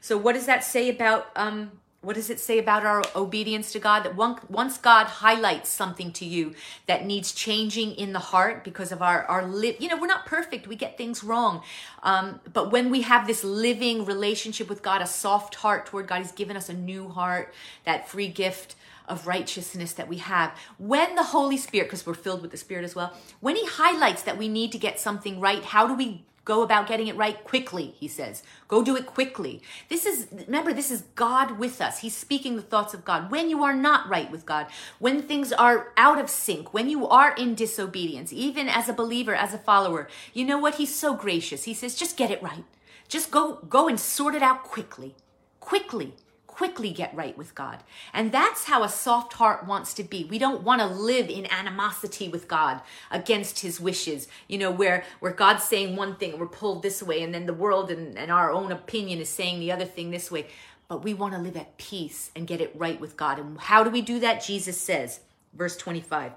So 0.00 0.16
what 0.16 0.34
does 0.34 0.46
that 0.46 0.62
say 0.64 0.88
about 0.88 1.30
um, 1.36 1.72
what 2.02 2.16
does 2.16 2.30
it 2.30 2.40
say 2.40 2.58
about 2.58 2.86
our 2.86 3.02
obedience 3.14 3.72
to 3.72 3.78
God? 3.78 4.04
That 4.04 4.16
once 4.16 4.78
God 4.78 5.06
highlights 5.06 5.68
something 5.68 6.12
to 6.12 6.24
you 6.24 6.54
that 6.86 7.04
needs 7.04 7.32
changing 7.32 7.94
in 7.94 8.14
the 8.14 8.18
heart 8.18 8.64
because 8.64 8.90
of 8.90 9.02
our 9.02 9.24
our 9.26 9.46
live, 9.46 9.76
you 9.78 9.88
know, 9.88 9.98
we're 9.98 10.06
not 10.06 10.24
perfect. 10.24 10.66
We 10.66 10.76
get 10.76 10.96
things 10.96 11.22
wrong, 11.22 11.62
um, 12.02 12.40
but 12.52 12.72
when 12.72 12.90
we 12.90 13.02
have 13.02 13.26
this 13.26 13.44
living 13.44 14.06
relationship 14.06 14.68
with 14.68 14.82
God, 14.82 15.02
a 15.02 15.06
soft 15.06 15.56
heart 15.56 15.86
toward 15.86 16.06
God, 16.06 16.22
He's 16.22 16.32
given 16.32 16.56
us 16.56 16.70
a 16.70 16.74
new 16.74 17.08
heart, 17.08 17.52
that 17.84 18.08
free 18.08 18.28
gift 18.28 18.76
of 19.06 19.26
righteousness 19.26 19.92
that 19.94 20.08
we 20.08 20.18
have. 20.18 20.56
When 20.78 21.16
the 21.16 21.24
Holy 21.24 21.56
Spirit, 21.56 21.88
because 21.88 22.06
we're 22.06 22.14
filled 22.14 22.40
with 22.42 22.52
the 22.52 22.56
Spirit 22.56 22.84
as 22.84 22.94
well, 22.94 23.12
when 23.40 23.56
He 23.56 23.66
highlights 23.66 24.22
that 24.22 24.38
we 24.38 24.48
need 24.48 24.72
to 24.72 24.78
get 24.78 24.98
something 24.98 25.38
right, 25.38 25.62
how 25.62 25.86
do 25.86 25.94
we 25.94 26.24
Go 26.50 26.62
about 26.62 26.88
getting 26.88 27.06
it 27.06 27.14
right 27.16 27.44
quickly, 27.44 27.94
he 27.96 28.08
says. 28.08 28.42
Go 28.66 28.82
do 28.82 28.96
it 28.96 29.06
quickly. 29.06 29.62
This 29.88 30.04
is, 30.04 30.26
remember, 30.32 30.72
this 30.72 30.90
is 30.90 31.04
God 31.14 31.60
with 31.60 31.80
us. 31.80 32.00
He's 32.00 32.16
speaking 32.16 32.56
the 32.56 32.62
thoughts 32.62 32.92
of 32.92 33.04
God. 33.04 33.30
When 33.30 33.48
you 33.48 33.62
are 33.62 33.72
not 33.72 34.08
right 34.08 34.28
with 34.32 34.46
God, 34.46 34.66
when 34.98 35.22
things 35.22 35.52
are 35.52 35.92
out 35.96 36.18
of 36.18 36.28
sync, 36.28 36.74
when 36.74 36.90
you 36.90 37.06
are 37.06 37.36
in 37.36 37.54
disobedience, 37.54 38.32
even 38.32 38.68
as 38.68 38.88
a 38.88 38.92
believer, 38.92 39.32
as 39.32 39.54
a 39.54 39.58
follower, 39.58 40.08
you 40.34 40.44
know 40.44 40.58
what? 40.58 40.74
He's 40.74 40.92
so 40.92 41.14
gracious. 41.14 41.62
He 41.62 41.72
says, 41.72 41.94
just 41.94 42.16
get 42.16 42.32
it 42.32 42.42
right. 42.42 42.64
Just 43.06 43.30
go, 43.30 43.60
go 43.68 43.86
and 43.86 44.00
sort 44.00 44.34
it 44.34 44.42
out 44.42 44.64
quickly. 44.64 45.14
Quickly 45.60 46.16
quickly 46.60 46.90
get 46.90 47.14
right 47.14 47.38
with 47.38 47.54
God. 47.54 47.82
And 48.12 48.30
that's 48.32 48.64
how 48.64 48.82
a 48.82 48.88
soft 48.90 49.32
heart 49.32 49.66
wants 49.66 49.94
to 49.94 50.04
be. 50.04 50.24
We 50.24 50.38
don't 50.38 50.62
want 50.62 50.82
to 50.82 50.86
live 50.86 51.30
in 51.30 51.50
animosity 51.50 52.28
with 52.28 52.48
God 52.48 52.82
against 53.10 53.60
his 53.60 53.80
wishes, 53.80 54.28
you 54.46 54.58
know, 54.58 54.70
where, 54.70 55.02
where 55.20 55.32
God's 55.32 55.64
saying 55.64 55.96
one 55.96 56.16
thing, 56.16 56.38
we're 56.38 56.44
pulled 56.44 56.82
this 56.82 57.02
way, 57.02 57.22
and 57.22 57.32
then 57.32 57.46
the 57.46 57.54
world 57.54 57.90
and, 57.90 58.18
and 58.18 58.30
our 58.30 58.52
own 58.52 58.72
opinion 58.72 59.20
is 59.20 59.30
saying 59.30 59.58
the 59.58 59.72
other 59.72 59.86
thing 59.86 60.10
this 60.10 60.30
way. 60.30 60.48
But 60.86 61.02
we 61.02 61.14
want 61.14 61.32
to 61.32 61.40
live 61.40 61.56
at 61.56 61.78
peace 61.78 62.30
and 62.36 62.46
get 62.46 62.60
it 62.60 62.72
right 62.74 63.00
with 63.00 63.16
God. 63.16 63.38
And 63.38 63.58
how 63.58 63.82
do 63.82 63.88
we 63.88 64.02
do 64.02 64.20
that? 64.20 64.44
Jesus 64.44 64.78
says, 64.78 65.20
verse 65.54 65.78
25, 65.78 66.32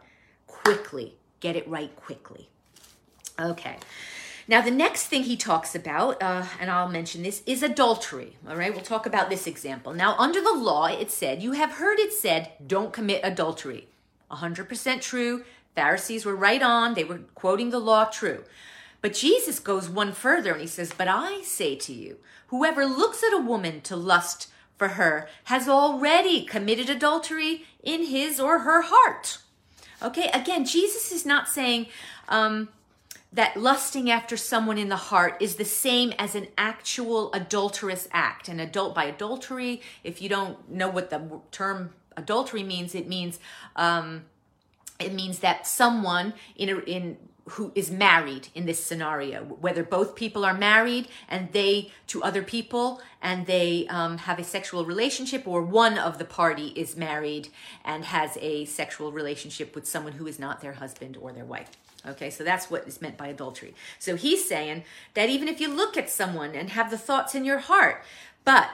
quickly, 0.48 1.18
get 1.42 1.58
it 1.58 1.68
right 1.68 1.94
quickly. 1.98 2.48
Okay. 3.38 3.76
Now, 4.48 4.62
the 4.62 4.72
next 4.72 5.08
thing 5.08 5.24
he 5.24 5.38
talks 5.38 5.74
about, 5.74 6.22
uh, 6.22 6.46
and 6.60 6.70
I'll 6.70 6.89
mention 6.89 7.24
this, 7.24 7.41
is 7.46 7.64
adultery. 7.64 8.38
All 8.48 8.58
right, 8.58 8.74
we'll 8.74 8.84
talk 8.84 9.06
about 9.06 9.30
this 9.30 9.48
example. 9.48 9.94
Now, 9.94 10.16
under 10.18 10.41
the 10.41 10.54
law, 10.54 10.88
it 10.88 11.12
said, 11.12 11.41
You 11.41 11.54
have 11.54 11.74
heard 11.74 12.00
it 12.00 12.12
said, 12.12 12.52
don't 12.66 12.91
commit 12.91 13.22
adultery. 13.24 13.88
100% 14.32 15.02
true. 15.02 15.46
Pharisees 15.76 16.26
were 16.26 16.36
right 16.36 16.62
on. 16.62 16.94
They 16.94 17.04
were 17.04 17.22
quoting 17.36 17.70
the 17.70 17.80
law 17.80 18.06
true. 18.06 18.44
But 19.02 19.14
Jesus 19.14 19.60
goes 19.60 19.89
one 19.89 20.12
further 20.12 20.52
and 20.54 20.62
he 20.62 20.68
says, 20.68 20.94
But 20.98 21.08
I 21.08 21.41
say 21.41 21.76
to 21.76 21.94
you, 21.94 22.18
whoever 22.48 22.86
looks 22.86 23.24
at 23.24 23.34
a 23.34 23.41
woman 23.41 23.82
to 23.82 23.96
lust 23.96 24.50
for 24.78 24.89
her 24.89 25.30
has 25.46 25.70
already 25.70 26.44
committed 26.44 26.89
adultery 26.89 27.66
in 27.84 28.06
his 28.06 28.39
or 28.39 28.60
her 28.60 28.82
heart. 28.86 29.39
Okay, 30.02 30.30
again, 30.34 30.66
Jesus 30.66 31.12
is 31.12 31.26
not 31.26 31.48
saying, 31.48 31.88
um, 32.28 32.70
that 33.34 33.58
lusting 33.58 34.12
after 34.12 34.38
someone 34.38 34.78
in 34.78 34.90
the 34.90 34.96
heart 34.96 35.36
is 35.42 35.56
the 35.56 35.66
same 35.66 36.14
as 36.20 36.36
an 36.36 36.48
actual 36.58 37.34
adulterous 37.34 38.08
act. 38.12 38.48
An 38.48 38.60
adult 38.60 38.94
by 38.94 39.06
adultery, 39.06 39.82
if 40.04 40.22
you 40.22 40.30
don't 40.30 40.70
know 40.70 40.88
what 40.88 41.10
the 41.10 41.42
term 41.52 41.94
adultery 42.16 42.64
means, 42.64 42.94
it 42.94 43.08
means 43.08 43.40
um, 43.76 44.26
it 45.00 45.14
means 45.14 45.40
that 45.40 45.66
someone 45.66 46.34
in 46.56 46.70
a, 46.70 46.78
in 46.82 47.18
who 47.50 47.74
is 47.76 47.92
married 47.92 48.48
in 48.56 48.66
this 48.66 48.82
scenario, 48.82 49.44
whether 49.44 49.84
both 49.84 50.16
people 50.16 50.46
are 50.46 50.54
married 50.54 51.10
and 51.28 51.52
they 51.52 51.92
to 52.08 52.24
other 52.24 52.42
people 52.42 53.02
and 53.22 53.48
they 53.48 53.86
um, 53.90 54.18
have 54.20 54.40
a 54.40 54.44
sexual 54.44 54.86
relationship, 54.86 55.46
or 55.46 55.62
one 55.62 55.98
of 55.98 56.20
the 56.20 56.26
party 56.26 56.68
is 56.68 56.96
married 56.96 57.50
and 57.84 58.06
has 58.06 58.38
a 58.40 58.64
sexual 58.66 59.12
relationship 59.12 59.76
with 59.76 59.86
someone 59.86 60.14
who 60.14 60.28
is 60.28 60.40
not 60.40 60.62
their 60.62 60.74
husband 60.74 61.18
or 61.20 61.34
their 61.34 61.44
wife. 61.44 61.72
Okay, 62.06 62.30
so 62.30 62.43
that's 62.43 62.70
what 62.70 62.88
is 62.88 63.01
meant 63.01 63.18
by 63.18 63.28
adultery. 63.28 63.74
So 63.97 64.16
he's 64.16 64.45
saying 64.45 64.84
that 65.14 65.30
even 65.30 65.47
if 65.47 65.62
you 65.62 65.70
look 65.70 65.95
at 65.95 66.10
someone 66.10 66.54
and 66.54 66.70
have 66.72 66.91
the 66.91 66.97
thoughts 66.97 67.34
in 67.34 67.45
your 67.45 67.60
heart, 67.60 68.04
but 68.43 68.70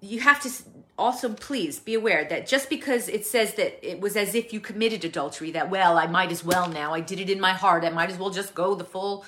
you 0.00 0.20
have 0.20 0.40
to 0.42 0.50
also 0.96 1.32
please 1.32 1.78
be 1.78 1.94
aware 1.94 2.24
that 2.24 2.46
just 2.46 2.68
because 2.68 3.08
it 3.08 3.26
says 3.26 3.54
that 3.54 3.84
it 3.88 4.00
was 4.00 4.16
as 4.16 4.34
if 4.34 4.52
you 4.52 4.60
committed 4.60 5.04
adultery, 5.04 5.50
that, 5.52 5.70
well, 5.70 5.98
I 5.98 6.06
might 6.06 6.30
as 6.30 6.44
well 6.44 6.68
now, 6.68 6.94
I 6.94 7.00
did 7.00 7.18
it 7.18 7.30
in 7.30 7.40
my 7.40 7.52
heart, 7.52 7.84
I 7.84 7.90
might 7.90 8.10
as 8.10 8.18
well 8.18 8.30
just 8.30 8.54
go 8.54 8.74
the 8.74 8.84
full 8.84 9.24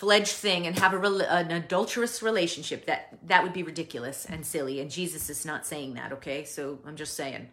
fledged 0.00 0.32
thing 0.32 0.66
and 0.66 0.78
have 0.78 0.94
a 0.94 1.06
an 1.28 1.50
adulterous 1.50 2.22
relationship 2.22 2.86
that 2.86 3.18
that 3.26 3.42
would 3.42 3.52
be 3.52 3.62
ridiculous 3.62 4.24
and 4.24 4.46
silly 4.46 4.80
and 4.80 4.90
jesus 4.90 5.28
is 5.28 5.44
not 5.44 5.66
saying 5.66 5.92
that 5.92 6.10
okay 6.10 6.42
so 6.42 6.78
i'm 6.86 6.96
just 6.96 7.12
saying 7.12 7.46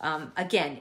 um, 0.00 0.32
again 0.36 0.80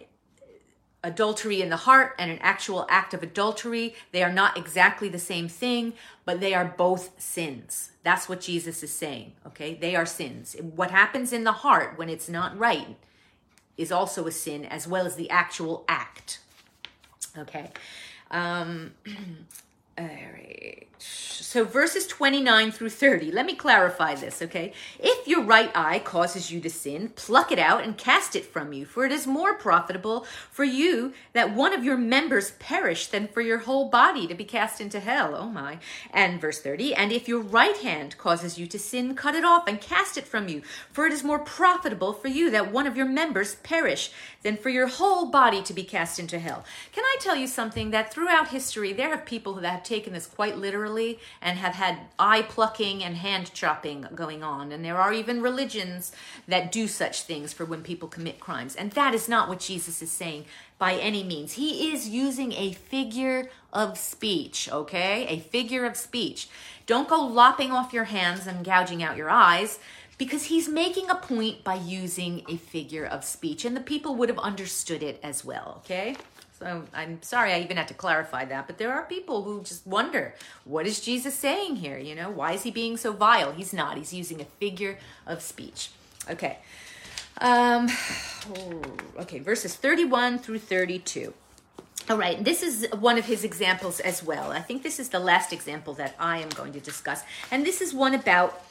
adultery 1.04 1.62
in 1.62 1.70
the 1.70 1.78
heart 1.78 2.16
and 2.18 2.32
an 2.32 2.40
actual 2.40 2.86
act 2.90 3.14
of 3.14 3.22
adultery. 3.22 3.96
They 4.12 4.24
are 4.24 4.32
not 4.32 4.58
exactly 4.58 5.10
the 5.10 5.20
same 5.20 5.48
thing, 5.48 5.94
but 6.26 6.40
they 6.40 6.54
are 6.54 6.66
both 6.66 7.12
sins. 7.22 7.92
That's 8.04 8.30
what 8.30 8.42
Jesus 8.42 8.84
is 8.84 8.92
saying, 8.92 9.34
okay? 9.48 9.76
They 9.76 9.96
are 9.96 10.06
sins. 10.06 10.56
What 10.76 10.92
happens 10.92 11.34
in 11.34 11.44
the 11.44 11.52
heart 11.52 11.98
when 11.98 12.10
it's 12.10 12.30
not 12.30 12.58
right 12.58 12.96
is 13.78 13.92
also 13.92 14.28
a 14.28 14.32
sin, 14.32 14.66
as 14.66 14.88
well 14.88 15.06
as 15.06 15.16
the 15.16 15.30
actual 15.30 15.84
act, 15.88 16.40
okay? 17.38 17.72
Um, 18.32 18.92
all 19.98 20.06
right. 20.06 20.88
So 21.04 21.66
verses 21.66 22.08
29 22.08 22.72
through 22.72 22.90
30. 22.90 23.32
Let 23.32 23.46
me 23.46 23.54
clarify 23.54 24.16
this, 24.16 24.42
okay? 24.42 24.74
If 25.00 25.28
your 25.28 25.44
right 25.44 25.72
eye 25.76 26.00
causes 26.00 26.52
you 26.52 26.60
to 26.62 26.70
sin, 26.70 27.10
pluck 27.10 27.52
it 27.52 27.60
out 27.60 27.84
and 27.84 27.98
cast 27.98 28.36
it 28.36 28.46
from 28.46 28.74
you, 28.74 28.86
for 28.86 29.06
it 29.06 29.12
is 29.12 29.28
more 29.28 29.54
profitable 29.54 30.26
for 30.50 30.64
you 30.64 31.14
that 31.34 31.54
one 31.54 31.74
of 31.74 31.84
your 31.84 31.98
members 31.98 32.52
perish 32.52 33.08
than 33.08 33.28
for 33.28 33.42
your 33.42 33.60
whole 33.60 33.90
body 33.90 34.26
to 34.26 34.34
be 34.34 34.46
cast 34.46 34.80
into 34.80 35.00
hell. 35.00 35.36
Oh 35.36 35.50
my. 35.50 35.80
And 36.12 36.40
verse 36.40 36.60
30. 36.60 36.96
And 36.96 37.12
if 37.12 37.28
your 37.28 37.42
right 37.42 37.78
hand 37.78 38.18
causes 38.18 38.58
you 38.58 38.66
to 38.68 38.80
sin, 38.80 39.14
cut 39.14 39.36
it 39.36 39.44
off 39.44 39.68
and 39.68 39.82
cast 39.82 40.18
it 40.18 40.28
from 40.28 40.48
you, 40.48 40.62
for 40.92 41.06
it 41.06 41.14
is 41.14 41.24
more 41.24 41.40
profitable 41.40 42.14
for 42.14 42.30
you 42.30 42.50
that 42.52 42.72
one 42.72 42.88
of 42.88 42.96
your 42.96 43.08
members 43.08 43.56
perish 43.56 44.12
than 44.44 44.58
for 44.58 44.70
your 44.70 44.88
whole 44.88 45.26
body 45.26 45.62
to 45.64 45.74
be 45.74 45.84
cast 45.84 46.20
into 46.20 46.40
hell. 46.40 46.64
Can 46.92 47.04
I 47.04 47.18
tell 47.20 47.36
you 47.36 47.48
something 47.48 47.92
that 47.92 48.14
throughout 48.14 48.50
history 48.50 48.94
there 48.94 49.10
have 49.10 49.26
people 49.26 49.54
that 49.56 49.70
have 49.70 49.84
taken 49.84 50.14
this 50.14 50.26
quite 50.26 50.58
literally 50.58 50.93
and 51.42 51.58
have 51.58 51.74
had 51.74 52.00
eye 52.18 52.42
plucking 52.42 53.04
and 53.04 53.18
hand 53.18 53.54
chopping 53.54 54.08
going 54.16 54.44
on. 54.44 54.72
And 54.72 54.84
there 54.84 54.98
are 54.98 55.14
even 55.14 55.42
religions 55.42 56.12
that 56.48 56.72
do 56.72 56.88
such 56.88 57.24
things 57.24 57.54
for 57.54 57.66
when 57.66 57.82
people 57.82 58.08
commit 58.08 58.40
crimes. 58.40 58.76
And 58.76 58.92
that 58.92 59.14
is 59.14 59.28
not 59.28 59.50
what 59.50 59.60
Jesus 59.60 60.02
is 60.02 60.12
saying 60.12 60.46
by 60.78 60.94
any 60.94 61.24
means. 61.24 61.54
He 61.54 61.92
is 61.92 62.10
using 62.10 62.54
a 62.54 62.74
figure 62.74 63.50
of 63.72 63.98
speech, 63.98 64.70
okay? 64.72 65.26
A 65.28 65.40
figure 65.40 65.86
of 65.86 65.98
speech. 65.98 66.50
Don't 66.86 67.08
go 67.08 67.22
lopping 67.22 67.72
off 67.72 67.94
your 67.94 68.06
hands 68.06 68.48
and 68.48 68.66
gouging 68.66 69.02
out 69.02 69.18
your 69.18 69.30
eyes 69.30 69.80
because 70.18 70.44
he's 70.44 70.70
making 70.70 71.10
a 71.10 71.16
point 71.16 71.64
by 71.64 71.76
using 71.76 72.44
a 72.48 72.58
figure 72.58 73.06
of 73.06 73.24
speech 73.24 73.66
and 73.66 73.76
the 73.76 73.82
people 73.82 74.16
would 74.16 74.30
have 74.30 74.40
understood 74.40 75.02
it 75.02 75.20
as 75.24 75.44
well, 75.44 75.82
okay? 75.84 76.16
So 76.64 76.84
I'm 76.94 77.22
sorry 77.22 77.52
I 77.52 77.60
even 77.60 77.76
had 77.76 77.90
to 77.90 77.94
clarify 77.94 78.46
that, 78.46 78.68
but 78.68 78.78
there 78.78 78.94
are 78.94 79.04
people 79.04 79.44
who 79.44 79.64
just 79.64 79.86
wonder, 79.86 80.34
what 80.64 80.88
is 80.88 81.02
Jesus 81.02 81.36
saying 81.36 81.78
here? 81.78 81.98
You 81.98 82.16
know, 82.16 82.30
why 82.30 82.54
is 82.54 82.64
he 82.64 82.72
being 82.72 82.96
so 82.96 83.12
vile? 83.12 83.52
He's 83.52 83.74
not. 83.74 83.98
He's 83.98 84.14
using 84.14 84.40
a 84.40 84.46
figure 84.46 84.98
of 85.28 85.42
speech. 85.42 85.90
Okay. 86.30 86.60
Um, 87.40 87.90
okay, 89.20 89.40
verses 89.40 89.76
31 89.76 90.40
through 90.40 90.60
32. 90.60 91.34
All 92.10 92.18
right, 92.18 92.42
this 92.42 92.64
is 92.64 92.88
one 93.00 93.18
of 93.18 93.26
his 93.26 93.44
examples 93.44 94.00
as 94.00 94.24
well. 94.24 94.52
I 94.52 94.62
think 94.62 94.84
this 94.84 95.00
is 95.00 95.10
the 95.10 95.20
last 95.20 95.52
example 95.52 95.94
that 95.96 96.16
I 96.20 96.40
am 96.40 96.50
going 96.50 96.74
to 96.74 96.80
discuss. 96.80 97.24
And 97.52 97.66
this 97.66 97.82
is 97.82 97.94
one 97.94 98.14
about 98.14 98.62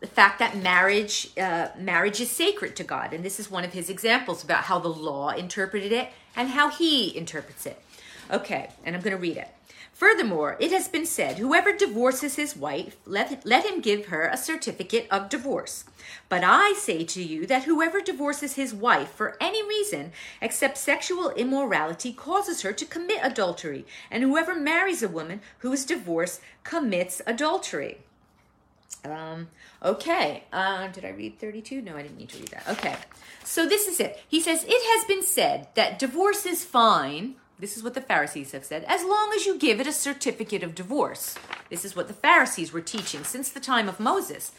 the 0.00 0.06
fact 0.06 0.38
that 0.38 0.56
marriage 0.56 1.30
uh, 1.38 1.68
marriage 1.78 2.20
is 2.20 2.30
sacred 2.30 2.74
to 2.76 2.84
God, 2.84 3.12
and 3.12 3.24
this 3.24 3.38
is 3.38 3.50
one 3.50 3.64
of 3.64 3.72
his 3.72 3.90
examples 3.90 4.42
about 4.42 4.64
how 4.64 4.78
the 4.78 4.88
law 4.88 5.30
interpreted 5.30 5.92
it 5.92 6.08
and 6.34 6.48
how 6.48 6.70
he 6.70 7.16
interprets 7.16 7.66
it. 7.66 7.82
Okay, 8.30 8.70
and 8.84 8.96
I'm 8.96 9.02
going 9.02 9.16
to 9.16 9.20
read 9.20 9.36
it. 9.36 9.48
Furthermore, 9.92 10.56
it 10.60 10.72
has 10.72 10.88
been 10.88 11.04
said, 11.04 11.36
whoever 11.36 11.76
divorces 11.76 12.36
his 12.36 12.56
wife, 12.56 12.96
let, 13.04 13.44
let 13.44 13.66
him 13.66 13.82
give 13.82 14.06
her 14.06 14.26
a 14.26 14.36
certificate 14.36 15.06
of 15.10 15.28
divorce. 15.28 15.84
But 16.30 16.42
I 16.42 16.72
say 16.72 17.04
to 17.04 17.22
you 17.22 17.44
that 17.48 17.64
whoever 17.64 18.00
divorces 18.00 18.54
his 18.54 18.72
wife 18.72 19.10
for 19.10 19.36
any 19.42 19.62
reason 19.62 20.12
except 20.40 20.78
sexual 20.78 21.28
immorality 21.32 22.14
causes 22.14 22.62
her 22.62 22.72
to 22.72 22.86
commit 22.86 23.18
adultery, 23.22 23.84
and 24.10 24.22
whoever 24.22 24.54
marries 24.54 25.02
a 25.02 25.08
woman 25.08 25.42
who 25.58 25.70
is 25.70 25.84
divorced 25.84 26.40
commits 26.64 27.20
adultery. 27.26 27.98
Um, 29.04 29.48
okay. 29.82 30.44
Uh, 30.52 30.88
did 30.88 31.04
I 31.04 31.10
read 31.10 31.38
32? 31.38 31.82
No, 31.82 31.96
I 31.96 32.02
didn't 32.02 32.18
need 32.18 32.28
to 32.30 32.38
read 32.38 32.48
that. 32.48 32.68
Okay. 32.68 32.96
So 33.44 33.66
this 33.66 33.88
is 33.88 34.00
it. 34.00 34.22
He 34.28 34.40
says, 34.40 34.64
It 34.64 34.70
has 34.70 35.04
been 35.06 35.22
said 35.22 35.68
that 35.74 35.98
divorce 35.98 36.46
is 36.46 36.64
fine. 36.64 37.36
This 37.58 37.76
is 37.76 37.82
what 37.82 37.94
the 37.94 38.00
Pharisees 38.00 38.52
have 38.52 38.64
said, 38.64 38.84
as 38.84 39.04
long 39.04 39.32
as 39.34 39.44
you 39.44 39.58
give 39.58 39.80
it 39.80 39.86
a 39.86 39.92
certificate 39.92 40.62
of 40.62 40.74
divorce. 40.74 41.34
This 41.68 41.84
is 41.84 41.94
what 41.94 42.08
the 42.08 42.14
Pharisees 42.14 42.72
were 42.72 42.80
teaching 42.80 43.22
since 43.22 43.50
the 43.50 43.60
time 43.60 43.88
of 43.88 44.00
Moses. 44.00 44.52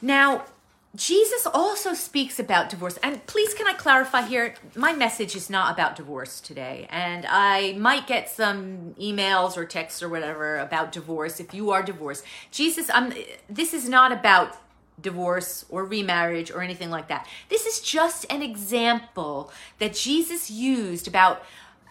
Now, 0.00 0.46
Jesus 0.94 1.46
also 1.46 1.94
speaks 1.94 2.38
about 2.38 2.68
divorce. 2.68 2.98
And 3.02 3.24
please, 3.26 3.54
can 3.54 3.66
I 3.66 3.72
clarify 3.72 4.22
here? 4.22 4.54
My 4.76 4.92
message 4.92 5.34
is 5.34 5.48
not 5.48 5.72
about 5.72 5.96
divorce 5.96 6.38
today. 6.38 6.86
And 6.90 7.24
I 7.26 7.72
might 7.78 8.06
get 8.06 8.28
some 8.28 8.94
emails 9.00 9.56
or 9.56 9.64
texts 9.64 10.02
or 10.02 10.10
whatever 10.10 10.58
about 10.58 10.92
divorce 10.92 11.40
if 11.40 11.54
you 11.54 11.70
are 11.70 11.82
divorced. 11.82 12.24
Jesus, 12.50 12.90
I'm, 12.92 13.14
this 13.48 13.72
is 13.72 13.88
not 13.88 14.12
about 14.12 14.58
divorce 15.00 15.64
or 15.70 15.86
remarriage 15.86 16.50
or 16.50 16.60
anything 16.60 16.90
like 16.90 17.08
that. 17.08 17.26
This 17.48 17.64
is 17.64 17.80
just 17.80 18.26
an 18.30 18.42
example 18.42 19.50
that 19.78 19.94
Jesus 19.94 20.50
used 20.50 21.08
about 21.08 21.42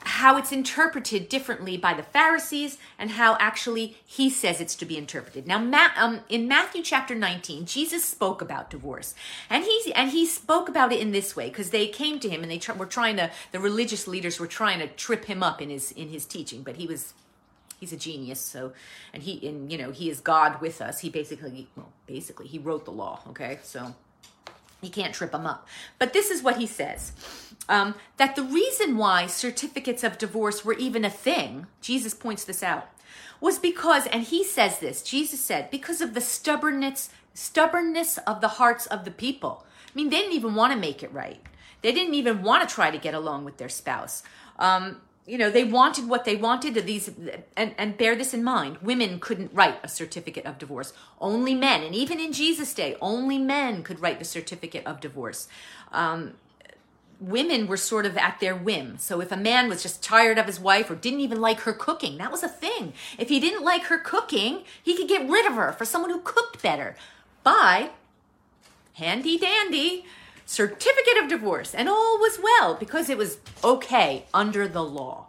how 0.03 0.37
it's 0.37 0.51
interpreted 0.51 1.29
differently 1.29 1.77
by 1.77 1.93
the 1.93 2.03
Pharisees 2.03 2.77
and 2.97 3.11
how 3.11 3.37
actually 3.39 3.97
he 4.05 4.29
says 4.29 4.59
it's 4.59 4.75
to 4.75 4.85
be 4.85 4.97
interpreted. 4.97 5.47
Now, 5.47 5.91
um, 5.97 6.21
in 6.29 6.47
Matthew 6.47 6.81
chapter 6.81 7.15
19, 7.15 7.65
Jesus 7.65 8.03
spoke 8.03 8.41
about 8.41 8.69
divorce, 8.69 9.13
and 9.49 9.63
he 9.63 9.93
and 9.95 10.11
he 10.11 10.25
spoke 10.25 10.69
about 10.69 10.91
it 10.91 10.99
in 10.99 11.11
this 11.11 11.35
way 11.35 11.49
because 11.49 11.69
they 11.69 11.87
came 11.87 12.19
to 12.19 12.29
him 12.29 12.41
and 12.41 12.51
they 12.51 12.57
tr- 12.57 12.73
were 12.73 12.85
trying 12.85 13.17
to 13.17 13.31
the 13.51 13.59
religious 13.59 14.07
leaders 14.07 14.39
were 14.39 14.47
trying 14.47 14.79
to 14.79 14.87
trip 14.87 15.25
him 15.25 15.43
up 15.43 15.61
in 15.61 15.69
his 15.69 15.91
in 15.91 16.09
his 16.09 16.25
teaching, 16.25 16.63
but 16.63 16.77
he 16.77 16.87
was 16.87 17.13
he's 17.79 17.91
a 17.91 17.97
genius 17.97 18.39
so 18.39 18.71
and 19.11 19.23
he 19.23 19.45
and 19.47 19.71
you 19.71 19.77
know 19.77 19.91
he 19.91 20.09
is 20.09 20.19
god 20.19 20.61
with 20.61 20.81
us. 20.81 20.99
He 20.99 21.09
basically 21.09 21.67
well 21.75 21.91
basically 22.05 22.47
he 22.47 22.59
wrote 22.59 22.85
the 22.85 22.91
law 22.91 23.21
okay? 23.29 23.59
So 23.63 23.95
you 24.81 24.89
can't 24.89 25.13
trip 25.13 25.31
them 25.31 25.45
up 25.45 25.67
but 25.99 26.13
this 26.13 26.29
is 26.29 26.43
what 26.43 26.57
he 26.57 26.67
says 26.67 27.13
um, 27.71 27.95
that 28.17 28.35
the 28.35 28.43
reason 28.43 28.97
why 28.97 29.27
certificates 29.27 30.03
of 30.03 30.17
divorce 30.17 30.65
were 30.65 30.73
even 30.73 31.05
a 31.05 31.09
thing, 31.09 31.67
Jesus 31.79 32.13
points 32.13 32.43
this 32.43 32.63
out, 32.63 32.89
was 33.39 33.59
because, 33.59 34.07
and 34.07 34.23
he 34.23 34.43
says 34.43 34.79
this, 34.79 35.01
Jesus 35.01 35.39
said, 35.39 35.71
because 35.71 36.01
of 36.01 36.13
the 36.13 36.19
stubbornness, 36.19 37.09
stubbornness 37.33 38.17
of 38.19 38.41
the 38.41 38.49
hearts 38.49 38.87
of 38.87 39.05
the 39.05 39.11
people. 39.11 39.65
I 39.87 39.91
mean, 39.95 40.09
they 40.09 40.17
didn't 40.17 40.35
even 40.35 40.53
want 40.53 40.73
to 40.73 40.79
make 40.79 41.01
it 41.01 41.13
right. 41.13 41.41
They 41.81 41.93
didn't 41.93 42.13
even 42.13 42.43
want 42.43 42.67
to 42.67 42.73
try 42.73 42.91
to 42.91 42.97
get 42.97 43.13
along 43.13 43.45
with 43.45 43.55
their 43.57 43.69
spouse. 43.69 44.21
Um, 44.59 44.97
you 45.25 45.37
know, 45.37 45.49
they 45.49 45.63
wanted 45.63 46.09
what 46.09 46.25
they 46.25 46.35
wanted. 46.35 46.73
These 46.73 47.11
and, 47.55 47.73
and 47.77 47.97
bear 47.97 48.15
this 48.15 48.33
in 48.33 48.43
mind: 48.43 48.77
women 48.81 49.19
couldn't 49.19 49.53
write 49.53 49.79
a 49.83 49.87
certificate 49.87 50.45
of 50.45 50.57
divorce. 50.57 50.93
Only 51.19 51.53
men, 51.53 51.83
and 51.83 51.95
even 51.95 52.19
in 52.19 52.33
Jesus' 52.33 52.73
day, 52.73 52.95
only 53.01 53.37
men 53.37 53.83
could 53.83 53.99
write 54.01 54.19
the 54.19 54.25
certificate 54.25 54.85
of 54.85 54.99
divorce. 54.99 55.47
Um, 55.91 56.33
women 57.19 57.67
were 57.67 57.77
sort 57.77 58.05
of 58.05 58.17
at 58.17 58.39
their 58.39 58.55
whim. 58.55 58.97
So 58.97 59.21
if 59.21 59.31
a 59.31 59.37
man 59.37 59.69
was 59.69 59.83
just 59.83 60.01
tired 60.03 60.39
of 60.39 60.47
his 60.47 60.59
wife 60.59 60.89
or 60.89 60.95
didn't 60.95 61.19
even 61.19 61.39
like 61.39 61.61
her 61.61 61.73
cooking, 61.73 62.17
that 62.17 62.31
was 62.31 62.41
a 62.41 62.49
thing. 62.49 62.93
If 63.19 63.29
he 63.29 63.39
didn't 63.39 63.63
like 63.63 63.83
her 63.83 63.99
cooking, 63.99 64.63
he 64.81 64.97
could 64.97 65.07
get 65.07 65.29
rid 65.29 65.45
of 65.45 65.53
her 65.53 65.71
for 65.71 65.85
someone 65.85 66.09
who 66.09 66.21
cooked 66.21 66.63
better 66.63 66.95
by 67.43 67.91
handy 68.93 69.37
dandy 69.37 70.05
certificate 70.51 71.17
of 71.17 71.29
divorce. 71.29 71.73
And 71.73 71.87
all 71.87 72.19
was 72.19 72.37
well 72.41 72.75
because 72.75 73.09
it 73.09 73.17
was 73.17 73.37
okay 73.63 74.25
under 74.33 74.67
the 74.67 74.83
law. 74.83 75.27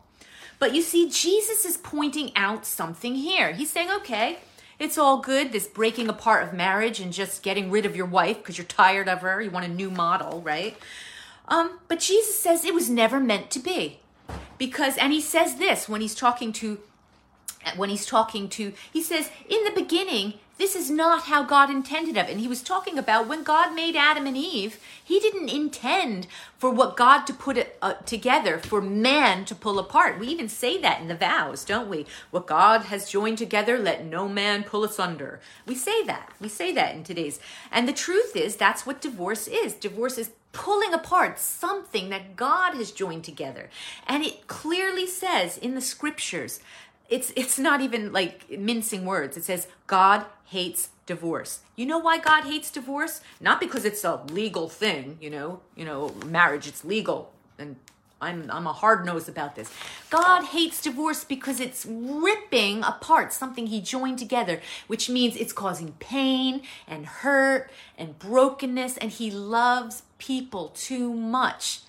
But 0.59 0.75
you 0.75 0.83
see, 0.83 1.09
Jesus 1.09 1.65
is 1.65 1.77
pointing 1.77 2.33
out 2.37 2.67
something 2.67 3.15
here. 3.15 3.53
He's 3.53 3.71
saying, 3.71 3.91
okay, 3.91 4.39
it's 4.79 4.99
all 4.99 5.19
good, 5.19 5.53
this 5.53 5.69
breaking 5.69 6.09
apart 6.09 6.43
of 6.43 6.53
marriage 6.53 6.99
and 6.99 7.13
just 7.13 7.43
getting 7.43 7.71
rid 7.71 7.87
of 7.87 7.95
your 7.95 8.07
wife 8.07 8.39
because 8.39 8.59
you're 8.59 8.65
tired 8.65 9.09
of 9.09 9.21
her. 9.21 9.41
You 9.41 9.51
want 9.51 9.67
a 9.67 9.69
new 9.69 9.91
model, 9.91 10.41
right? 10.43 10.77
Um, 11.47 11.79
but 11.87 12.01
Jesus 12.01 12.39
says 12.39 12.65
it 12.65 12.75
was 12.75 12.91
never 12.91 13.21
meant 13.21 13.51
to 13.53 13.61
be. 13.61 14.01
Because, 14.59 14.97
and 14.97 15.13
he 15.13 15.21
says 15.21 15.57
this 15.57 15.89
when 15.89 16.01
he's 16.01 16.15
talking 16.15 16.53
to, 16.55 16.81
when 17.77 17.91
he's 17.91 18.07
talking 18.07 18.49
to, 18.51 18.73
he 18.93 19.03
says, 19.03 19.31
in 19.49 19.63
the 19.65 19.71
beginning, 19.71 20.35
this 20.59 20.77
is 20.77 20.91
not 20.91 21.25
how 21.25 21.43
God 21.43 21.71
intended 21.71 22.17
of 22.17 22.29
it. 22.29 22.33
And 22.33 22.41
he 22.41 22.49
was 22.49 22.63
talking 22.63 22.99
about 22.99 23.27
when 23.27 23.43
God 23.43 23.75
made 23.75 23.97
Adam 23.97 24.27
and 24.27 24.37
Eve, 24.37 24.79
he 25.03 25.19
didn't 25.19 25.49
intend 25.49 26.27
for 26.59 26.71
what 26.71 26.97
God 26.97 27.25
to 27.25 27.33
put 27.33 27.57
it 27.57 27.77
uh, 27.83 27.95
together 28.07 28.59
for 28.59 28.81
man 28.81 29.45
to 29.47 29.55
pull 29.55 29.79
apart. 29.79 30.19
We 30.19 30.29
even 30.29 30.49
say 30.49 30.81
that 30.81 31.01
in 31.01 31.09
the 31.09 31.17
vows, 31.17 31.65
don't 31.65 31.89
we? 31.89 32.07
What 32.31 32.47
God 32.47 32.83
has 32.83 33.11
joined 33.11 33.39
together, 33.39 33.79
let 33.79 34.05
no 34.05 34.29
man 34.29 34.63
pull 34.63 34.85
asunder. 34.85 35.41
We 35.67 35.75
say 35.75 36.05
that. 36.05 36.33
We 36.41 36.49
say 36.49 36.73
that 36.73 36.95
in 36.95 37.03
today's. 37.03 37.41
And 37.71 37.89
the 37.89 37.93
truth 37.93 38.37
is, 38.37 38.57
that's 38.57 38.87
what 38.87 39.01
divorce 39.01 39.49
is. 39.49 39.75
Divorce 39.75 40.19
is 40.19 40.31
pulling 40.53 40.93
apart 40.93 41.39
something 41.39 42.11
that 42.11 42.37
God 42.37 42.75
has 42.75 42.93
joined 42.93 43.25
together. 43.25 43.71
And 44.07 44.23
it 44.23 44.47
clearly 44.47 45.07
says 45.07 45.57
in 45.57 45.75
the 45.75 45.81
scriptures, 45.81 46.61
it's 47.09 47.33
it's 47.37 47.59
not 47.59 47.81
even 47.81 48.13
like 48.13 48.51
mincing 48.51 49.05
words. 49.05 49.37
It 49.37 49.45
says 49.45 49.67
God 49.87 50.25
hates 50.53 50.91
divorce. 51.07 51.61
You 51.77 51.87
know 51.87 51.99
why 51.99 52.19
God 52.19 52.45
hates 52.45 52.71
divorce? 52.71 53.21
Not 53.41 53.59
because 53.59 53.85
it's 53.85 54.05
a 54.05 54.23
legal 54.31 54.69
thing, 54.69 55.19
you 55.21 55.31
know, 55.31 55.61
you 55.75 55.85
know, 55.85 56.15
marriage 56.27 56.67
it's 56.69 56.85
legal 56.85 57.33
and 57.59 57.77
I'm 58.21 58.49
I'm 58.51 58.67
a 58.67 58.73
hard 58.73 59.05
nose 59.05 59.29
about 59.29 59.57
this. 59.57 59.69
God 60.09 60.45
hates 60.45 60.81
divorce 60.81 61.25
because 61.25 61.59
it's 61.59 61.85
ripping 61.87 62.85
apart 62.85 63.33
something 63.33 63.67
he 63.67 63.81
joined 63.81 64.19
together, 64.19 64.61
which 64.87 65.11
means 65.11 65.37
it's 65.37 65.53
causing 65.53 65.93
pain 65.99 66.63
and 66.87 67.05
hurt 67.05 67.71
and 67.99 68.19
brokenness 68.19 68.97
and 68.99 69.11
he 69.11 69.31
loves 69.31 70.05
people 70.19 70.69
too 70.69 71.13
much 71.13 71.81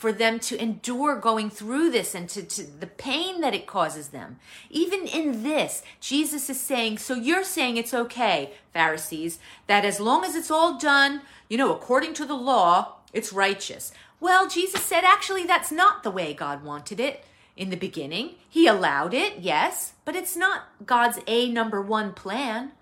for 0.00 0.12
them 0.12 0.40
to 0.40 0.58
endure 0.58 1.14
going 1.14 1.50
through 1.50 1.90
this 1.90 2.14
and 2.14 2.26
to, 2.26 2.42
to, 2.42 2.62
the 2.62 2.86
pain 2.86 3.42
that 3.42 3.52
it 3.52 3.66
causes 3.66 4.08
them. 4.08 4.38
Even 4.70 5.06
in 5.06 5.42
this, 5.42 5.82
Jesus 6.00 6.48
is 6.48 6.58
saying, 6.58 6.96
so 6.96 7.14
you're 7.14 7.44
saying 7.44 7.76
it's 7.76 7.92
okay, 7.92 8.54
Pharisees, 8.72 9.38
that 9.66 9.84
as 9.84 10.00
long 10.00 10.24
as 10.24 10.34
it's 10.34 10.50
all 10.50 10.78
done, 10.78 11.20
you 11.50 11.58
know, 11.58 11.70
according 11.70 12.14
to 12.14 12.24
the 12.24 12.34
law, 12.34 12.94
it's 13.12 13.30
righteous. 13.30 13.92
Well, 14.20 14.48
Jesus 14.48 14.82
said, 14.82 15.04
actually, 15.04 15.44
that's 15.44 15.70
not 15.70 16.02
the 16.02 16.10
way 16.10 16.32
God 16.32 16.64
wanted 16.64 16.98
it 16.98 17.22
in 17.54 17.68
the 17.68 17.76
beginning. 17.76 18.36
He 18.48 18.66
allowed 18.66 19.12
it, 19.12 19.40
yes, 19.40 19.92
but 20.06 20.16
it's 20.16 20.34
not 20.34 20.62
God's 20.86 21.18
A 21.26 21.50
number 21.50 21.82
one 21.82 22.14
plan. 22.14 22.72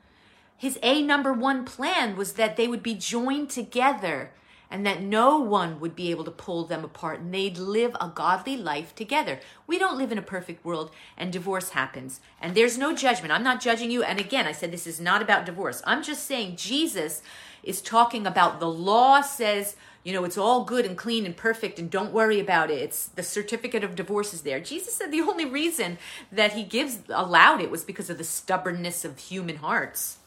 His 0.56 0.78
A 0.84 1.02
number 1.02 1.32
one 1.32 1.64
plan 1.64 2.14
was 2.14 2.34
that 2.34 2.56
they 2.56 2.68
would 2.68 2.84
be 2.84 2.94
joined 2.94 3.50
together 3.50 4.30
and 4.70 4.84
that 4.84 5.02
no 5.02 5.38
one 5.38 5.80
would 5.80 5.96
be 5.96 6.10
able 6.10 6.24
to 6.24 6.30
pull 6.30 6.64
them 6.64 6.84
apart 6.84 7.20
and 7.20 7.32
they'd 7.32 7.58
live 7.58 7.96
a 8.00 8.12
godly 8.14 8.56
life 8.56 8.94
together. 8.94 9.40
We 9.66 9.78
don't 9.78 9.98
live 9.98 10.12
in 10.12 10.18
a 10.18 10.22
perfect 10.22 10.64
world 10.64 10.90
and 11.16 11.32
divorce 11.32 11.70
happens. 11.70 12.20
And 12.40 12.54
there's 12.54 12.78
no 12.78 12.94
judgment. 12.94 13.32
I'm 13.32 13.42
not 13.42 13.60
judging 13.60 13.90
you. 13.90 14.02
And 14.02 14.18
again, 14.18 14.46
I 14.46 14.52
said 14.52 14.70
this 14.70 14.86
is 14.86 15.00
not 15.00 15.22
about 15.22 15.46
divorce. 15.46 15.82
I'm 15.86 16.02
just 16.02 16.24
saying 16.24 16.56
Jesus 16.56 17.22
is 17.62 17.80
talking 17.80 18.26
about 18.26 18.60
the 18.60 18.68
law 18.68 19.20
says, 19.20 19.76
you 20.04 20.12
know, 20.12 20.24
it's 20.24 20.38
all 20.38 20.64
good 20.64 20.86
and 20.86 20.96
clean 20.96 21.26
and 21.26 21.36
perfect 21.36 21.78
and 21.78 21.90
don't 21.90 22.12
worry 22.12 22.38
about 22.38 22.70
it. 22.70 22.78
It's 22.78 23.06
the 23.06 23.22
certificate 23.22 23.84
of 23.84 23.94
divorce 23.94 24.32
is 24.32 24.42
there. 24.42 24.60
Jesus 24.60 24.94
said 24.94 25.10
the 25.10 25.20
only 25.20 25.44
reason 25.44 25.98
that 26.30 26.52
he 26.52 26.62
gives 26.62 27.00
allowed 27.08 27.60
it 27.60 27.70
was 27.70 27.84
because 27.84 28.08
of 28.08 28.18
the 28.18 28.24
stubbornness 28.24 29.04
of 29.04 29.18
human 29.18 29.56
hearts. 29.56 30.17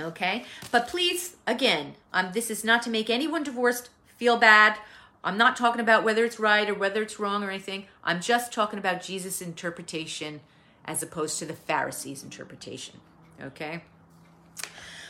Okay? 0.00 0.44
But 0.70 0.88
please, 0.88 1.36
again, 1.46 1.94
um, 2.12 2.30
this 2.32 2.50
is 2.50 2.64
not 2.64 2.82
to 2.82 2.90
make 2.90 3.08
anyone 3.10 3.42
divorced 3.42 3.90
feel 4.16 4.36
bad. 4.36 4.78
I'm 5.24 5.38
not 5.38 5.56
talking 5.56 5.80
about 5.80 6.04
whether 6.04 6.24
it's 6.24 6.38
right 6.38 6.68
or 6.68 6.74
whether 6.74 7.02
it's 7.02 7.18
wrong 7.18 7.42
or 7.42 7.50
anything. 7.50 7.86
I'm 8.04 8.20
just 8.20 8.52
talking 8.52 8.78
about 8.78 9.02
Jesus' 9.02 9.42
interpretation 9.42 10.40
as 10.84 11.02
opposed 11.02 11.38
to 11.40 11.44
the 11.44 11.54
Pharisees' 11.54 12.22
interpretation. 12.22 13.00
Okay? 13.42 13.82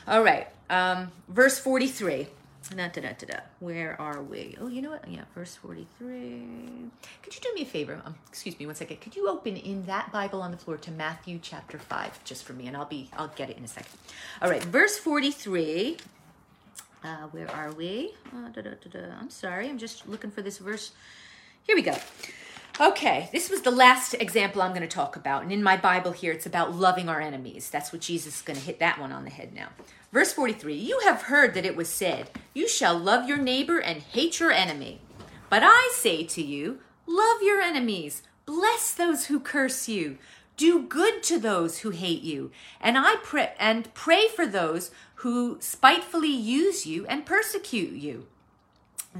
All 0.08 0.22
right. 0.22 0.48
Um, 0.70 1.12
verse 1.28 1.58
43. 1.58 2.28
Da, 2.74 2.88
da, 2.88 3.00
da, 3.00 3.12
da, 3.12 3.26
da. 3.26 3.40
Where 3.60 4.00
are 4.00 4.22
we? 4.22 4.56
Oh, 4.60 4.66
you 4.66 4.82
know 4.82 4.90
what? 4.90 5.08
Yeah, 5.08 5.22
verse 5.34 5.54
43. 5.56 6.42
Could 7.22 7.34
you 7.34 7.40
do 7.40 7.54
me 7.54 7.62
a 7.62 7.64
favor? 7.64 8.02
Um, 8.04 8.16
excuse 8.28 8.58
me 8.58 8.66
one 8.66 8.74
second. 8.74 9.00
Could 9.00 9.14
you 9.14 9.28
open 9.28 9.56
in 9.56 9.86
that 9.86 10.10
Bible 10.10 10.42
on 10.42 10.50
the 10.50 10.56
floor 10.56 10.76
to 10.78 10.90
Matthew 10.90 11.38
chapter 11.40 11.78
5 11.78 12.24
just 12.24 12.44
for 12.44 12.54
me 12.54 12.66
and 12.66 12.76
I'll 12.76 12.84
be 12.84 13.08
I'll 13.16 13.28
get 13.28 13.50
it 13.50 13.56
in 13.56 13.64
a 13.64 13.68
second. 13.68 13.92
All 14.42 14.50
right, 14.50 14.62
verse 14.64 14.98
43. 14.98 15.98
Uh, 17.04 17.16
where 17.30 17.48
are 17.52 17.72
we? 17.72 18.14
Uh, 18.34 18.48
da, 18.48 18.62
da, 18.62 18.70
da, 18.70 19.00
da. 19.00 19.14
I'm 19.20 19.30
sorry. 19.30 19.68
I'm 19.68 19.78
just 19.78 20.08
looking 20.08 20.30
for 20.32 20.42
this 20.42 20.58
verse. 20.58 20.90
Here 21.62 21.76
we 21.76 21.82
go. 21.82 21.94
Okay, 22.78 23.30
this 23.32 23.48
was 23.48 23.62
the 23.62 23.70
last 23.70 24.12
example 24.12 24.60
I'm 24.60 24.72
going 24.72 24.82
to 24.82 24.86
talk 24.86 25.16
about. 25.16 25.42
And 25.42 25.50
in 25.50 25.62
my 25.62 25.78
Bible 25.78 26.12
here, 26.12 26.32
it's 26.32 26.44
about 26.44 26.74
loving 26.74 27.08
our 27.08 27.22
enemies. 27.22 27.70
That's 27.70 27.90
what 27.90 28.02
Jesus 28.02 28.36
is 28.36 28.42
going 28.42 28.58
to 28.58 28.64
hit 28.64 28.80
that 28.80 29.00
one 29.00 29.12
on 29.12 29.24
the 29.24 29.30
head 29.30 29.54
now. 29.54 29.68
Verse 30.12 30.34
43 30.34 30.74
You 30.74 31.00
have 31.04 31.22
heard 31.22 31.54
that 31.54 31.64
it 31.64 31.74
was 31.74 31.88
said, 31.88 32.28
You 32.52 32.68
shall 32.68 32.98
love 32.98 33.26
your 33.26 33.38
neighbor 33.38 33.78
and 33.78 34.02
hate 34.02 34.40
your 34.40 34.52
enemy. 34.52 35.00
But 35.48 35.62
I 35.64 35.90
say 35.94 36.24
to 36.24 36.42
you, 36.42 36.80
Love 37.06 37.40
your 37.40 37.62
enemies, 37.62 38.22
bless 38.44 38.92
those 38.92 39.26
who 39.26 39.40
curse 39.40 39.88
you, 39.88 40.18
do 40.58 40.82
good 40.82 41.22
to 41.22 41.38
those 41.38 41.78
who 41.78 41.90
hate 41.90 42.22
you, 42.22 42.50
and 42.78 42.98
I 42.98 43.16
pray 43.22 43.54
and 43.58 43.92
pray 43.94 44.28
for 44.28 44.46
those 44.46 44.90
who 45.16 45.56
spitefully 45.60 46.28
use 46.28 46.84
you 46.84 47.06
and 47.06 47.24
persecute 47.24 47.94
you 47.94 48.26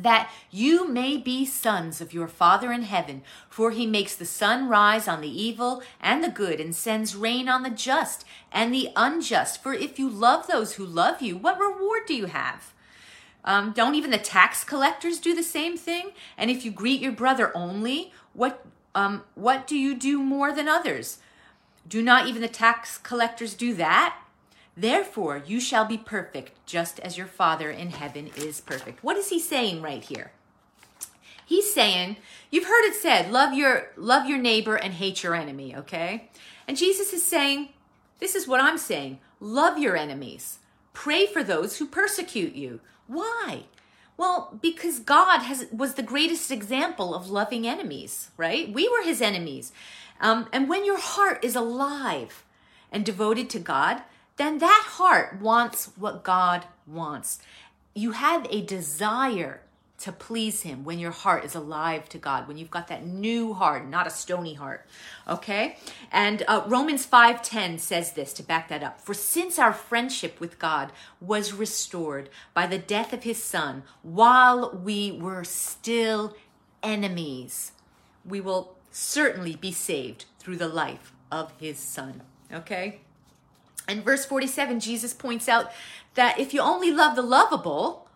that 0.03 0.30
you 0.51 0.88
may 0.88 1.16
be 1.16 1.44
sons 1.44 2.01
of 2.01 2.12
your 2.12 2.28
Father 2.28 2.72
in 2.72 2.82
heaven, 2.82 3.22
for 3.49 3.70
he 3.70 3.86
makes 3.86 4.14
the 4.14 4.24
sun 4.24 4.68
rise 4.68 5.09
on 5.09 5.20
the 5.20 5.42
evil 5.42 5.82
and 6.01 6.22
the 6.22 6.28
good, 6.28 6.61
and 6.61 6.74
sends 6.74 7.16
rain 7.16 7.49
on 7.49 7.62
the 7.62 7.70
just 7.70 8.24
and 8.53 8.72
the 8.72 8.90
unjust. 8.97 9.62
For 9.62 9.74
if 9.74 9.99
you 9.99 10.09
love 10.09 10.47
those 10.47 10.74
who 10.74 10.84
love 10.84 11.22
you, 11.22 11.36
what 11.36 11.59
reward 11.59 12.03
do 12.07 12.14
you 12.14 12.26
have? 12.26 12.72
Um, 13.44 13.72
don't 13.72 13.94
even 13.94 14.11
the 14.11 14.18
tax 14.18 14.64
collectors 14.64 15.18
do 15.18 15.34
the 15.34 15.42
same 15.42 15.76
thing? 15.76 16.11
And 16.36 16.51
if 16.51 16.64
you 16.64 16.70
greet 16.72 17.01
your 17.01 17.12
brother 17.12 17.57
only, 17.57 18.12
what 18.32 18.64
um, 18.94 19.24
what 19.34 19.66
do 19.66 19.78
you 19.78 19.94
do 19.94 20.22
more 20.22 20.53
than 20.53 20.68
others? 20.68 21.18
Do 21.86 22.03
not 22.03 22.26
even 22.26 22.42
the 22.42 22.49
tax 22.49 22.99
collectors 22.99 23.55
do 23.55 23.74
that? 23.74 24.18
Therefore, 24.77 25.43
you 25.47 25.59
shall 25.59 25.87
be 25.87 25.97
perfect, 25.97 26.53
just 26.66 27.01
as 27.01 27.16
your 27.16 27.27
Father 27.27 27.70
in 27.70 27.91
heaven 27.91 28.31
is 28.37 28.61
perfect. 28.61 29.03
What 29.03 29.16
is 29.16 29.31
he 29.31 29.41
saying 29.41 29.81
right 29.81 30.05
here? 30.05 30.33
He's 31.47 31.72
saying, 31.72 32.16
you've 32.51 32.66
heard 32.66 32.85
it 32.85 32.95
said, 32.95 33.33
love 33.33 33.55
your 33.55 33.93
love 33.97 34.29
your 34.29 34.39
neighbor 34.39 34.74
and 34.77 34.93
hate 34.93 35.22
your 35.22 35.35
enemy, 35.35 35.74
okay? 35.77 36.29
And 36.68 36.77
Jesus 36.77 37.12
is 37.12 37.24
saying, 37.24 37.70
this 38.18 38.35
is 38.35 38.49
what 38.49 38.61
I'm 38.61 38.79
saying. 38.79 39.20
Love 39.41 39.79
your 39.79 39.97
enemies. 39.97 40.59
Pray 40.93 41.27
for 41.27 41.45
those 41.45 41.79
who 41.79 41.87
persecute 41.87 42.55
you. 42.55 42.81
Why? 43.07 43.64
Well, 44.16 44.59
because 44.61 44.99
God 44.99 45.41
has 45.41 45.66
was 45.70 45.95
the 45.95 46.03
greatest 46.03 46.51
example 46.51 47.14
of 47.14 47.31
loving 47.31 47.66
enemies, 47.66 48.31
right? 48.37 48.72
We 48.72 48.89
were 48.89 49.03
his 49.05 49.22
enemies. 49.22 49.72
Um, 50.20 50.49
and 50.53 50.68
when 50.68 50.85
your 50.85 50.99
heart 50.99 51.45
is 51.45 51.55
alive 51.55 52.45
and 52.91 53.05
devoted 53.05 53.51
to 53.51 53.59
God, 53.59 54.03
then 54.37 54.59
that 54.59 54.84
heart 54.87 55.41
wants 55.41 55.93
what 55.97 56.22
God 56.22 56.66
wants. 56.87 57.39
You 57.95 58.12
have 58.12 58.47
a 58.51 58.62
desire 58.62 59.62
to 59.99 60.12
please 60.12 60.62
him 60.62 60.84
when 60.84 60.99
your 60.99 61.11
heart 61.11 61.45
is 61.45 61.55
alive 61.55 62.09
to 62.11 62.18
God, 62.18 62.47
when 62.47 62.59
you've 62.59 62.70
got 62.70 62.89
that 62.89 63.07
new 63.07 63.55
heart, 63.55 63.89
not 63.89 64.07
a 64.07 64.11
stony 64.11 64.55
heart. 64.55 64.87
Okay? 65.26 65.78
And 66.12 66.43
uh, 66.47 66.64
Romans 66.66 67.07
5:10 67.07 67.80
says 67.80 68.12
this 68.12 68.32
to 68.34 68.43
back 68.43 68.68
that 68.68 68.82
up. 68.82 69.01
For 69.01 69.14
since 69.14 69.59
our 69.59 69.72
friendship 69.72 70.39
with 70.39 70.59
God 70.59 70.93
was 71.20 71.55
restored 71.55 72.28
by 72.53 72.66
the 72.66 72.78
death 72.78 73.12
of 73.12 73.22
his 73.22 73.43
son 73.43 73.84
while 74.03 74.70
we 74.70 75.12
were 75.12 75.45
still 75.45 76.37
enemies, 76.82 77.72
we 78.24 78.41
will 78.41 78.76
certainly 78.91 79.57
be 79.57 79.72
saved 79.72 80.26
through 80.39 80.57
the 80.57 80.68
life 80.68 81.12
of 81.32 81.53
his 81.59 81.78
son. 81.78 82.22
Okay? 82.53 83.01
In 83.89 84.03
verse 84.03 84.24
47, 84.24 84.80
Jesus 84.80 85.14
points 85.14 85.49
out 85.49 85.70
that 86.14 86.39
if 86.39 86.53
you 86.53 86.61
only 86.61 86.91
love 86.91 87.14
the 87.14 87.22
lovable, 87.22 88.09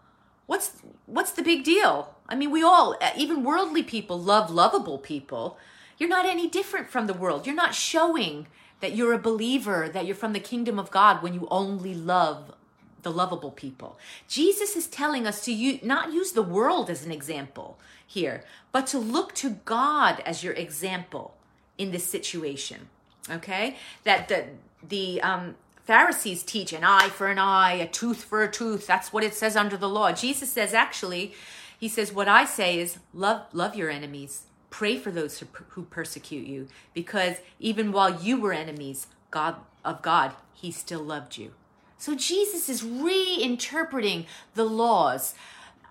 what's 0.46 0.72
what's 1.06 1.32
the 1.32 1.42
big 1.42 1.64
deal? 1.64 2.14
I 2.28 2.34
mean, 2.34 2.50
we 2.50 2.62
all, 2.62 2.96
even 3.16 3.44
worldly 3.44 3.82
people, 3.82 4.18
love 4.18 4.50
lovable 4.50 4.98
people. 4.98 5.58
You're 5.98 6.08
not 6.08 6.26
any 6.26 6.48
different 6.48 6.88
from 6.88 7.06
the 7.06 7.14
world. 7.14 7.46
You're 7.46 7.54
not 7.54 7.74
showing 7.74 8.46
that 8.80 8.94
you're 8.94 9.12
a 9.12 9.18
believer, 9.18 9.88
that 9.88 10.06
you're 10.06 10.14
from 10.14 10.32
the 10.32 10.40
kingdom 10.40 10.78
of 10.78 10.90
God 10.90 11.22
when 11.22 11.34
you 11.34 11.46
only 11.50 11.94
love 11.94 12.54
the 13.02 13.10
lovable 13.10 13.50
people. 13.50 13.98
Jesus 14.28 14.76
is 14.76 14.86
telling 14.86 15.26
us 15.26 15.44
to 15.44 15.52
use, 15.52 15.82
not 15.82 16.12
use 16.12 16.32
the 16.32 16.42
world 16.42 16.88
as 16.88 17.04
an 17.04 17.12
example 17.12 17.78
here, 18.06 18.44
but 18.72 18.86
to 18.88 18.98
look 18.98 19.34
to 19.36 19.50
God 19.64 20.22
as 20.24 20.42
your 20.42 20.54
example 20.54 21.34
in 21.78 21.90
this 21.90 22.08
situation. 22.08 22.88
Okay? 23.30 23.76
That 24.04 24.28
the 24.28 24.46
the 24.86 25.20
um, 25.22 25.56
Pharisees 25.84 26.42
teach 26.42 26.72
an 26.72 26.84
eye 26.84 27.08
for 27.08 27.28
an 27.28 27.38
eye, 27.38 27.72
a 27.72 27.88
tooth 27.88 28.24
for 28.24 28.42
a 28.42 28.50
tooth. 28.50 28.86
That's 28.86 29.12
what 29.12 29.24
it 29.24 29.34
says 29.34 29.56
under 29.56 29.76
the 29.76 29.88
law. 29.88 30.12
Jesus 30.12 30.52
says, 30.52 30.72
actually, 30.72 31.34
he 31.78 31.88
says, 31.88 32.12
what 32.12 32.28
I 32.28 32.44
say 32.44 32.78
is 32.78 32.98
love, 33.12 33.42
love 33.52 33.74
your 33.74 33.90
enemies. 33.90 34.44
Pray 34.70 34.96
for 34.96 35.10
those 35.10 35.38
who, 35.38 35.46
who 35.70 35.82
persecute 35.82 36.46
you, 36.46 36.68
because 36.94 37.38
even 37.58 37.90
while 37.90 38.22
you 38.22 38.40
were 38.40 38.52
enemies 38.52 39.08
God 39.30 39.56
of 39.84 40.00
God, 40.02 40.32
He 40.52 40.70
still 40.70 41.00
loved 41.00 41.36
you. 41.36 41.52
So 41.98 42.14
Jesus 42.14 42.68
is 42.68 42.82
reinterpreting 42.82 44.26
the 44.54 44.64
laws 44.64 45.34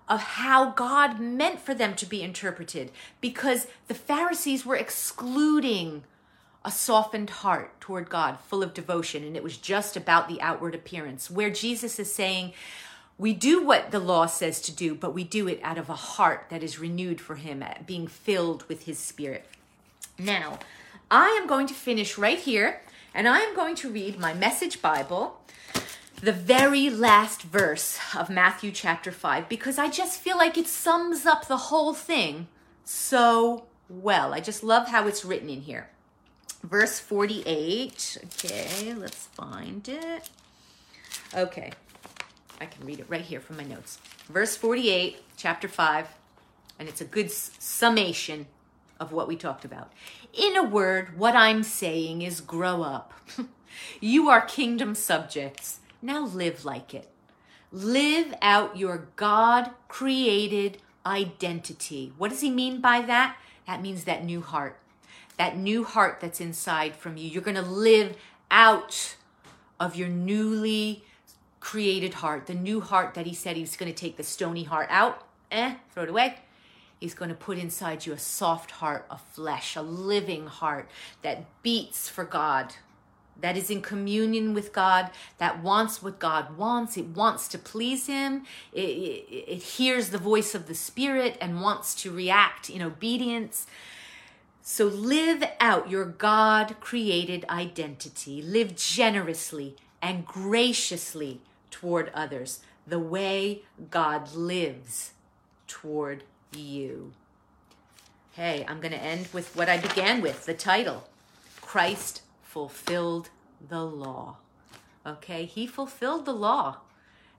of 0.08 0.20
how 0.20 0.70
God 0.70 1.20
meant 1.20 1.60
for 1.60 1.74
them 1.74 1.94
to 1.94 2.06
be 2.06 2.22
interpreted, 2.22 2.90
because 3.20 3.66
the 3.86 3.94
Pharisees 3.94 4.64
were 4.64 4.76
excluding 4.76 6.04
a 6.64 6.70
softened 6.70 7.30
heart 7.30 7.80
toward 7.80 8.10
God, 8.10 8.38
full 8.40 8.62
of 8.62 8.74
devotion, 8.74 9.24
and 9.24 9.36
it 9.36 9.42
was 9.42 9.56
just 9.56 9.96
about 9.96 10.28
the 10.28 10.40
outward 10.42 10.74
appearance. 10.74 11.30
Where 11.30 11.50
Jesus 11.50 11.98
is 11.98 12.12
saying, 12.12 12.52
we 13.16 13.32
do 13.32 13.64
what 13.64 13.90
the 13.90 13.98
law 13.98 14.26
says 14.26 14.60
to 14.62 14.72
do, 14.72 14.94
but 14.94 15.14
we 15.14 15.24
do 15.24 15.48
it 15.48 15.60
out 15.62 15.78
of 15.78 15.88
a 15.88 15.94
heart 15.94 16.46
that 16.50 16.62
is 16.62 16.78
renewed 16.78 17.20
for 17.20 17.36
Him, 17.36 17.64
being 17.86 18.06
filled 18.06 18.64
with 18.68 18.84
His 18.84 18.98
Spirit. 18.98 19.46
Now, 20.18 20.58
I 21.10 21.28
am 21.40 21.46
going 21.46 21.66
to 21.66 21.74
finish 21.74 22.18
right 22.18 22.38
here, 22.38 22.80
and 23.14 23.26
I 23.26 23.40
am 23.40 23.54
going 23.56 23.74
to 23.76 23.90
read 23.90 24.18
my 24.18 24.34
message 24.34 24.82
Bible, 24.82 25.40
the 26.20 26.32
very 26.32 26.90
last 26.90 27.42
verse 27.42 27.98
of 28.14 28.28
Matthew 28.28 28.70
chapter 28.70 29.10
5, 29.10 29.48
because 29.48 29.78
I 29.78 29.88
just 29.88 30.20
feel 30.20 30.36
like 30.36 30.58
it 30.58 30.66
sums 30.66 31.24
up 31.24 31.46
the 31.46 31.56
whole 31.56 31.94
thing 31.94 32.48
so 32.84 33.64
well. 33.88 34.34
I 34.34 34.40
just 34.40 34.62
love 34.62 34.88
how 34.88 35.06
it's 35.06 35.24
written 35.24 35.48
in 35.48 35.62
here 35.62 35.88
verse 36.62 36.98
48. 36.98 38.18
Okay, 38.24 38.94
let's 38.94 39.26
find 39.26 39.88
it. 39.88 40.30
Okay, 41.34 41.72
I 42.60 42.66
can 42.66 42.84
read 42.84 43.00
it 43.00 43.06
right 43.08 43.20
here 43.20 43.40
from 43.40 43.56
my 43.56 43.64
notes. 43.64 43.98
Verse 44.28 44.56
48, 44.56 45.18
chapter 45.36 45.68
5, 45.68 46.08
and 46.78 46.88
it's 46.88 47.00
a 47.00 47.04
good 47.04 47.30
summation 47.30 48.46
of 48.98 49.12
what 49.12 49.28
we 49.28 49.36
talked 49.36 49.64
about. 49.64 49.92
In 50.32 50.56
a 50.56 50.62
word, 50.62 51.18
what 51.18 51.34
I'm 51.34 51.62
saying 51.62 52.22
is 52.22 52.40
grow 52.40 52.82
up. 52.82 53.12
you 54.00 54.28
are 54.28 54.42
kingdom 54.42 54.94
subjects. 54.94 55.80
Now 56.02 56.24
live 56.24 56.64
like 56.64 56.94
it. 56.94 57.08
Live 57.72 58.34
out 58.42 58.76
your 58.76 59.08
God 59.16 59.70
created 59.88 60.78
identity. 61.06 62.12
What 62.18 62.30
does 62.30 62.40
he 62.40 62.50
mean 62.50 62.80
by 62.80 63.00
that? 63.02 63.36
That 63.66 63.82
means 63.82 64.04
that 64.04 64.24
new 64.24 64.40
heart 64.40 64.78
that 65.36 65.56
new 65.56 65.84
heart 65.84 66.18
that's 66.20 66.40
inside 66.40 66.96
from 66.96 67.16
you. 67.16 67.28
You're 67.28 67.42
going 67.42 67.56
to 67.56 67.62
live 67.62 68.16
out 68.50 69.16
of 69.78 69.96
your 69.96 70.08
newly 70.08 71.04
created 71.60 72.14
heart, 72.14 72.46
the 72.46 72.54
new 72.54 72.80
heart 72.80 73.14
that 73.14 73.26
he 73.26 73.34
said 73.34 73.56
he's 73.56 73.76
going 73.76 73.92
to 73.92 73.98
take 73.98 74.16
the 74.16 74.22
stony 74.22 74.64
heart 74.64 74.88
out, 74.90 75.26
eh, 75.50 75.74
throw 75.92 76.04
it 76.04 76.08
away. 76.08 76.36
He's 76.98 77.14
going 77.14 77.30
to 77.30 77.34
put 77.34 77.58
inside 77.58 78.04
you 78.04 78.12
a 78.12 78.18
soft 78.18 78.72
heart 78.72 79.06
of 79.10 79.22
flesh, 79.32 79.76
a 79.76 79.82
living 79.82 80.46
heart 80.46 80.90
that 81.22 81.44
beats 81.62 82.08
for 82.10 82.24
God, 82.24 82.74
that 83.40 83.56
is 83.56 83.70
in 83.70 83.80
communion 83.80 84.52
with 84.52 84.74
God, 84.74 85.10
that 85.38 85.62
wants 85.62 86.02
what 86.02 86.18
God 86.18 86.58
wants. 86.58 86.98
It 86.98 87.06
wants 87.06 87.48
to 87.48 87.58
please 87.58 88.06
Him. 88.06 88.44
It, 88.74 88.80
it, 88.80 89.34
it, 89.48 89.62
hears 89.62 90.10
the 90.10 90.18
voice 90.18 90.54
of 90.54 90.66
the 90.66 90.74
Spirit 90.74 91.38
and 91.40 91.62
wants 91.62 91.94
to 92.02 92.10
react 92.10 92.68
in 92.68 92.82
obedience. 92.82 93.66
So 94.72 94.84
live 94.86 95.42
out 95.58 95.90
your 95.90 96.04
God 96.04 96.76
created 96.78 97.44
identity. 97.50 98.40
Live 98.40 98.76
generously 98.76 99.74
and 100.00 100.24
graciously 100.24 101.40
toward 101.72 102.08
others, 102.14 102.60
the 102.86 103.00
way 103.00 103.62
God 103.90 104.32
lives 104.32 105.14
toward 105.66 106.22
you. 106.56 107.12
Hey, 108.34 108.64
I'm 108.68 108.80
going 108.80 108.92
to 108.92 109.02
end 109.02 109.26
with 109.32 109.56
what 109.56 109.68
I 109.68 109.76
began 109.76 110.22
with 110.22 110.46
the 110.46 110.54
title 110.54 111.08
Christ 111.60 112.22
fulfilled 112.44 113.30
the 113.68 113.84
law. 113.84 114.36
Okay, 115.04 115.46
he 115.46 115.66
fulfilled 115.66 116.26
the 116.26 116.32
law. 116.32 116.76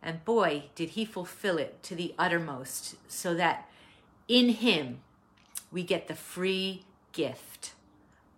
And 0.03 0.25
boy, 0.25 0.65
did 0.75 0.89
he 0.89 1.05
fulfill 1.05 1.57
it 1.57 1.81
to 1.83 1.95
the 1.95 2.13
uttermost, 2.19 2.95
so 3.07 3.33
that 3.35 3.69
in 4.27 4.49
him 4.49 4.99
we 5.71 5.83
get 5.83 6.09
the 6.09 6.13
free 6.13 6.83
gift 7.11 7.73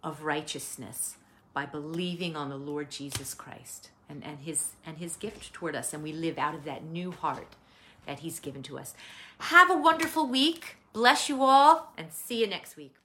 of 0.03 0.23
righteousness 0.23 1.17
by 1.53 1.65
believing 1.65 2.35
on 2.35 2.49
the 2.49 2.57
Lord 2.57 2.89
Jesus 2.89 3.33
Christ 3.33 3.89
and, 4.09 4.23
and 4.23 4.39
his 4.39 4.71
and 4.85 4.97
his 4.97 5.15
gift 5.15 5.53
toward 5.53 5.75
us. 5.75 5.93
And 5.93 6.03
we 6.03 6.11
live 6.11 6.37
out 6.37 6.55
of 6.55 6.65
that 6.65 6.83
new 6.83 7.11
heart 7.11 7.55
that 8.05 8.19
he's 8.19 8.39
given 8.39 8.63
to 8.63 8.77
us. 8.77 8.93
Have 9.39 9.69
a 9.69 9.77
wonderful 9.77 10.27
week. 10.27 10.77
Bless 10.91 11.29
you 11.29 11.43
all 11.43 11.93
and 11.97 12.11
see 12.11 12.41
you 12.41 12.47
next 12.47 12.75
week 12.75 12.95